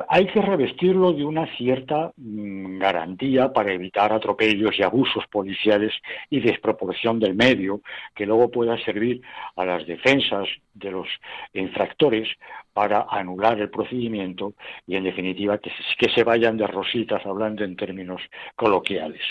Hay 0.08 0.26
que 0.26 0.40
revestirlo 0.40 1.12
de 1.12 1.24
una 1.24 1.46
cierta 1.56 2.12
mm, 2.16 2.78
garantía 2.78 3.52
para 3.52 3.72
evitar 3.72 4.12
atropellos 4.12 4.76
y 4.78 4.82
abusos 4.82 5.24
policiales 5.30 5.92
y 6.30 6.40
desproporción 6.40 7.20
del 7.20 7.34
medio 7.34 7.80
que 8.14 8.26
luego 8.26 8.50
pueda 8.50 8.82
servir 8.84 9.20
a 9.56 9.64
las 9.64 9.86
defensas 9.86 10.48
de 10.72 10.90
los 10.90 11.06
infractores 11.52 12.28
para 12.72 13.06
anular 13.08 13.60
el 13.60 13.70
procedimiento 13.70 14.54
y, 14.86 14.96
en 14.96 15.04
definitiva, 15.04 15.58
que, 15.58 15.70
que 15.98 16.10
se 16.10 16.24
vayan 16.24 16.56
de 16.56 16.66
rositas 16.66 17.24
hablando 17.26 17.62
en 17.62 17.76
términos 17.76 18.20
coloquiales. 18.56 19.22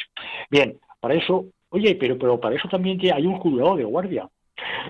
Bien, 0.49 0.79
para 0.99 1.15
eso, 1.15 1.45
oye, 1.69 1.95
pero, 1.95 2.17
pero 2.17 2.39
para 2.39 2.55
eso 2.55 2.69
también 2.69 2.99
hay 3.13 3.25
un 3.25 3.39
juzgado 3.39 3.75
de 3.75 3.83
guardia 3.83 4.29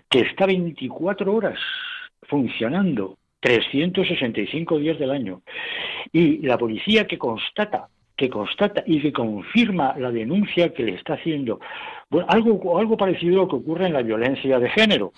que 0.09 0.21
está 0.21 0.45
24 0.45 1.33
horas 1.33 1.59
funcionando 2.23 3.17
365 3.39 4.79
días 4.79 4.97
del 4.99 5.11
año. 5.11 5.41
Y 6.11 6.37
la 6.45 6.57
policía 6.57 7.05
que 7.07 7.17
constata 7.17 7.87
que 8.15 8.29
constata 8.29 8.83
y 8.85 9.01
que 9.01 9.11
confirma 9.11 9.95
la 9.97 10.11
denuncia 10.11 10.73
que 10.73 10.83
le 10.83 10.95
está 10.95 11.15
haciendo. 11.15 11.59
Bueno, 12.09 12.27
algo, 12.29 12.77
algo 12.77 12.95
parecido 12.95 13.39
a 13.39 13.43
lo 13.43 13.47
que 13.47 13.55
ocurre 13.55 13.87
en 13.87 13.93
la 13.93 14.03
violencia 14.03 14.59
de 14.59 14.69
género. 14.69 15.13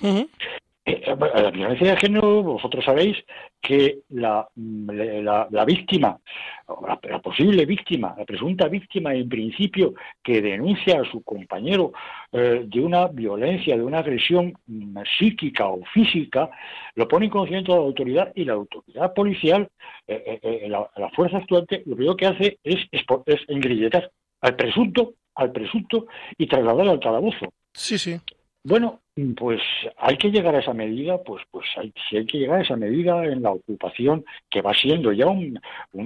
La 0.86 1.52
violencia 1.52 1.92
de 1.92 1.98
género, 1.98 2.44
vosotros 2.44 2.86
sabéis 2.86 3.18
que 3.60 4.00
la, 4.10 4.48
la, 4.56 5.66
víctima, 5.66 6.20
la, 6.68 7.20
posible 7.20 7.66
víctima, 7.66 8.14
la 8.16 8.26
presunta 8.26 8.68
víctima, 8.68 9.14
en 9.14 9.28
principio, 9.28 9.96
que 10.24 10.42
denuncia 10.42 11.02
a 11.02 11.12
su 11.12 11.24
compañero 11.24 11.92
eh, 12.32 12.66
de 12.68 12.80
una 12.82 13.08
violencia, 13.08 13.76
de 13.76 13.84
una 13.84 14.00
agresión 14.00 14.54
mm, 14.68 15.00
psíquica 15.18 15.68
o 15.68 15.84
física, 15.92 16.52
lo 16.94 17.08
pone 17.08 17.26
en 17.26 17.32
conocimiento 17.32 17.74
de 17.74 17.80
la 17.80 17.86
autoridad 17.86 18.32
y 18.36 18.46
la 18.46 18.54
autoridad 18.54 19.14
policial, 19.14 19.68
la, 20.08 21.10
fuerza 21.16 21.38
actuante, 21.38 21.82
lo 21.86 21.96
primero 21.96 22.16
que 22.16 22.28
hace 22.28 22.60
es, 22.64 22.78
es, 22.92 23.04
es 23.26 23.42
engrilletar 23.48 24.12
al 24.42 24.56
presunto, 24.56 25.14
al 25.34 25.52
presunto 25.52 26.06
y 26.38 26.46
trasladarlo 26.46 26.92
al 26.92 27.00
calabozo. 27.00 27.52
Sí, 27.74 27.98
sí. 27.98 28.20
Bueno, 28.68 29.02
pues 29.38 29.62
hay 30.00 30.18
que 30.18 30.32
llegar 30.32 30.56
a 30.56 30.60
esa 30.60 30.74
medida, 30.74 31.22
pues, 31.24 31.44
pues 31.52 31.68
hay, 31.78 31.94
si 32.10 32.18
hay 32.18 32.26
que 32.26 32.40
llegar 32.40 32.58
a 32.58 32.64
esa 32.64 32.76
medida 32.76 33.24
en 33.24 33.44
la 33.44 33.52
ocupación, 33.52 34.26
que 34.50 34.64
va 34.64 34.74
siendo 34.74 35.12
ya 35.14 35.28
un, 35.28 35.62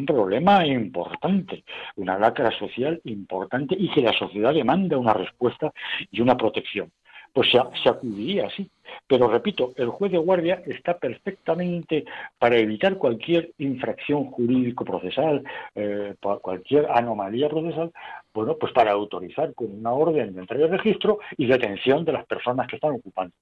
problema 0.05 0.67
importante, 0.67 1.63
una 1.95 2.19
lacra 2.19 2.51
social 2.59 2.99
importante 3.05 3.77
y 3.79 3.89
que 3.89 4.01
la 4.01 4.11
sociedad 4.11 4.53
demanda 4.53 4.97
una 4.97 5.13
respuesta 5.13 5.71
y 6.11 6.19
una 6.19 6.35
protección. 6.35 6.91
Pues 7.31 7.49
se, 7.49 7.59
se 7.81 7.87
acudiría 7.87 8.47
así. 8.47 8.69
Pero 9.07 9.27
repito, 9.27 9.73
el 9.75 9.89
juez 9.89 10.11
de 10.11 10.17
guardia 10.17 10.61
está 10.65 10.97
perfectamente 10.97 12.05
para 12.37 12.57
evitar 12.57 12.97
cualquier 12.97 13.51
infracción 13.57 14.25
jurídico-procesal, 14.31 15.43
eh, 15.75 16.15
cualquier 16.41 16.87
anomalía 16.91 17.49
procesal, 17.49 17.91
bueno, 18.33 18.55
pues 18.57 18.71
para 18.73 18.91
autorizar 18.91 19.53
con 19.55 19.71
una 19.71 19.91
orden 19.91 20.33
de 20.33 20.41
entrega 20.41 20.67
de 20.67 20.77
registro 20.77 21.19
y 21.35 21.47
detención 21.47 22.05
de 22.05 22.13
las 22.13 22.25
personas 22.25 22.67
que 22.67 22.75
están 22.75 22.91
ocupando 22.91 23.33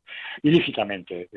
ilícitamente 0.42 1.30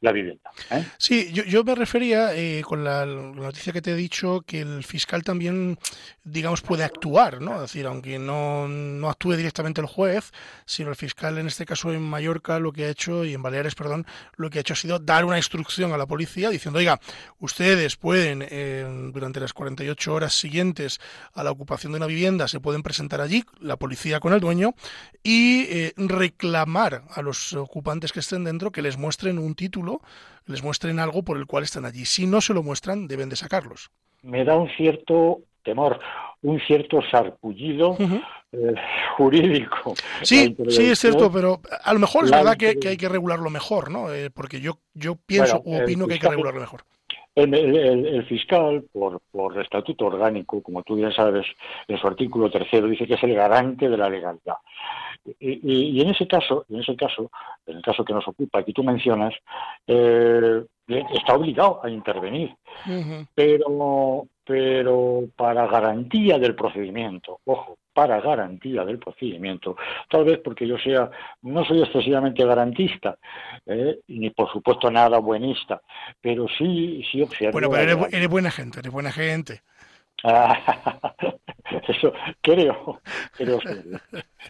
la 0.00 0.12
vivienda. 0.12 0.50
¿eh? 0.70 0.84
Sí, 0.98 1.32
yo, 1.32 1.62
me 1.64 1.74
refería 1.74 2.34
eh, 2.34 2.62
con 2.62 2.84
la, 2.84 3.04
noticia 3.04 3.72
que 3.72 3.82
te 3.82 3.92
he 3.92 3.96
dicho 3.96 4.42
que 4.46 4.60
el 4.60 4.82
fiscal 4.82 5.22
también, 5.22 5.76
digamos, 6.24 6.62
puede 6.62 6.84
actuar, 6.84 7.40
¿no? 7.40 7.56
Es 7.56 7.60
decir, 7.62 7.86
aunque 7.86 8.18
no, 8.18 8.66
no 8.66 9.08
actúe 9.08 9.36
directamente 9.36 9.80
el 9.80 9.86
juez, 9.86 10.32
sino 10.64 10.90
el 10.90 10.96
fiscal 10.96 11.38
en 11.38 11.46
este 11.46 11.66
caso 11.66 11.92
en 11.92 12.02
Mallorca 12.02 12.58
lo 12.58 12.72
que 12.72 12.84
ha 12.84 12.90
hecho 12.90 13.24
y 13.24 13.34
en 13.34 13.42
Baleares, 13.46 13.74
perdón, 13.74 14.06
lo 14.36 14.50
que 14.50 14.58
ha 14.58 14.60
hecho 14.60 14.74
ha 14.74 14.76
sido 14.76 14.98
dar 14.98 15.24
una 15.24 15.36
instrucción 15.36 15.92
a 15.92 15.96
la 15.96 16.06
policía 16.06 16.50
diciendo, 16.50 16.78
oiga, 16.78 17.00
ustedes 17.38 17.96
pueden 17.96 18.46
eh, 18.48 18.84
durante 19.12 19.40
las 19.40 19.52
48 19.52 20.14
horas 20.14 20.34
siguientes 20.34 21.00
a 21.32 21.42
la 21.42 21.50
ocupación 21.50 21.92
de 21.92 21.98
una 21.98 22.06
vivienda 22.06 22.48
se 22.48 22.60
pueden 22.60 22.82
presentar 22.82 23.20
allí, 23.20 23.44
la 23.60 23.76
policía 23.76 24.20
con 24.20 24.32
el 24.32 24.40
dueño, 24.40 24.74
y 25.22 25.62
eh, 25.68 25.92
reclamar 25.96 27.02
a 27.10 27.22
los 27.22 27.52
ocupantes 27.52 28.12
que 28.12 28.20
estén 28.20 28.44
dentro 28.44 28.72
que 28.72 28.82
les 28.82 28.96
muestren 28.96 29.38
un 29.38 29.54
título, 29.54 30.00
les 30.46 30.62
muestren 30.62 30.98
algo 30.98 31.22
por 31.22 31.36
el 31.36 31.46
cual 31.46 31.64
están 31.64 31.84
allí. 31.84 32.04
Si 32.04 32.26
no 32.26 32.40
se 32.40 32.54
lo 32.54 32.62
muestran, 32.62 33.06
deben 33.06 33.28
de 33.28 33.36
sacarlos. 33.36 33.90
Me 34.22 34.44
da 34.44 34.56
un 34.56 34.68
cierto 34.76 35.40
temor, 35.66 35.98
un 36.42 36.60
cierto 36.60 37.02
sarpullido 37.10 37.96
eh, 38.52 38.74
jurídico. 39.16 39.94
Sí, 40.22 40.56
sí, 40.68 40.90
es 40.90 40.98
cierto, 40.98 41.30
pero 41.30 41.60
a 41.82 41.92
lo 41.92 41.98
mejor 41.98 42.24
es 42.24 42.30
verdad 42.30 42.56
que, 42.56 42.78
hay 42.88 42.96
que 42.96 43.08
regularlo 43.08 43.50
mejor, 43.50 43.90
¿no? 43.90 44.12
Eh, 44.12 44.30
porque 44.30 44.60
yo, 44.60 44.78
yo 44.94 45.16
pienso 45.16 45.56
o 45.56 45.82
opino 45.82 46.06
que 46.06 46.14
hay 46.14 46.20
que 46.20 46.30
regularlo 46.30 46.60
mejor. 46.60 46.82
El, 47.34 48.24
fiscal, 48.26 48.84
por, 48.90 49.20
por 49.30 49.60
estatuto 49.60 50.06
orgánico, 50.06 50.62
como 50.62 50.82
tú 50.82 50.98
ya 50.98 51.12
sabes, 51.12 51.44
en 51.86 51.98
su 51.98 52.06
artículo 52.06 52.50
tercero 52.50 52.86
dice 52.86 53.06
que 53.06 53.12
es 53.14 53.22
el 53.24 53.34
garante 53.34 53.90
de 53.90 53.96
la 53.98 54.08
legalidad. 54.08 54.56
Y, 55.40 56.00
en 56.00 56.08
ese 56.08 56.26
caso, 56.26 56.64
en 56.70 56.80
ese 56.80 56.96
caso, 56.96 57.30
en 57.66 57.76
el 57.76 57.82
caso 57.82 58.04
que 58.04 58.14
nos 58.14 58.26
ocupa, 58.26 58.62
que 58.62 58.72
tú 58.72 58.82
mencionas, 58.82 59.34
eh, 59.86 60.64
está 60.86 61.34
obligado 61.34 61.80
a 61.84 61.90
intervenir, 61.90 62.54
pero, 63.34 64.26
pero 64.44 65.24
para 65.36 65.66
garantía 65.66 66.38
del 66.38 66.54
procedimiento, 66.54 67.40
ojo, 67.44 67.76
para 67.92 68.20
garantía 68.20 68.84
del 68.84 68.98
procedimiento, 68.98 69.76
tal 70.10 70.24
vez 70.24 70.38
porque 70.44 70.66
yo 70.66 70.76
sea, 70.78 71.10
no 71.42 71.64
soy 71.64 71.82
excesivamente 71.82 72.44
garantista, 72.44 73.16
eh, 73.64 74.00
ni 74.08 74.30
por 74.30 74.52
supuesto 74.52 74.90
nada 74.90 75.18
buenista, 75.18 75.80
pero 76.20 76.46
sí, 76.46 77.02
sí 77.10 77.22
observo. 77.22 77.52
Bueno, 77.52 77.70
pero 77.70 78.06
eres, 78.12 78.28
buena 78.28 78.50
gente, 78.50 78.80
eres 78.80 78.92
buena 78.92 79.10
gente. 79.10 79.62
eso 81.88 82.12
creo, 82.40 83.00
creo, 83.32 83.58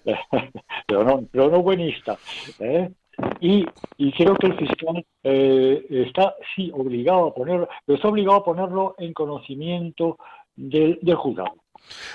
pero 0.86 1.04
no, 1.04 1.22
pero 1.30 1.50
no 1.50 1.62
buenista. 1.62 2.18
¿eh? 2.60 2.90
Y, 3.40 3.64
y, 3.96 4.12
creo 4.12 4.34
que 4.34 4.46
el 4.48 4.58
fiscal 4.58 5.04
eh, 5.22 5.86
está 5.88 6.34
sí 6.54 6.70
obligado 6.74 7.28
a 7.28 7.34
ponerlo, 7.34 7.68
pero 7.84 7.96
está 7.96 8.08
obligado 8.08 8.38
a 8.38 8.44
ponerlo 8.44 8.94
en 8.98 9.12
conocimiento 9.14 10.18
del, 10.54 10.98
del 11.00 11.16
juzgado. 11.16 11.54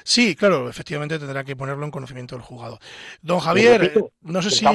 Sí, 0.03 0.35
claro, 0.35 0.69
efectivamente 0.69 1.17
tendrá 1.17 1.43
que 1.43 1.55
ponerlo 1.55 1.85
en 1.85 1.91
conocimiento 1.91 2.35
del 2.35 2.43
juzgado. 2.43 2.79
Don 3.21 3.39
Javier, 3.39 3.93
no 4.21 4.41
sé 4.41 4.51
si... 4.51 4.65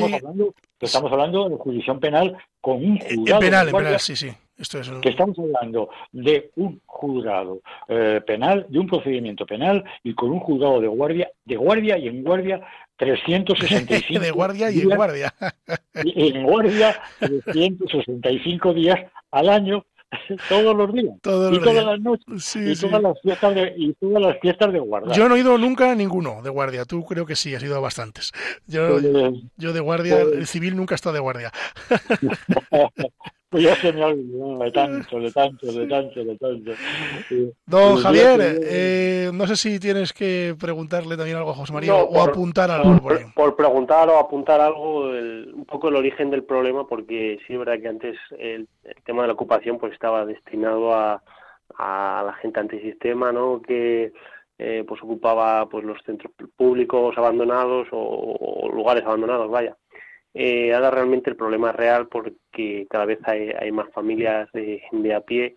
estamos 0.81 1.13
hablando 1.13 1.49
de 1.49 1.57
jurisdicción 1.57 2.01
penal 2.01 2.37
con 2.61 2.77
un 2.85 2.99
juzgado. 2.99 3.25
En 3.27 3.39
penal, 3.39 3.69
en 3.69 3.77
penal, 3.77 4.01
sí, 4.01 4.17
sí. 4.17 4.33
Esto 4.59 4.81
es 4.81 4.89
Que 5.03 5.11
estamos 5.11 5.39
hablando 5.39 5.91
de 6.13 6.51
un 6.57 6.81
juzgado 6.87 7.61
eh, 7.89 8.23
penal, 8.27 8.67
de 8.69 8.79
un 8.79 8.87
procedimiento 8.87 9.45
penal 9.45 9.85
y 10.03 10.15
con 10.15 10.31
un 10.31 10.41
juzgado 10.41 10.81
de 10.81 10.89
guardia, 10.89 11.31
de 11.45 11.57
guardia 11.57 11.99
y 11.99 12.09
en 12.09 12.23
guardia 12.23 12.61
365 12.97 14.21
de 14.21 14.31
guardia 14.31 14.71
y 14.71 14.81
en 14.81 14.89
guardia. 14.89 15.35
y 16.03 16.35
en 16.35 16.45
guardia 16.45 16.99
365 17.21 18.73
días 18.73 18.99
al 19.31 19.51
año 19.51 19.85
todos 20.49 20.75
los 20.75 20.93
días. 20.93 21.15
y 21.17 21.21
todas 21.61 21.85
las 21.85 22.01
noches. 22.01 22.57
y, 22.57 22.75
Todas 22.81 23.03
las 23.03 23.21
fiestas 23.21 23.55
de, 23.55 23.75
y 23.77 23.93
todas 23.95 24.23
las 24.23 24.41
fiestas 24.41 24.73
de 24.73 24.79
guardia. 24.79 25.13
Yo 25.15 25.29
no 25.29 25.37
he 25.37 25.41
ido 25.41 25.59
nunca 25.59 25.91
a 25.91 25.95
ninguno 25.95 26.41
de 26.43 26.51
guardia. 26.51 26.85
Tú 26.85 27.05
creo 27.05 27.27
que 27.27 27.37
sí, 27.37 27.55
has 27.55 27.63
ido 27.63 27.77
a 27.77 27.81
bastantes. 27.81 28.33
Yo, 28.67 28.99
pues, 29.01 29.35
yo 29.57 29.73
de 29.73 29.81
guardia, 29.81 30.23
pues 30.23 30.37
el 30.37 30.47
civil 30.47 30.77
nunca 30.77 30.95
está 30.95 31.13
de 31.13 31.21
guardia. 31.21 31.53
Pues 33.57 33.65
ya 33.65 33.77
se 33.77 33.91
me 33.91 34.03
ha 34.03 34.09
olvidado 34.09 34.59
de 34.59 34.71
tanto, 34.73 35.19
de 35.19 35.33
tanto, 35.33 35.67
de 35.73 35.87
tanto, 35.87 36.25
de 36.25 36.37
tanto. 36.37 36.73
Don 37.65 37.97
Javier, 37.97 38.61
eh, 38.63 39.31
no 39.33 39.47
sé 39.47 39.57
si 39.57 39.81
tienes 39.81 40.13
que 40.13 40.55
preguntarle 40.61 41.17
también 41.17 41.39
algo 41.39 41.53
a 41.53 41.55
José 41.55 41.73
María 41.73 41.95
o 41.95 42.21
apuntar 42.21 42.71
algo 42.71 42.99
por, 43.01 43.33
por, 43.33 43.57
preguntar 43.57 44.11
o 44.11 44.19
apuntar 44.19 44.61
algo, 44.61 45.09
un 45.09 45.65
poco 45.67 45.89
el 45.89 45.97
origen 45.97 46.29
del 46.29 46.45
problema, 46.45 46.87
porque 46.87 47.39
sí 47.47 47.55
es 47.55 47.59
verdad 47.59 47.81
que 47.81 47.89
antes 47.89 48.19
el, 48.39 48.69
tema 49.07 49.23
de 49.23 49.29
la 49.29 49.35
ocupación 49.35 49.79
pues 49.79 49.95
estaba 49.95 50.27
destinado 50.27 50.93
a, 50.93 51.23
a 51.79 52.25
la 52.27 52.35
gente 52.35 52.61
antisistema, 52.61 53.33
¿no? 53.33 53.63
Que 53.63 54.13
eh, 54.59 54.85
pues 54.87 55.03
ocupaba 55.03 55.67
pues 55.67 55.83
los 55.83 55.97
centros 56.05 56.31
públicos 56.57 57.17
abandonados 57.17 57.89
o 57.91 58.69
lugares 58.71 59.03
abandonados, 59.07 59.51
vaya 59.51 59.75
eh, 60.39 60.75
ahora 60.75 60.91
realmente 60.91 61.31
el 61.31 61.37
problema 61.37 61.73
real 61.73 62.09
porque 62.09 62.87
cada 62.91 63.07
vez 63.07 63.19
hay, 63.25 63.73
más 63.73 63.91
familias 63.93 64.51
de, 64.53 65.15
a 65.15 65.21
pie 65.23 65.55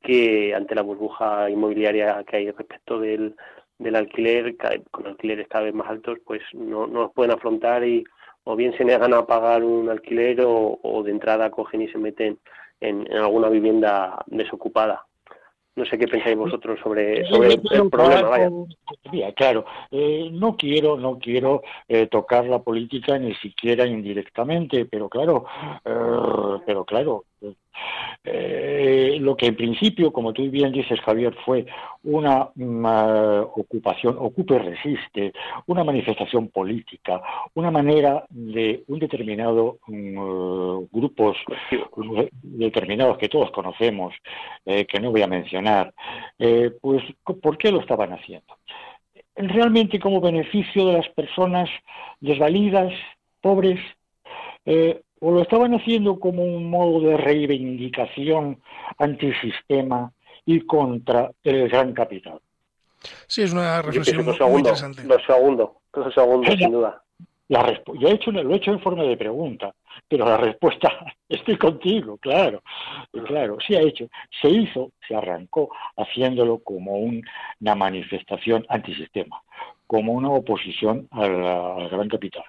que 0.00 0.54
ante 0.54 0.74
la 0.74 0.80
burbuja 0.80 1.50
inmobiliaria 1.50 2.24
que 2.24 2.36
hay 2.38 2.50
respecto 2.50 2.98
del, 2.98 3.36
del 3.78 3.94
alquiler, 3.94 4.56
con 4.90 5.06
alquileres 5.06 5.48
cada 5.48 5.64
vez 5.64 5.74
más 5.74 5.90
altos, 5.90 6.18
pues 6.24 6.40
no, 6.54 6.86
no 6.86 7.02
los 7.02 7.12
pueden 7.12 7.32
afrontar 7.32 7.84
y 7.84 8.04
o 8.44 8.56
bien 8.56 8.74
se 8.78 8.86
niegan 8.86 9.12
a 9.12 9.26
pagar 9.26 9.62
un 9.64 9.90
alquiler 9.90 10.40
o, 10.46 11.02
de 11.04 11.10
entrada 11.10 11.50
cogen 11.50 11.82
y 11.82 11.88
se 11.88 11.98
meten 11.98 12.38
en 12.80 13.12
alguna 13.12 13.50
vivienda 13.50 14.24
desocupada. 14.28 15.04
No 15.74 15.86
sé 15.86 15.98
qué 15.98 16.06
pensáis 16.06 16.36
vosotros 16.36 16.78
sobre, 16.82 17.26
sobre 17.28 17.54
el, 17.54 17.90
problema. 17.90 18.28
Vaya. 18.28 19.32
Claro, 19.34 19.64
eh, 19.90 20.28
no 20.30 20.54
quiero, 20.54 20.98
no 20.98 21.18
quiero 21.18 21.62
eh, 21.88 22.08
tocar 22.08 22.44
la 22.44 22.58
política 22.58 23.18
ni 23.18 23.34
siquiera 23.36 23.86
indirectamente, 23.86 24.84
pero 24.84 25.08
claro, 25.08 25.46
eh, 25.84 26.60
pero 26.66 26.84
claro, 26.84 27.24
eh, 28.24 29.16
lo 29.20 29.36
que 29.36 29.46
en 29.46 29.56
principio, 29.56 30.12
como 30.12 30.32
tú 30.32 30.48
bien 30.48 30.72
dices, 30.72 31.00
Javier, 31.00 31.34
fue 31.44 31.66
una, 32.04 32.50
ocupación, 33.54 34.16
ocupe 34.18 34.58
resiste, 34.58 35.32
una 35.66 35.82
manifestación 35.82 36.48
política, 36.48 37.20
una 37.54 37.70
manera 37.70 38.24
de 38.30 38.84
un 38.86 38.98
determinado 38.98 39.78
mm, 39.86 40.84
grupos 40.92 41.36
determinados 42.42 43.18
que 43.18 43.28
todos 43.28 43.50
conocemos, 43.50 44.14
eh, 44.66 44.86
que 44.86 45.00
no 45.00 45.10
voy 45.10 45.22
a 45.22 45.26
mencionar, 45.26 45.92
eh, 46.38 46.70
pues 46.80 47.02
¿por 47.24 47.58
qué 47.58 47.72
lo 47.72 47.80
estaban 47.80 48.12
haciendo? 48.12 48.56
Realmente 49.34 49.98
como 49.98 50.20
beneficio 50.20 50.86
de 50.86 50.92
las 50.94 51.08
personas 51.08 51.68
desvalidas, 52.20 52.92
pobres, 53.40 53.80
o 55.24 55.30
lo 55.30 55.40
estaban 55.42 55.72
haciendo 55.72 56.18
como 56.18 56.42
un 56.44 56.68
modo 56.68 57.00
de 57.08 57.16
reivindicación 57.16 58.60
antisistema 58.98 60.12
y 60.44 60.60
contra 60.62 61.30
el 61.44 61.68
gran 61.68 61.92
capital. 61.92 62.40
Sí, 63.28 63.42
es 63.42 63.52
una 63.52 63.80
reflexión 63.82 64.24
muy 64.24 64.36
segundo, 64.36 64.58
interesante. 64.58 65.04
Lo 65.04 65.18
segundo, 65.20 65.76
lo 65.94 66.10
segundo, 66.12 66.50
Ella- 66.50 66.58
sin 66.58 66.72
duda. 66.72 67.02
La 67.48 67.70
yo 68.00 68.08
he 68.08 68.12
hecho, 68.12 68.30
lo 68.32 68.52
he 68.52 68.56
hecho 68.56 68.70
en 68.72 68.80
forma 68.80 69.02
de 69.02 69.16
pregunta, 69.16 69.74
pero 70.08 70.24
la 70.24 70.38
respuesta 70.38 70.88
estoy 71.28 71.56
contigo, 71.58 72.16
claro, 72.16 72.62
claro, 73.26 73.58
sí 73.66 73.74
ha 73.76 73.80
hecho, 73.80 74.08
se 74.40 74.48
hizo, 74.48 74.90
se 75.06 75.14
arrancó 75.14 75.68
haciéndolo 75.96 76.58
como 76.60 76.96
un- 76.96 77.22
una 77.60 77.74
manifestación 77.74 78.64
antisistema, 78.68 79.42
como 79.86 80.12
una 80.14 80.30
oposición 80.30 81.06
al, 81.10 81.44
al 81.46 81.88
gran 81.90 82.08
capital. 82.08 82.44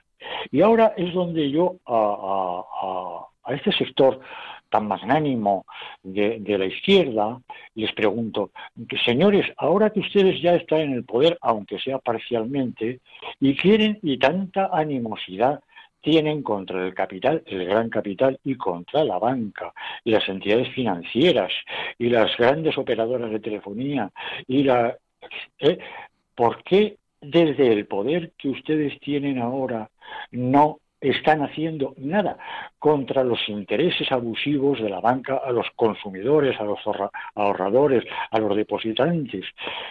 Y 0.52 0.62
ahora 0.62 0.94
es 0.98 1.14
donde 1.14 1.50
yo 1.50 1.76
a, 1.86 3.28
este 3.50 3.72
sector 3.74 4.20
tan 4.70 4.88
magnánimo 4.88 5.66
de, 6.02 6.40
de 6.40 6.58
la 6.58 6.66
izquierda 6.66 7.40
les 7.76 7.92
pregunto, 7.94 8.52
señores, 9.06 9.46
ahora 9.58 9.90
que 9.92 10.00
ustedes 10.00 10.42
ya 10.42 10.56
están 10.56 10.82
en 10.82 10.94
el 10.94 11.04
poder, 11.04 11.38
aunque 11.42 11.80
sea 11.80 12.00
parcialmente, 12.00 13.00
y 13.40 13.56
quieren 13.56 14.00
y 14.02 14.18
tanta 14.18 14.70
animosidad 14.72 15.60
tienen 16.04 16.44
contra 16.44 16.86
el 16.86 16.94
capital, 16.94 17.42
el 17.46 17.66
gran 17.66 17.90
capital 17.90 18.38
y 18.44 18.56
contra 18.56 19.04
la 19.06 19.18
banca 19.18 19.74
y 20.04 20.12
las 20.12 20.28
entidades 20.28 20.70
financieras 20.74 21.52
y 21.98 22.10
las 22.10 22.36
grandes 22.38 22.78
operadoras 22.78 23.32
de 23.32 23.40
telefonía 23.40 24.12
y 24.46 24.64
la 24.64 24.98
¿eh? 25.60 25.80
¿por 26.36 26.62
qué 26.64 26.98
desde 27.22 27.72
el 27.72 27.88
poder 27.88 28.34
que 28.38 28.50
ustedes 28.50 29.00
tienen 29.00 29.40
ahora 29.40 29.90
no 30.34 30.80
están 31.04 31.42
haciendo 31.42 31.94
nada 31.98 32.38
contra 32.80 33.24
los 33.24 33.40
intereses 33.50 34.10
abusivos 34.12 34.82
de 34.82 34.90
la 34.90 35.02
banca 35.02 35.42
a 35.44 35.52
los 35.52 35.68
consumidores, 35.76 36.58
a 36.60 36.64
los 36.64 36.80
ahorra- 36.86 37.12
ahorradores, 37.36 38.04
a 38.32 38.40
los 38.40 38.56
depositantes, 38.56 39.46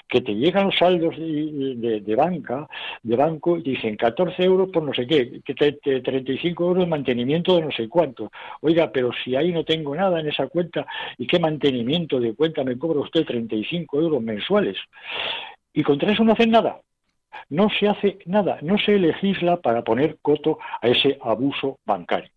que 0.09 0.23
te 0.23 0.35
llegan 0.35 0.67
los 0.67 0.79
saldos 0.79 1.15
de, 1.19 2.15
banca, 2.17 2.67
de 3.03 3.17
banco, 3.17 3.59
y 3.59 3.63
dicen 3.63 3.97
14 3.97 4.43
euros 4.43 4.71
por 4.71 4.83
no 4.83 4.95
sé 4.95 5.07
qué, 5.07 5.41
que 5.45 5.55
te- 5.55 6.01
35 6.01 6.65
euros 6.65 6.85
de 6.85 6.91
mantenimiento 6.91 7.57
de 7.57 7.63
no 7.63 7.71
sé 7.71 7.89
cuánto. 7.89 8.31
Oiga, 8.63 8.91
pero 8.91 9.11
si 9.13 9.37
ahí 9.37 9.53
no 9.53 9.65
tengo 9.65 9.95
nada 9.95 10.21
en 10.21 10.29
esa 10.29 10.47
cuenta, 10.49 10.87
¿y 11.19 11.27
qué 11.27 11.39
mantenimiento 11.39 12.21
de 12.21 12.35
cuenta 12.35 12.65
me 12.65 12.79
cobra 12.79 13.01
usted 13.01 13.25
35 13.27 14.01
euros 14.01 14.23
mensuales? 14.23 14.79
Y 15.75 15.83
contra 15.83 16.13
eso 16.13 16.25
no 16.25 16.33
hacen 16.33 16.51
nada. 16.51 16.81
No 17.51 17.69
se 17.79 17.89
hace 17.89 18.19
nada, 18.27 18.59
no 18.63 18.77
se 18.79 18.93
legisla 18.99 19.57
para 19.59 19.83
poner 19.83 20.19
coto 20.23 20.59
a 20.81 20.89
ese 20.89 21.19
abuso 21.23 21.79
bancario. 21.85 22.31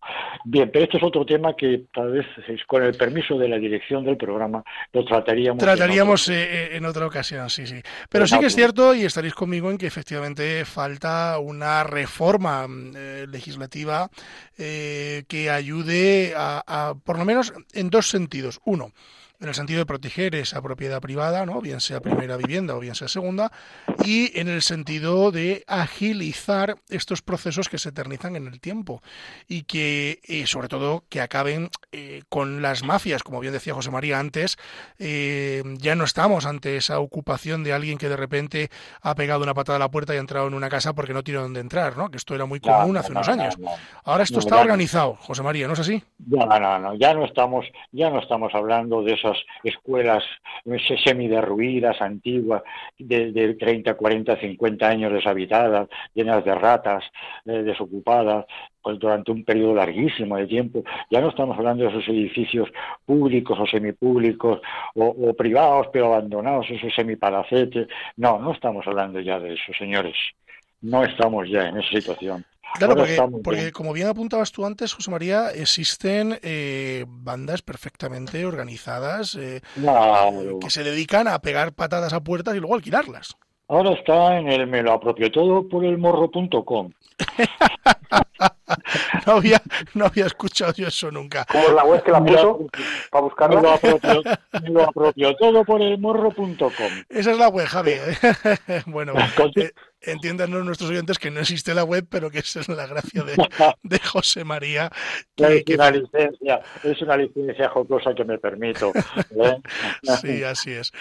Bien, 0.44 0.70
pero 0.72 0.84
este 0.84 0.98
es 0.98 1.02
otro 1.02 1.24
tema 1.24 1.54
que 1.56 1.84
tal 1.92 2.12
vez, 2.12 2.26
con 2.66 2.82
el 2.82 2.94
permiso 2.94 3.38
de 3.38 3.48
la 3.48 3.56
dirección 3.58 4.04
del 4.04 4.16
programa, 4.16 4.62
lo 4.92 5.04
trataríamos. 5.04 5.62
en 5.62 5.66
Trataríamos 5.66 6.28
otro- 6.28 6.34
eh, 6.40 6.76
en 6.76 6.84
otra 6.84 7.06
ocasión, 7.06 7.48
sí, 7.50 7.66
sí. 7.66 7.80
Pero 8.10 8.24
En 8.24 8.28
sí 8.28 8.38
que 8.38 8.46
es 8.46 8.54
cierto, 8.54 8.94
y 8.94 9.04
estaréis 9.04 9.34
conmigo 9.34 9.70
en 9.70 9.78
que 9.78 9.86
efectivamente 9.86 10.64
falta 10.64 11.38
una 11.38 11.84
reforma 11.84 12.66
mm, 12.68 12.92
eh, 12.96 13.26
legislativa 13.28 14.08
eh, 14.58 15.24
que 15.28 15.50
ayude 15.50 16.34
a, 16.36 16.62
a, 16.66 16.94
por 16.94 17.18
lo 17.18 17.24
menos 17.24 17.52
en 17.72 17.90
dos 17.90 18.08
sentidos. 18.08 18.60
Uno, 18.64 18.90
en 19.40 19.48
el 19.48 19.54
sentido 19.54 19.78
de 19.80 19.86
proteger 19.86 20.34
esa 20.34 20.62
propiedad 20.62 21.00
privada, 21.00 21.44
¿no? 21.46 21.60
bien 21.60 21.80
sea 21.80 22.00
primera 22.00 22.36
vivienda 22.36 22.74
o 22.76 22.80
bien 22.80 22.94
sea 22.94 23.08
segunda, 23.08 23.50
y 24.04 24.38
en 24.38 24.48
el 24.48 24.62
sentido 24.62 25.30
de 25.32 25.64
agilizar 25.66 26.76
estos 26.88 27.22
procesos 27.22 27.68
que 27.68 27.78
se 27.78 27.88
eternizan 27.90 28.36
en 28.36 28.46
el 28.46 28.60
tiempo 28.60 29.02
y 29.48 29.62
que, 29.64 30.20
eh, 30.26 30.46
sobre 30.46 30.68
todo, 30.68 31.04
que 31.08 31.20
acaben 31.20 31.68
eh, 31.92 32.22
con 32.28 32.62
las 32.62 32.82
mafias, 32.84 33.22
como 33.22 33.40
bien 33.40 33.52
decía 33.52 33.74
José 33.74 33.90
María 33.90 34.18
antes, 34.18 34.56
eh, 34.98 35.62
ya 35.78 35.94
no 35.94 36.04
estamos 36.04 36.46
ante 36.46 36.76
esa 36.76 36.98
ocupación 37.00 37.64
de 37.64 37.72
alguien 37.72 37.98
que 37.98 38.08
de 38.08 38.16
repente 38.16 38.70
ha 39.02 39.14
pegado 39.14 39.42
una 39.42 39.54
patada 39.54 39.76
a 39.76 39.80
la 39.80 39.90
puerta 39.90 40.14
y 40.14 40.18
ha 40.18 40.20
entrado 40.20 40.46
en 40.46 40.54
una 40.54 40.68
casa 40.68 40.94
porque 40.94 41.12
no 41.14 41.22
tiene 41.22 41.40
dónde 41.40 41.60
entrar, 41.60 41.96
¿no? 41.96 42.10
Que 42.10 42.16
esto 42.16 42.34
era 42.34 42.46
muy 42.46 42.60
No, 42.64 42.72
común 42.72 42.94
no, 42.94 43.00
hace 43.00 43.12
no, 43.12 43.20
unos 43.20 43.28
no, 43.28 43.32
años. 43.42 43.58
no. 43.58 43.70
Ahora 44.04 44.24
esto 44.24 44.36
No, 44.36 44.40
está 44.40 44.54
no. 44.56 44.60
organizado, 44.62 45.14
José 45.20 45.42
María, 45.42 45.66
¿no 45.66 45.74
es 45.74 45.80
así? 45.80 46.02
Ya, 46.18 46.46
no, 46.46 46.78
no, 46.78 46.94
ya 46.94 47.14
no 47.14 47.24
estamos, 47.24 47.66
ya 47.92 48.10
no 48.10 48.20
estamos 48.20 48.54
hablando 48.54 49.02
de 49.02 49.14
esas 49.26 49.44
escuelas 49.64 50.24
semiderruidas, 51.04 52.00
antiguas, 52.00 52.62
de, 52.98 53.32
de 53.32 53.54
30, 53.54 53.94
40, 53.94 54.36
50 54.36 54.88
años 54.88 55.12
deshabitadas, 55.12 55.88
llenas 56.14 56.44
de 56.44 56.54
ratas, 56.54 57.04
eh, 57.44 57.62
desocupadas, 57.62 58.46
pues 58.82 58.98
durante 58.98 59.32
un 59.32 59.44
periodo 59.44 59.74
larguísimo 59.74 60.36
de 60.36 60.46
tiempo. 60.46 60.84
Ya 61.10 61.20
no 61.20 61.30
estamos 61.30 61.58
hablando 61.58 61.84
de 61.84 61.90
esos 61.90 62.08
edificios 62.08 62.68
públicos 63.04 63.58
o 63.58 63.66
semipúblicos 63.66 64.60
o, 64.94 65.06
o 65.06 65.34
privados 65.34 65.88
pero 65.92 66.14
abandonados, 66.14 66.66
esos 66.70 66.94
semipalacetes. 66.94 67.88
No, 68.16 68.38
no 68.38 68.52
estamos 68.52 68.86
hablando 68.86 69.20
ya 69.20 69.40
de 69.40 69.54
eso, 69.54 69.72
señores. 69.78 70.14
No 70.82 71.02
estamos 71.02 71.48
ya 71.48 71.68
en 71.68 71.78
esa 71.78 71.90
situación. 71.90 72.44
Claro, 72.74 72.94
porque, 72.96 73.16
porque 73.42 73.72
como 73.72 73.92
bien 73.92 74.08
apuntabas 74.08 74.52
tú 74.52 74.66
antes, 74.66 74.92
José 74.92 75.10
María, 75.10 75.50
existen 75.50 76.38
eh, 76.42 77.04
bandas 77.08 77.62
perfectamente 77.62 78.44
organizadas 78.44 79.34
eh, 79.36 79.62
Claro. 79.74 80.58
que 80.60 80.70
se 80.70 80.84
dedican 80.84 81.26
a 81.28 81.40
pegar 81.40 81.72
patadas 81.72 82.12
a 82.12 82.20
puertas 82.22 82.54
y 82.54 82.58
luego 82.60 82.74
alquilarlas. 82.74 83.36
Ahora 83.68 83.92
está 83.92 84.38
en 84.38 84.48
el 84.48 84.66
me 84.66 84.82
lo 84.82 84.92
apropio 84.92 85.30
todo 85.32 85.68
por 85.68 85.84
el 85.84 85.98
morro.com. 85.98 86.90
No 89.26 89.34
había, 89.34 89.60
no 89.94 90.06
había 90.06 90.26
escuchado 90.26 90.72
yo 90.74 90.88
eso 90.88 91.10
nunca. 91.10 91.44
¿Cómo 91.50 91.64
es 91.64 91.72
la 91.72 91.84
web 91.84 92.02
que 92.02 92.10
la 92.12 92.24
puso 92.24 92.66
para 93.10 93.22
Me 93.22 93.28
buscarla? 93.28 93.60
lo 93.60 93.70
apropio, 93.70 94.22
me 94.62 94.70
lo 94.70 94.82
apropio 94.82 95.36
todo 95.36 95.64
por 95.64 95.82
el 95.82 95.98
morro.com. 95.98 96.92
Esa 97.08 97.30
es 97.32 97.38
la 97.38 97.48
web, 97.48 97.66
Javi. 97.66 97.92
bueno, 98.86 99.14
eh, 99.56 99.70
entiéndanos 100.00 100.64
nuestros 100.64 100.90
oyentes 100.90 101.18
que 101.18 101.30
no 101.30 101.40
existe 101.40 101.74
la 101.74 101.84
web, 101.84 102.06
pero 102.08 102.30
que 102.30 102.38
esa 102.40 102.60
es 102.60 102.68
la 102.68 102.86
gracia 102.86 103.22
de, 103.22 103.34
de 103.82 103.98
José 104.00 104.44
María. 104.44 104.90
que- 105.34 105.58
Es 105.58 105.64
que- 105.64 105.74
una 105.74 105.90
licencia, 105.90 106.60
es 106.84 107.02
una 107.02 107.16
licencia 107.16 107.68
jocosa 107.70 108.14
que 108.14 108.24
me 108.24 108.38
permito. 108.38 108.92
¿eh? 108.94 109.56
Sí, 110.20 110.42
así 110.44 110.70
es. 110.72 110.92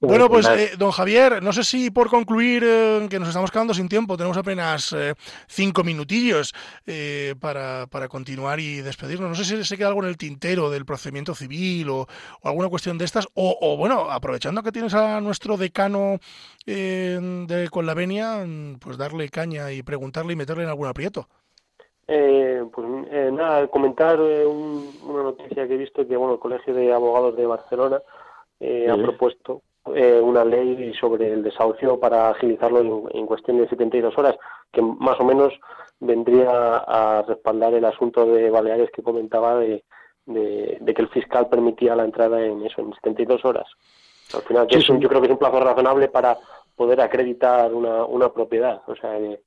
Bueno, 0.00 0.28
pues 0.28 0.46
eh, 0.48 0.72
don 0.78 0.90
Javier, 0.90 1.42
no 1.42 1.52
sé 1.52 1.62
si 1.64 1.90
por 1.90 2.08
concluir, 2.08 2.62
eh, 2.66 3.06
que 3.10 3.18
nos 3.18 3.28
estamos 3.28 3.50
quedando 3.50 3.74
sin 3.74 3.88
tiempo, 3.88 4.16
tenemos 4.16 4.36
apenas 4.36 4.92
eh, 4.92 5.14
cinco 5.46 5.84
minutillos 5.84 6.54
eh, 6.86 7.34
para, 7.38 7.86
para 7.86 8.08
continuar 8.08 8.60
y 8.60 8.80
despedirnos. 8.80 9.28
No 9.28 9.34
sé 9.34 9.44
si 9.44 9.64
se 9.64 9.76
queda 9.76 9.88
algo 9.88 10.02
en 10.02 10.08
el 10.08 10.16
tintero 10.16 10.70
del 10.70 10.84
procedimiento 10.86 11.34
civil 11.34 11.90
o, 11.90 12.08
o 12.40 12.48
alguna 12.48 12.68
cuestión 12.68 12.96
de 12.98 13.04
estas, 13.04 13.26
o, 13.34 13.58
o, 13.60 13.76
bueno, 13.76 14.10
aprovechando 14.10 14.62
que 14.62 14.72
tienes 14.72 14.94
a 14.94 15.20
nuestro 15.20 15.56
decano 15.56 16.18
eh, 16.66 17.18
de, 17.46 17.68
con 17.68 17.86
la 17.86 17.94
venia, 17.94 18.29
pues 18.80 18.96
darle 18.98 19.28
caña 19.28 19.70
y 19.72 19.82
preguntarle 19.82 20.32
y 20.32 20.36
meterle 20.36 20.64
en 20.64 20.68
algún 20.70 20.86
aprieto. 20.88 21.26
Eh, 22.08 22.64
pues 22.72 22.86
eh, 23.10 23.30
nada, 23.32 23.68
comentar 23.68 24.18
eh, 24.20 24.44
un- 24.44 24.90
una 25.06 25.22
noticia 25.22 25.66
que 25.68 25.74
he 25.74 25.78
visto 25.78 26.06
que 26.06 26.16
bueno 26.16 26.34
el 26.34 26.40
Colegio 26.40 26.74
de 26.74 26.92
Abogados 26.92 27.36
de 27.36 27.46
Barcelona 27.46 28.00
eh, 28.58 28.88
ha 28.90 28.96
Sí. 28.96 29.02
propuesto 29.02 29.62
eh, 29.94 30.20
una 30.22 30.44
ley 30.44 30.92
sobre 31.00 31.32
el 31.32 31.42
desahucio 31.42 31.98
para 32.00 32.30
agilizarlo 32.30 32.80
en, 32.80 33.18
en 33.18 33.26
cuestión 33.26 33.58
de 33.58 33.68
72 33.68 34.16
horas, 34.18 34.36
que 34.72 34.82
más 34.82 35.18
o 35.20 35.24
menos 35.24 35.52
vendría 36.00 36.50
a 36.78 37.22
respaldar 37.22 37.74
el 37.74 37.84
asunto 37.84 38.26
de 38.26 38.50
Baleares 38.50 38.90
que 38.90 39.02
comentaba 39.02 39.56
de, 39.56 39.84
de, 40.26 40.78
de 40.80 40.94
que 40.94 41.02
el 41.02 41.08
fiscal 41.08 41.48
permitía 41.48 41.94
la 41.96 42.04
entrada 42.04 42.44
en 42.44 42.62
eso 42.66 42.80
en 42.82 42.92
72 42.94 43.44
horas. 43.44 43.66
Al 44.34 44.42
final, 44.42 44.66
que 44.66 44.76
Sí, 44.76 44.82
es 44.82 44.90
un- 44.90 44.96
sí. 44.98 45.02
yo 45.02 45.08
creo 45.08 45.20
que 45.20 45.26
es 45.28 45.32
un 45.32 45.38
plazo 45.38 45.60
razonable 45.60 46.08
para 46.08 46.36
poder 46.80 46.98
acreditar 47.02 47.74
una, 47.74 48.06
una 48.06 48.32
propiedad. 48.32 48.80
O 48.86 48.96
sea, 48.96 49.18
que- 49.18 49.42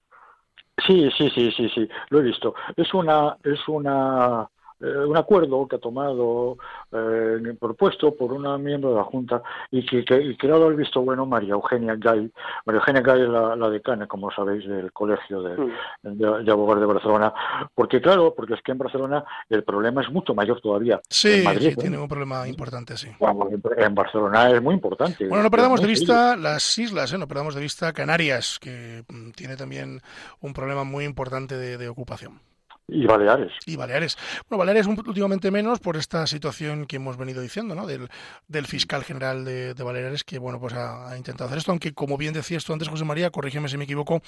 Sí, 0.85 1.09
sí, 1.17 1.31
sí, 1.31 1.51
sí, 1.51 1.67
sí, 1.69 1.89
lo 2.09 2.19
he 2.19 2.21
visto. 2.23 2.53
Es 2.75 2.93
una, 2.93 3.35
es 3.43 3.67
una, 3.67 4.47
eh, 4.47 4.52
un 4.83 5.17
acuerdo 5.17 5.67
que 5.67 5.77
ha 5.77 5.79
tomado, 5.79 6.57
eh, 6.91 7.55
propuesto 7.59 8.15
por 8.15 8.33
una 8.33 8.57
miembro 8.57 8.89
de 8.89 8.95
la 8.97 9.03
Junta 9.03 9.41
y 9.71 9.85
que, 9.85 10.03
que, 10.03 10.21
y 10.21 10.35
que 10.35 10.47
le 10.47 10.53
ha 10.53 10.57
dado 10.57 10.69
el 10.69 10.75
visto 10.75 11.01
bueno 11.01 11.25
María 11.25 11.53
Eugenia 11.53 11.95
Gay. 11.95 12.31
María 12.65 12.79
Eugenia 12.79 13.01
Gay 13.01 13.21
es 13.21 13.29
la, 13.29 13.55
la 13.55 13.69
decana, 13.69 14.07
como 14.07 14.31
sabéis, 14.31 14.67
del 14.67 14.91
Colegio 14.91 15.41
de, 15.41 15.57
mm. 15.57 16.17
de, 16.17 16.43
de 16.43 16.51
Abogados 16.51 16.81
de 16.81 16.93
Barcelona. 16.93 17.33
Porque, 17.73 18.01
claro, 18.01 18.33
porque 18.35 18.55
es 18.55 18.61
que 18.61 18.71
en 18.71 18.77
Barcelona 18.77 19.23
el 19.49 19.63
problema 19.63 20.01
es 20.01 20.11
mucho 20.11 20.33
mayor 20.33 20.59
todavía. 20.61 20.99
Sí, 21.09 21.39
En 21.39 21.43
Madrid, 21.45 21.67
sí, 21.67 21.73
¿eh? 21.73 21.75
tiene 21.75 21.97
un 21.97 22.07
problema 22.07 22.47
importante, 22.47 22.97
sí. 22.97 23.09
Bueno, 23.19 23.49
en 23.77 23.95
Barcelona 23.95 24.51
es 24.51 24.61
muy 24.61 24.75
importante. 24.75 25.27
Bueno, 25.27 25.43
no 25.43 25.51
perdamos 25.51 25.81
de 25.81 25.87
vista 25.87 26.35
las 26.35 26.77
islas, 26.77 27.13
¿eh? 27.13 27.17
no 27.17 27.27
perdamos 27.27 27.55
de 27.55 27.61
vista 27.61 27.93
Canarias, 27.93 28.59
que 28.59 29.03
mm, 29.07 29.31
tiene 29.31 29.55
también 29.55 30.01
un 30.41 30.53
problema 30.53 30.83
muy 30.83 31.05
importante 31.05 31.55
de, 31.55 31.77
de 31.77 31.89
ocupación. 31.89 32.39
Y 32.87 33.05
Baleares. 33.05 33.51
Y 33.65 33.75
Baleares. 33.75 34.17
Bueno, 34.49 34.59
Baleares 34.59 34.87
últimamente 34.87 35.51
menos 35.51 35.79
por 35.79 35.95
esta 35.95 36.27
situación 36.27 36.85
que 36.85 36.97
hemos 36.97 37.17
venido 37.17 37.41
diciendo, 37.41 37.75
¿no? 37.75 37.87
Del, 37.87 38.09
del 38.47 38.65
fiscal 38.65 39.03
general 39.03 39.45
de, 39.45 39.73
de, 39.73 39.83
Baleares 39.83 40.23
que, 40.23 40.37
bueno, 40.37 40.59
pues 40.59 40.73
ha, 40.73 41.09
ha, 41.09 41.17
intentado 41.17 41.45
hacer 41.47 41.59
esto, 41.59 41.71
aunque 41.71 41.93
como 41.93 42.17
bien 42.17 42.33
decías 42.33 42.65
tú 42.65 42.73
antes, 42.73 42.89
José 42.89 43.05
María, 43.05 43.29
corrígeme 43.29 43.69
si 43.69 43.77
me 43.77 43.85
equivoco, 43.85 44.21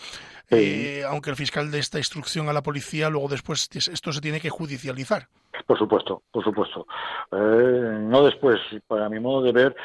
sí. 0.50 0.56
eh, 0.56 1.04
aunque 1.08 1.30
el 1.30 1.36
fiscal 1.36 1.70
de 1.70 1.80
esta 1.80 1.98
instrucción 1.98 2.48
a 2.48 2.54
la 2.54 2.64
policía, 2.64 3.10
luego 3.10 3.28
después 3.28 3.70
esto 3.74 4.14
se 4.14 4.22
tiene 4.22 4.40
que 4.40 4.50
judicializar. 4.50 5.28
Por 5.66 5.78
supuesto, 5.78 6.22
por 6.32 6.44
supuesto. 6.44 6.86
Eh, 7.32 7.98
no 8.02 8.24
después, 8.24 8.60
para 8.88 9.10
mi 9.10 9.20
modo 9.20 9.42
de 9.42 9.52
ver, 9.52 9.76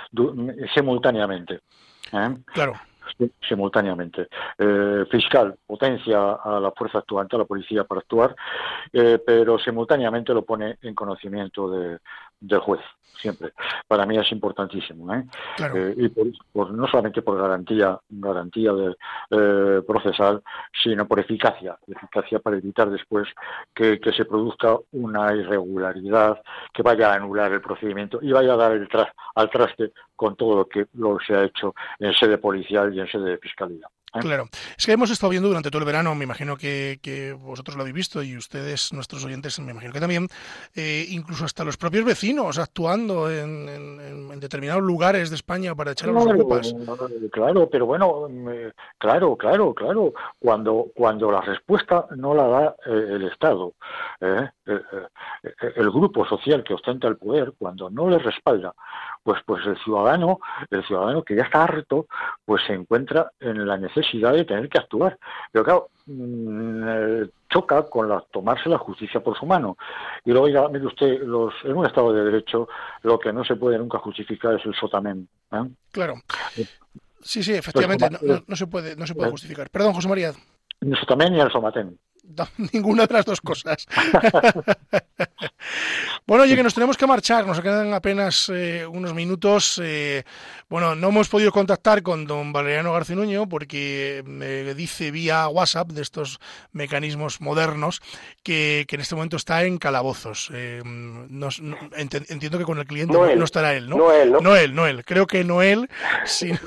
simultáneamente. 0.74 1.60
¿eh? 2.12 2.34
Claro 2.52 2.74
simultáneamente. 3.48 4.28
Eh, 4.58 5.04
fiscal 5.10 5.56
potencia 5.66 6.34
a 6.34 6.60
la 6.60 6.70
fuerza 6.72 6.98
actuante, 6.98 7.36
a 7.36 7.40
la 7.40 7.44
policía 7.44 7.84
para 7.84 8.00
actuar, 8.00 8.34
eh, 8.92 9.18
pero 9.24 9.58
simultáneamente 9.58 10.34
lo 10.34 10.42
pone 10.42 10.78
en 10.82 10.94
conocimiento 10.94 11.70
de, 11.70 11.98
del 12.40 12.60
juez, 12.60 12.80
siempre. 13.20 13.52
Para 13.86 14.06
mí 14.06 14.16
es 14.16 14.32
importantísimo. 14.32 15.12
¿eh? 15.14 15.24
Claro. 15.56 15.76
Eh, 15.76 15.94
y 15.96 16.08
por, 16.08 16.26
por, 16.52 16.72
no 16.72 16.86
solamente 16.88 17.22
por 17.22 17.40
garantía, 17.40 17.98
garantía 18.08 18.72
de, 18.72 18.96
eh, 19.30 19.82
procesal, 19.86 20.42
sino 20.82 21.06
por 21.06 21.20
eficacia, 21.20 21.78
eficacia 21.86 22.38
para 22.38 22.56
evitar 22.56 22.90
después 22.90 23.28
que, 23.74 24.00
que, 24.00 24.12
se 24.12 24.24
produzca 24.24 24.76
una 24.92 25.34
irregularidad 25.34 26.40
que 26.72 26.82
vaya 26.82 27.12
a 27.12 27.16
anular 27.16 27.52
el 27.52 27.60
procedimiento 27.60 28.18
y 28.22 28.32
vaya 28.32 28.54
a 28.54 28.56
dar 28.56 28.72
el 28.72 28.88
tras, 28.88 29.08
al 29.34 29.50
traste 29.50 29.92
con 30.16 30.36
todo 30.36 30.56
lo 30.56 30.68
que 30.68 30.86
lo 30.94 31.18
se 31.20 31.34
ha 31.34 31.44
hecho 31.44 31.74
en 31.98 32.12
sede 32.14 32.38
policial 32.38 32.94
y 32.94 33.00
en 33.00 33.06
sede 33.06 33.30
de 33.30 33.38
fiscalía. 33.38 33.86
¿Eh? 34.12 34.18
Claro, 34.20 34.48
es 34.76 34.86
que 34.86 34.92
hemos 34.92 35.10
estado 35.10 35.30
viendo 35.30 35.48
durante 35.48 35.70
todo 35.70 35.78
el 35.78 35.86
verano, 35.86 36.14
me 36.16 36.24
imagino 36.24 36.56
que, 36.56 36.98
que 37.00 37.32
vosotros 37.32 37.76
lo 37.76 37.82
habéis 37.82 37.94
visto 37.94 38.22
y 38.24 38.36
ustedes, 38.36 38.92
nuestros 38.92 39.24
oyentes, 39.24 39.60
me 39.60 39.70
imagino 39.70 39.92
que 39.92 40.00
también, 40.00 40.26
eh, 40.74 41.06
incluso 41.10 41.44
hasta 41.44 41.62
los 41.62 41.76
propios 41.76 42.04
vecinos 42.04 42.58
actuando 42.58 43.30
en, 43.30 43.68
en, 43.68 44.00
en 44.32 44.40
determinados 44.40 44.82
lugares 44.82 45.30
de 45.30 45.36
España 45.36 45.76
para 45.76 45.92
echar 45.92 46.08
a 46.08 46.12
los 46.12 46.24
claro, 46.24 46.40
ocupas. 46.40 46.74
Claro, 47.30 47.68
pero 47.70 47.86
bueno, 47.86 48.28
claro, 48.98 49.36
claro, 49.36 49.74
claro, 49.74 50.12
cuando, 50.40 50.86
cuando 50.94 51.30
la 51.30 51.42
respuesta 51.42 52.06
no 52.16 52.34
la 52.34 52.46
da 52.48 52.76
eh, 52.86 53.06
el 53.10 53.28
Estado, 53.28 53.74
eh, 54.20 54.48
el 55.76 55.90
grupo 55.90 56.26
social 56.26 56.64
que 56.64 56.74
ostenta 56.74 57.06
el 57.06 57.16
poder, 57.16 57.52
cuando 57.58 57.90
no 57.90 58.08
le 58.08 58.18
respalda, 58.18 58.74
pues, 59.22 59.40
pues 59.44 59.64
el 59.66 59.76
ciudadano, 59.78 60.40
el 60.70 60.84
ciudadano 60.84 61.22
que 61.22 61.36
ya 61.36 61.42
está 61.42 61.64
harto, 61.64 62.06
pues 62.44 62.62
se 62.66 62.72
encuentra 62.72 63.30
en 63.40 63.66
la 63.66 63.76
necesidad 63.76 64.32
de 64.32 64.44
tener 64.44 64.68
que 64.68 64.78
actuar. 64.78 65.18
Pero 65.52 65.64
claro, 65.64 65.88
mmm, 66.06 67.24
choca 67.48 67.82
con 67.88 68.08
la, 68.08 68.24
tomarse 68.32 68.68
la 68.68 68.78
justicia 68.78 69.20
por 69.20 69.38
su 69.38 69.46
mano. 69.46 69.76
Y 70.24 70.30
luego 70.30 70.48
ya, 70.48 70.68
mire 70.68 70.86
usted, 70.86 71.22
los, 71.22 71.52
en 71.64 71.76
un 71.76 71.86
Estado 71.86 72.12
de 72.12 72.24
Derecho 72.24 72.68
lo 73.02 73.18
que 73.18 73.32
no 73.32 73.44
se 73.44 73.56
puede 73.56 73.78
nunca 73.78 73.98
justificar 73.98 74.54
es 74.54 74.64
el 74.64 74.74
sotamén. 74.74 75.28
¿eh? 75.52 75.68
Claro. 75.92 76.14
Sí, 77.22 77.42
sí, 77.42 77.52
efectivamente, 77.52 78.08
no, 78.10 78.18
no, 78.22 78.42
no, 78.46 78.56
se 78.56 78.66
puede, 78.66 78.96
no 78.96 79.06
se 79.06 79.14
puede 79.14 79.30
justificar. 79.30 79.68
Perdón, 79.68 79.92
José 79.92 80.08
María. 80.08 80.32
Ni 80.80 80.92
el 80.92 80.98
sotamén 80.98 81.32
ni 81.32 81.40
el 81.40 81.50
somatén. 81.50 81.98
No, 82.36 82.48
ninguna 82.72 83.06
de 83.06 83.14
las 83.14 83.24
dos 83.24 83.40
cosas. 83.40 83.86
bueno, 86.26 86.44
oye, 86.44 86.56
que 86.56 86.62
nos 86.62 86.74
tenemos 86.74 86.96
que 86.96 87.06
marchar, 87.06 87.46
nos 87.46 87.60
quedan 87.60 87.92
apenas 87.92 88.50
eh, 88.52 88.86
unos 88.86 89.14
minutos. 89.14 89.80
Eh, 89.82 90.24
bueno, 90.68 90.94
no 90.94 91.08
hemos 91.08 91.28
podido 91.28 91.50
contactar 91.50 92.02
con 92.02 92.26
don 92.26 92.52
Valeriano 92.52 92.92
Garcinuño 92.92 93.48
porque 93.48 94.22
me 94.24 94.74
dice 94.74 95.10
vía 95.10 95.48
WhatsApp 95.48 95.90
de 95.90 96.02
estos 96.02 96.38
mecanismos 96.72 97.40
modernos 97.40 98.00
que, 98.42 98.84
que 98.88 98.96
en 98.96 99.00
este 99.00 99.14
momento 99.14 99.36
está 99.36 99.64
en 99.64 99.78
calabozos. 99.78 100.50
Eh, 100.54 100.82
nos, 100.84 101.60
no, 101.60 101.76
ent 101.96 102.14
entiendo 102.30 102.58
que 102.58 102.64
con 102.64 102.78
el 102.78 102.86
cliente 102.86 103.14
no, 103.14 103.34
no, 103.34 103.44
estará 103.44 103.74
él, 103.74 103.88
¿no? 103.88 103.96
No 103.96 104.12
él, 104.12 104.32
¿no? 104.32 104.40
No 104.40 104.56
él, 104.56 104.74
no 104.74 104.86
él. 104.86 105.04
Creo 105.04 105.26
que 105.26 105.44
no 105.44 105.62
él, 105.62 105.88
sino 106.24 106.58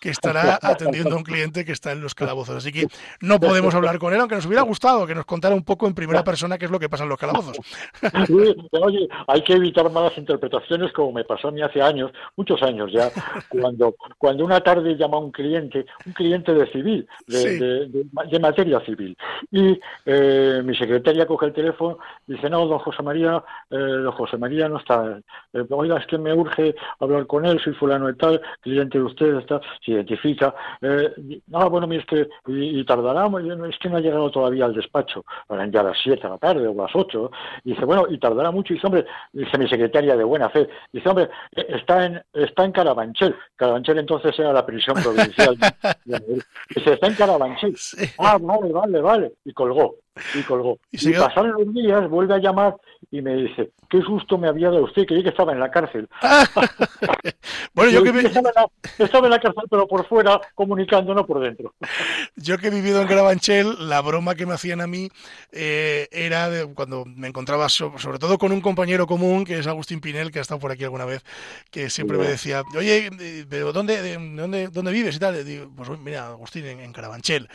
que 0.00 0.10
estará 0.10 0.58
atendiendo 0.62 1.14
a 1.14 1.18
un 1.18 1.24
cliente 1.24 1.64
que 1.64 1.72
está 1.72 1.92
en 1.92 2.00
los 2.00 2.14
calabozos. 2.14 2.56
Así 2.56 2.72
que 2.72 2.86
no 3.20 3.40
podemos 3.40 3.74
hablar 3.74 3.98
con 3.98 4.12
él, 4.12 4.20
aunque 4.20 4.36
nos 4.36 4.46
hubiera 4.46 4.62
gustado 4.62 4.75
que 5.06 5.14
nos 5.14 5.24
contara 5.24 5.54
un 5.54 5.64
poco 5.64 5.86
en 5.86 5.94
primera 5.94 6.22
persona 6.22 6.58
qué 6.58 6.66
es 6.66 6.70
lo 6.70 6.78
que 6.78 6.88
pasa 6.88 7.02
en 7.04 7.08
los 7.08 7.18
calabozos. 7.18 7.56
Oye, 8.70 9.08
hay 9.26 9.42
que 9.42 9.54
evitar 9.54 9.90
malas 9.90 10.16
interpretaciones 10.16 10.92
como 10.92 11.12
me 11.12 11.24
pasó 11.24 11.48
a 11.48 11.50
mí 11.50 11.62
hace 11.62 11.82
años, 11.82 12.12
muchos 12.36 12.62
años 12.62 12.92
ya, 12.92 13.10
cuando, 13.48 13.94
cuando 14.18 14.44
una 14.44 14.60
tarde 14.60 14.96
llama 14.96 15.16
a 15.16 15.20
un 15.20 15.32
cliente, 15.32 15.86
un 16.04 16.12
cliente 16.12 16.54
de 16.54 16.70
civil, 16.70 17.08
de, 17.26 17.38
sí. 17.38 17.48
de, 17.58 17.86
de, 17.86 18.06
de 18.30 18.38
materia 18.38 18.80
civil, 18.80 19.16
y 19.50 19.80
eh, 20.04 20.62
mi 20.64 20.74
secretaria 20.76 21.26
coge 21.26 21.46
el 21.46 21.52
teléfono 21.52 21.98
y 22.28 22.34
dice, 22.34 22.48
no, 22.48 22.66
don 22.66 22.78
José 22.78 23.02
María, 23.02 23.42
eh, 23.70 23.76
don 23.76 24.12
José 24.12 24.36
María 24.36 24.68
no 24.68 24.78
está, 24.78 25.20
eh, 25.52 25.64
oiga, 25.70 25.98
es 25.98 26.06
que 26.06 26.18
me 26.18 26.32
urge 26.32 26.74
hablar 27.00 27.26
con 27.26 27.44
él, 27.44 27.60
soy 27.60 27.74
fulano 27.74 28.06
de 28.06 28.14
tal, 28.14 28.40
cliente 28.60 28.98
de 28.98 29.04
usted, 29.04 29.36
está, 29.38 29.60
se 29.84 29.92
identifica, 29.92 30.54
eh, 30.80 31.40
no, 31.48 31.70
bueno, 31.70 31.92
es 31.92 32.04
que, 32.06 32.28
y, 32.46 32.80
y 32.80 32.84
tardará, 32.84 33.26
es 33.68 33.78
que 33.78 33.88
no 33.88 33.96
ha 33.96 34.00
llegado 34.00 34.30
todavía 34.30 34.55
al 34.62 34.74
despacho, 34.74 35.24
eran 35.48 35.70
ya 35.72 35.82
las 35.82 35.96
7 36.02 36.22
de 36.22 36.28
la 36.28 36.38
tarde 36.38 36.66
o 36.66 36.74
las 36.74 36.94
8, 36.94 37.30
y 37.64 37.70
dice, 37.70 37.84
bueno, 37.84 38.06
y 38.08 38.18
tardará 38.18 38.50
mucho, 38.50 38.72
y 38.72 38.76
dice, 38.76 38.86
hombre, 38.86 39.06
dice 39.32 39.58
mi 39.58 39.68
secretaria 39.68 40.16
de 40.16 40.24
buena 40.24 40.48
fe, 40.50 40.68
dice, 40.92 41.08
hombre, 41.08 41.28
está 41.52 42.06
en, 42.06 42.22
está 42.32 42.64
en 42.64 42.72
Carabanchel, 42.72 43.34
Carabanchel 43.56 43.98
entonces 43.98 44.38
era 44.38 44.52
la 44.52 44.64
prisión 44.64 44.96
provincial, 45.02 45.56
dice, 46.04 46.92
está 46.92 47.06
en 47.06 47.14
Carabanchel, 47.14 47.76
ah, 48.18 48.38
vale, 48.40 48.72
vale, 48.72 49.00
vale, 49.00 49.32
y 49.44 49.52
colgó, 49.52 49.96
y 50.34 50.42
colgó. 50.42 50.78
Y, 50.90 51.10
y 51.10 51.12
pasaron 51.12 51.52
los 51.52 51.74
días, 51.74 52.08
vuelve 52.08 52.34
a 52.34 52.38
llamar 52.38 52.76
y 53.10 53.22
me 53.22 53.34
dice, 53.34 53.70
qué 53.88 54.00
susto 54.02 54.36
me 54.36 54.48
había 54.48 54.70
dado 54.70 54.84
usted, 54.84 55.06
creí 55.06 55.22
que 55.22 55.28
estaba 55.28 55.52
en 55.52 55.60
la 55.60 55.70
cárcel. 55.70 56.08
bueno, 57.74 57.92
yo 57.92 58.02
que 58.02 58.12
me... 58.12 58.20
estaba, 58.20 58.48
en 58.48 58.54
la, 58.54 59.04
estaba 59.04 59.26
en 59.26 59.30
la 59.30 59.40
cárcel, 59.40 59.64
pero 59.70 59.86
por 59.86 60.06
fuera, 60.06 60.40
comunicando, 60.54 61.14
no 61.14 61.24
por 61.26 61.40
dentro. 61.40 61.74
yo 62.36 62.58
que 62.58 62.68
he 62.68 62.70
vivido 62.70 63.00
en 63.00 63.08
Carabanchel, 63.08 63.88
la 63.88 64.00
broma 64.00 64.34
que 64.34 64.46
me 64.46 64.54
hacían 64.54 64.80
a 64.80 64.86
mí 64.86 65.08
eh, 65.52 66.08
era 66.10 66.50
de 66.50 66.72
cuando 66.74 67.04
me 67.04 67.28
encontraba 67.28 67.68
so, 67.68 67.92
sobre 67.98 68.18
todo 68.18 68.38
con 68.38 68.52
un 68.52 68.60
compañero 68.60 69.06
común, 69.06 69.44
que 69.44 69.58
es 69.58 69.66
Agustín 69.66 70.00
Pinel, 70.00 70.32
que 70.32 70.40
ha 70.40 70.42
estado 70.42 70.60
por 70.60 70.72
aquí 70.72 70.84
alguna 70.84 71.04
vez, 71.04 71.24
que 71.70 71.90
siempre 71.90 72.18
me 72.18 72.26
decía, 72.26 72.62
oye, 72.76 73.08
eh, 73.20 73.46
pero 73.48 73.72
¿dónde, 73.72 74.14
dónde, 74.14 74.68
dónde 74.68 74.92
vives 74.92 75.16
y 75.16 75.18
tal? 75.18 75.44
digo, 75.44 75.70
pues 75.76 75.90
mira, 76.00 76.26
Agustín, 76.26 76.66
en, 76.66 76.80
en 76.80 76.92
Carabanchel. 76.92 77.48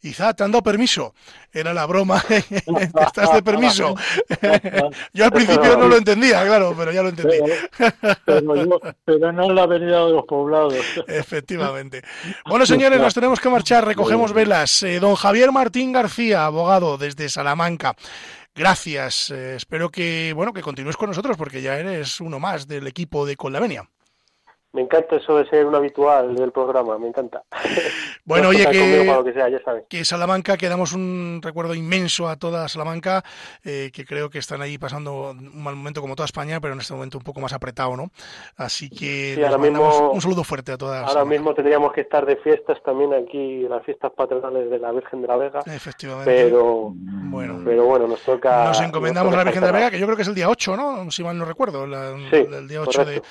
Y 0.00 0.12
ah, 0.20 0.32
¿te 0.32 0.44
han 0.44 0.52
dado 0.52 0.62
permiso? 0.62 1.14
Era 1.52 1.74
la 1.74 1.86
broma, 1.86 2.07
¿estás 3.06 3.32
de 3.32 3.42
permiso? 3.42 3.94
yo 5.12 5.24
al 5.24 5.32
principio 5.32 5.76
no 5.76 5.88
lo 5.88 5.96
entendía, 5.96 6.44
claro, 6.44 6.74
pero 6.76 6.92
ya 6.92 7.02
lo 7.02 7.10
entendí. 7.10 7.36
Pero, 8.24 8.56
yo, 8.56 8.80
pero 9.04 9.32
no 9.32 9.44
en 9.44 9.54
la 9.54 9.62
avenida 9.62 10.06
de 10.06 10.12
los 10.12 10.24
poblados. 10.24 10.74
Efectivamente. 11.08 12.02
Bueno, 12.46 12.66
señores, 12.66 13.00
nos 13.00 13.14
tenemos 13.14 13.40
que 13.40 13.48
marchar, 13.48 13.84
recogemos 13.84 14.32
velas. 14.32 14.82
Eh, 14.82 15.00
don 15.00 15.14
Javier 15.14 15.52
Martín 15.52 15.92
García, 15.92 16.46
abogado 16.46 16.98
desde 16.98 17.28
Salamanca. 17.28 17.94
Gracias. 18.54 19.30
Eh, 19.30 19.56
espero 19.56 19.90
que, 19.90 20.32
bueno, 20.34 20.52
que 20.52 20.62
continúes 20.62 20.96
con 20.96 21.10
nosotros 21.10 21.36
porque 21.36 21.62
ya 21.62 21.78
eres 21.78 22.20
uno 22.20 22.40
más 22.40 22.66
del 22.66 22.86
equipo 22.86 23.24
de 23.24 23.36
Conlavenia. 23.36 23.88
Me 24.78 24.84
encanta 24.84 25.16
eso 25.16 25.36
de 25.36 25.44
ser 25.48 25.66
un 25.66 25.74
habitual 25.74 26.36
del 26.36 26.52
programa, 26.52 26.96
me 26.98 27.08
encanta. 27.08 27.42
Bueno, 28.24 28.48
oye, 28.50 28.66
que, 28.66 29.06
que, 29.24 29.32
sea, 29.32 29.48
ya 29.48 29.58
que, 29.88 30.04
Salamanca, 30.04 30.58
que 30.58 30.68
damos 30.68 30.92
un 30.92 31.40
recuerdo 31.42 31.74
inmenso 31.74 32.28
a 32.28 32.36
toda 32.36 32.68
Salamanca, 32.68 33.24
eh, 33.64 33.90
que 33.90 34.04
creo 34.04 34.28
que 34.28 34.38
están 34.38 34.60
ahí 34.60 34.76
pasando 34.76 35.30
un 35.30 35.62
mal 35.62 35.74
momento 35.74 36.02
como 36.02 36.14
toda 36.14 36.26
España, 36.26 36.60
pero 36.60 36.74
en 36.74 36.80
este 36.80 36.92
momento 36.92 37.16
un 37.16 37.24
poco 37.24 37.40
más 37.40 37.54
apretado, 37.54 37.96
¿no? 37.96 38.10
Así 38.58 38.90
que 38.90 39.32
sí, 39.34 39.42
ahora 39.42 39.56
mismo, 39.56 40.10
un 40.10 40.20
saludo 40.20 40.44
fuerte 40.44 40.72
a 40.72 40.76
todas. 40.76 40.98
Ahora 40.98 41.12
Salamanca. 41.12 41.38
mismo 41.38 41.54
tendríamos 41.54 41.92
que 41.94 42.02
estar 42.02 42.26
de 42.26 42.36
fiestas 42.36 42.82
también 42.82 43.14
aquí, 43.14 43.66
las 43.66 43.82
fiestas 43.82 44.12
patronales 44.12 44.68
de 44.68 44.78
la 44.78 44.92
Virgen 44.92 45.22
de 45.22 45.28
la 45.28 45.36
Vega. 45.36 45.60
Efectivamente. 45.64 46.30
Pero 46.30 46.92
bueno, 46.94 47.62
pero 47.64 47.86
bueno 47.86 48.06
nos 48.06 48.20
toca... 48.20 48.64
Nos 48.66 48.80
encomendamos 48.82 49.32
a 49.32 49.38
la 49.38 49.44
Virgen 49.44 49.62
de 49.62 49.66
la 49.68 49.72
Vega, 49.72 49.90
que 49.90 49.98
yo 49.98 50.04
creo 50.04 50.16
que 50.16 50.22
es 50.22 50.28
el 50.28 50.34
día 50.34 50.50
8, 50.50 50.76
¿no? 50.76 51.10
Si 51.10 51.24
mal 51.24 51.38
no 51.38 51.46
recuerdo, 51.46 51.86
la, 51.86 52.14
sí, 52.30 52.36
el 52.36 52.68
día 52.68 52.82
8 52.82 53.04
de 53.06 53.22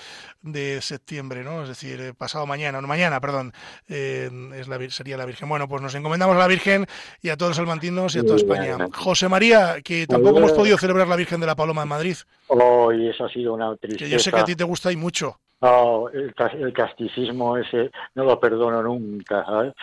de 0.42 0.82
septiembre, 0.82 1.44
¿no? 1.44 1.64
Es 1.64 1.70
decir, 1.70 2.00
eh, 2.00 2.14
pasado 2.14 2.46
mañana, 2.46 2.82
no 2.82 2.88
mañana, 2.88 3.20
perdón, 3.20 3.54
eh, 3.88 4.30
es 4.56 4.68
la, 4.68 4.90
sería 4.90 5.18
la 5.18 5.26
Virgen. 5.26 5.50
Bueno, 5.50 5.68
pues 5.68 5.82
nos 5.82 5.96
encomendamos 5.96 6.36
a 6.36 6.40
la 6.40 6.48
Virgen 6.48 6.86
y 7.22 7.30
a 7.30 7.38
todos 7.38 7.52
los 7.52 7.58
salmantinos 7.58 8.16
y 8.16 8.20
a 8.20 8.24
toda 8.24 8.38
España. 8.38 8.78
José 8.94 9.28
María, 9.30 9.82
que 9.84 10.08
tampoco 10.08 10.40
hemos 10.40 10.54
podido 10.54 10.78
celebrar 10.78 11.08
la 11.08 11.16
Virgen 11.16 11.40
de 11.40 11.48
la 11.48 11.56
Paloma 11.56 11.84
en 11.84 11.90
Madrid. 11.90 12.16
Oh, 12.48 12.92
y 12.92 13.10
eso 13.10 13.26
ha 13.26 13.30
sido 13.30 13.54
una 13.54 13.76
tristeza. 13.76 14.06
Que 14.06 14.10
yo 14.10 14.20
sé 14.20 14.32
que 14.32 14.40
a 14.40 14.46
ti 14.46 14.56
te 14.56 14.64
gusta 14.64 14.92
y 14.92 14.96
mucho. 14.96 15.40
No, 15.60 16.08
el, 16.10 16.36
el, 16.60 16.74
casticismo 16.74 17.58
ese 17.58 17.90
no 18.14 18.26
lo 18.26 18.40
perdono 18.40 18.84
nunca, 18.84 19.44
¿sabes? 19.44 19.74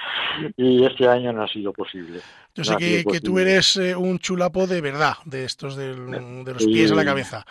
Y 0.56 0.84
este 0.84 1.08
año 1.08 1.32
no 1.32 1.42
ha 1.42 1.48
sido 1.48 1.72
posible. 1.72 2.20
Yo 2.54 2.62
sé 2.62 2.72
no 2.72 2.78
que, 2.78 3.04
que, 3.04 3.20
tú 3.20 3.40
eres 3.40 3.76
eh, 3.76 3.96
un 3.96 4.20
chulapo 4.20 4.68
de 4.68 4.80
verdad, 4.80 5.14
de 5.24 5.44
estos 5.44 5.74
de, 5.74 5.92
de 5.94 6.52
los 6.52 6.64
pies 6.64 6.92
a 6.92 6.94
la 6.94 7.04
cabeza. 7.04 7.44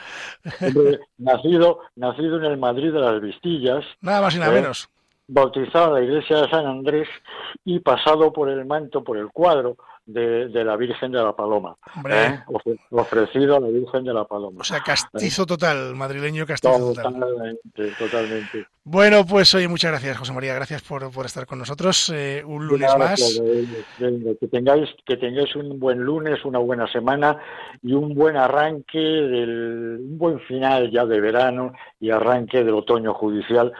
Nacido, 1.17 1.81
nacido 1.97 2.37
en 2.37 2.45
el 2.45 2.57
Madrid 2.57 2.93
de 2.93 2.99
las 2.99 3.21
Vistillas. 3.21 3.83
Nada 3.99 4.21
más 4.21 4.35
y 4.35 4.39
nada 4.39 4.53
eh, 4.53 4.61
menos. 4.61 4.89
Bautizado 5.27 5.97
en 5.97 6.03
la 6.03 6.09
iglesia 6.09 6.37
de 6.43 6.49
San 6.49 6.65
Andrés 6.65 7.09
y 7.65 7.79
pasado 7.79 8.31
por 8.31 8.49
el 8.49 8.65
manto, 8.65 9.03
por 9.03 9.17
el 9.17 9.27
cuadro 9.29 9.75
de, 10.05 10.63
la 10.63 10.75
Virgen 10.75 11.11
de 11.11 11.23
la 11.23 11.35
Paloma. 11.35 11.75
¿eh? 12.09 12.39
Ofrecido 12.91 13.57
a 13.57 13.59
la 13.59 13.67
Virgen 13.67 14.03
de 14.03 14.13
la 14.13 14.25
Paloma. 14.25 14.61
O 14.61 14.63
sea, 14.63 14.81
castizo 14.81 15.45
total, 15.45 15.95
madrileño 15.95 16.45
castizo 16.45 16.93
total. 16.93 17.13
Totalmente, 17.13 17.91
totalmente. 17.97 18.67
Bueno, 18.85 19.25
pues 19.25 19.55
oye, 19.55 19.67
muchas 19.67 19.91
gracias, 19.91 20.17
José 20.17 20.33
María. 20.33 20.53
Gracias 20.55 20.81
por, 20.81 21.09
por 21.11 21.25
estar 21.25 21.45
con 21.45 21.59
nosotros 21.59 22.11
eh, 22.13 22.43
un 22.45 22.67
lunes 22.67 22.89
más. 22.97 23.41
que, 23.97 24.47
tengáis, 24.47 24.89
que 25.05 25.15
tengáis 25.15 25.55
un 25.55 25.79
buen 25.79 25.99
lunes, 25.99 26.43
una 26.43 26.59
buena 26.59 26.85
semana 26.91 27.37
y 27.81 27.93
un 27.93 28.13
buen 28.13 28.35
arranque, 28.35 28.99
del, 28.99 29.99
un 30.01 30.17
buen 30.17 30.39
final 30.41 30.91
ya 30.91 31.05
de 31.05 31.21
verano 31.21 31.73
y 31.99 32.09
arranque 32.09 32.63
del 32.63 32.73
otoño 32.73 33.13
judicial 33.13 33.71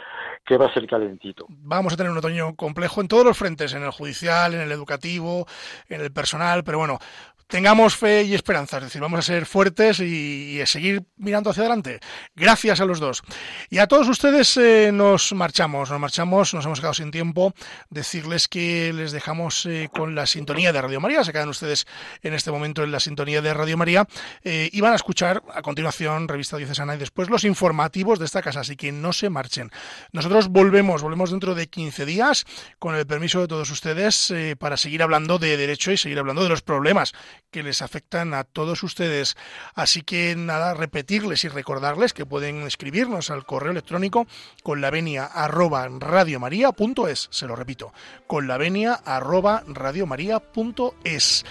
que 0.45 0.57
va 0.57 0.67
a 0.67 0.73
ser 0.73 0.87
calentito. 0.87 1.45
Vamos 1.49 1.93
a 1.93 1.97
tener 1.97 2.11
un 2.11 2.17
otoño 2.17 2.55
complejo 2.55 3.01
en 3.01 3.07
todos 3.07 3.25
los 3.25 3.37
frentes, 3.37 3.73
en 3.73 3.83
el 3.83 3.91
judicial, 3.91 4.53
en 4.53 4.61
el 4.61 4.71
educativo, 4.71 5.45
en 5.87 6.01
el 6.01 6.11
personal, 6.11 6.63
pero 6.63 6.79
bueno, 6.79 6.99
tengamos 7.47 7.95
fe 7.95 8.23
y 8.23 8.33
esperanza, 8.33 8.77
es 8.77 8.83
decir, 8.83 9.01
vamos 9.01 9.19
a 9.19 9.21
ser 9.21 9.45
fuertes 9.45 9.99
y, 9.99 10.61
seguir 10.65 11.03
mirando 11.17 11.49
hacia 11.49 11.61
adelante. 11.61 11.99
Gracias 12.35 12.79
a 12.79 12.85
los 12.85 12.99
dos. 12.99 13.21
Y 13.69 13.79
a 13.79 13.87
todos 13.87 14.07
ustedes 14.07 14.55
eh, 14.57 14.91
nos 14.93 15.33
marchamos, 15.33 15.89
nos 15.89 15.99
marchamos, 15.99 16.53
nos 16.53 16.65
hemos 16.65 16.79
quedado 16.79 16.93
sin 16.93 17.11
tiempo. 17.11 17.53
Decirles 17.89 18.47
que 18.47 18.93
les 18.93 19.11
dejamos 19.11 19.65
eh, 19.65 19.89
con 19.93 20.15
la 20.15 20.25
sintonía 20.25 20.71
de 20.71 20.81
Radio 20.81 21.01
María, 21.01 21.23
se 21.23 21.33
quedan 21.33 21.49
ustedes 21.49 21.85
en 22.21 22.33
este 22.33 22.51
momento 22.51 22.83
en 22.83 22.91
la 22.91 22.99
sintonía 22.99 23.41
de 23.41 23.53
Radio 23.53 23.77
María 23.77 24.07
eh, 24.43 24.69
y 24.71 24.81
van 24.81 24.93
a 24.93 24.95
escuchar 24.95 25.43
a 25.53 25.61
continuación 25.61 26.27
Revista 26.27 26.57
Diocesana 26.57 26.95
y 26.95 26.97
después 26.97 27.29
los 27.29 27.43
informativos 27.43 28.19
de 28.19 28.25
esta 28.25 28.41
casa, 28.41 28.61
así 28.61 28.75
que 28.75 28.91
no 28.91 29.13
se 29.13 29.29
marchen. 29.29 29.69
Nosotros 30.11 30.47
volvemos, 30.47 31.01
volvemos 31.01 31.31
dentro 31.31 31.55
de 31.55 31.67
15 31.67 32.05
días 32.05 32.45
con 32.79 32.95
el 32.95 33.05
permiso 33.05 33.41
de 33.41 33.47
todos 33.47 33.69
ustedes 33.69 34.33
para 34.57 34.77
seguir 34.77 35.03
hablando 35.03 35.39
de 35.39 35.57
derecho 35.57 35.91
y 35.91 35.97
seguir 35.97 36.19
hablando 36.19 36.43
de 36.43 36.49
los 36.49 36.61
problemas 36.61 37.13
que 37.51 37.63
les 37.63 37.81
afectan 37.81 38.34
a 38.34 38.43
todos 38.43 38.84
ustedes. 38.84 39.36
Así 39.75 40.01
que 40.01 40.36
nada, 40.36 40.73
repetirles 40.73 41.43
y 41.43 41.49
recordarles 41.49 42.13
que 42.13 42.25
pueden 42.25 42.63
escribirnos 42.63 43.29
al 43.29 43.45
correo 43.45 43.71
electrónico 43.71 44.27
con 44.63 44.81
la 44.81 44.89
venia 44.89 45.25
arroba 45.25 45.88
radiomaria.es. 45.88 47.27
Se 47.31 47.47
lo 47.47 47.55
repito, 47.55 47.93
con 48.27 48.47
la 48.47 48.57
venia 48.57 48.93
arroba 48.93 49.63
radiomaria.es. 49.67 51.45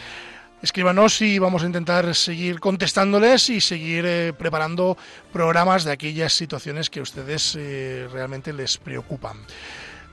Escríbanos 0.63 1.21
y 1.21 1.41
vamos 1.41 1.65
a 1.65 1.67
intentar 1.67 2.15
seguir 2.15 2.61
contestándoles 2.61 3.51
y 3.51 3.61
seguir 3.61 4.05
eh, 4.07 4.33
preparando 4.33 4.97
programas 5.33 5.83
de 5.83 5.91
aquellas 5.91 6.33
situaciones 6.33 6.89
que 6.89 7.01
a 7.01 7.03
ustedes 7.03 7.57
eh, 7.59 8.07
realmente 8.13 8.53
les 8.53 8.79
preocupan. 8.79 9.39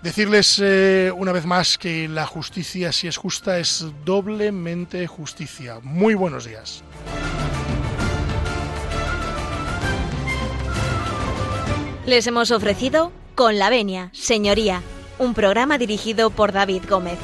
Decirles 0.02 0.62
eh, 0.64 1.12
una 1.14 1.34
vez 1.34 1.46
más 1.46 1.78
que 1.78 2.08
la 2.08 2.26
justicia, 2.26 2.94
si 2.94 3.08
es 3.08 3.18
justa, 3.18 3.60
es 3.60 3.86
doblemente 4.06 5.06
justicia. 5.08 5.80
Muy 5.84 6.14
buenos 6.14 6.46
días. 6.46 6.84
Les 12.06 12.26
hemos 12.28 12.52
ofrecido 12.52 13.12
Con 13.36 13.60
la 13.60 13.70
Venia, 13.70 14.10
Señoría, 14.14 14.82
un 15.20 15.34
programa 15.34 15.78
dirigido 15.78 16.30
por 16.30 16.54
David 16.54 16.84
Gómez. 16.90 17.20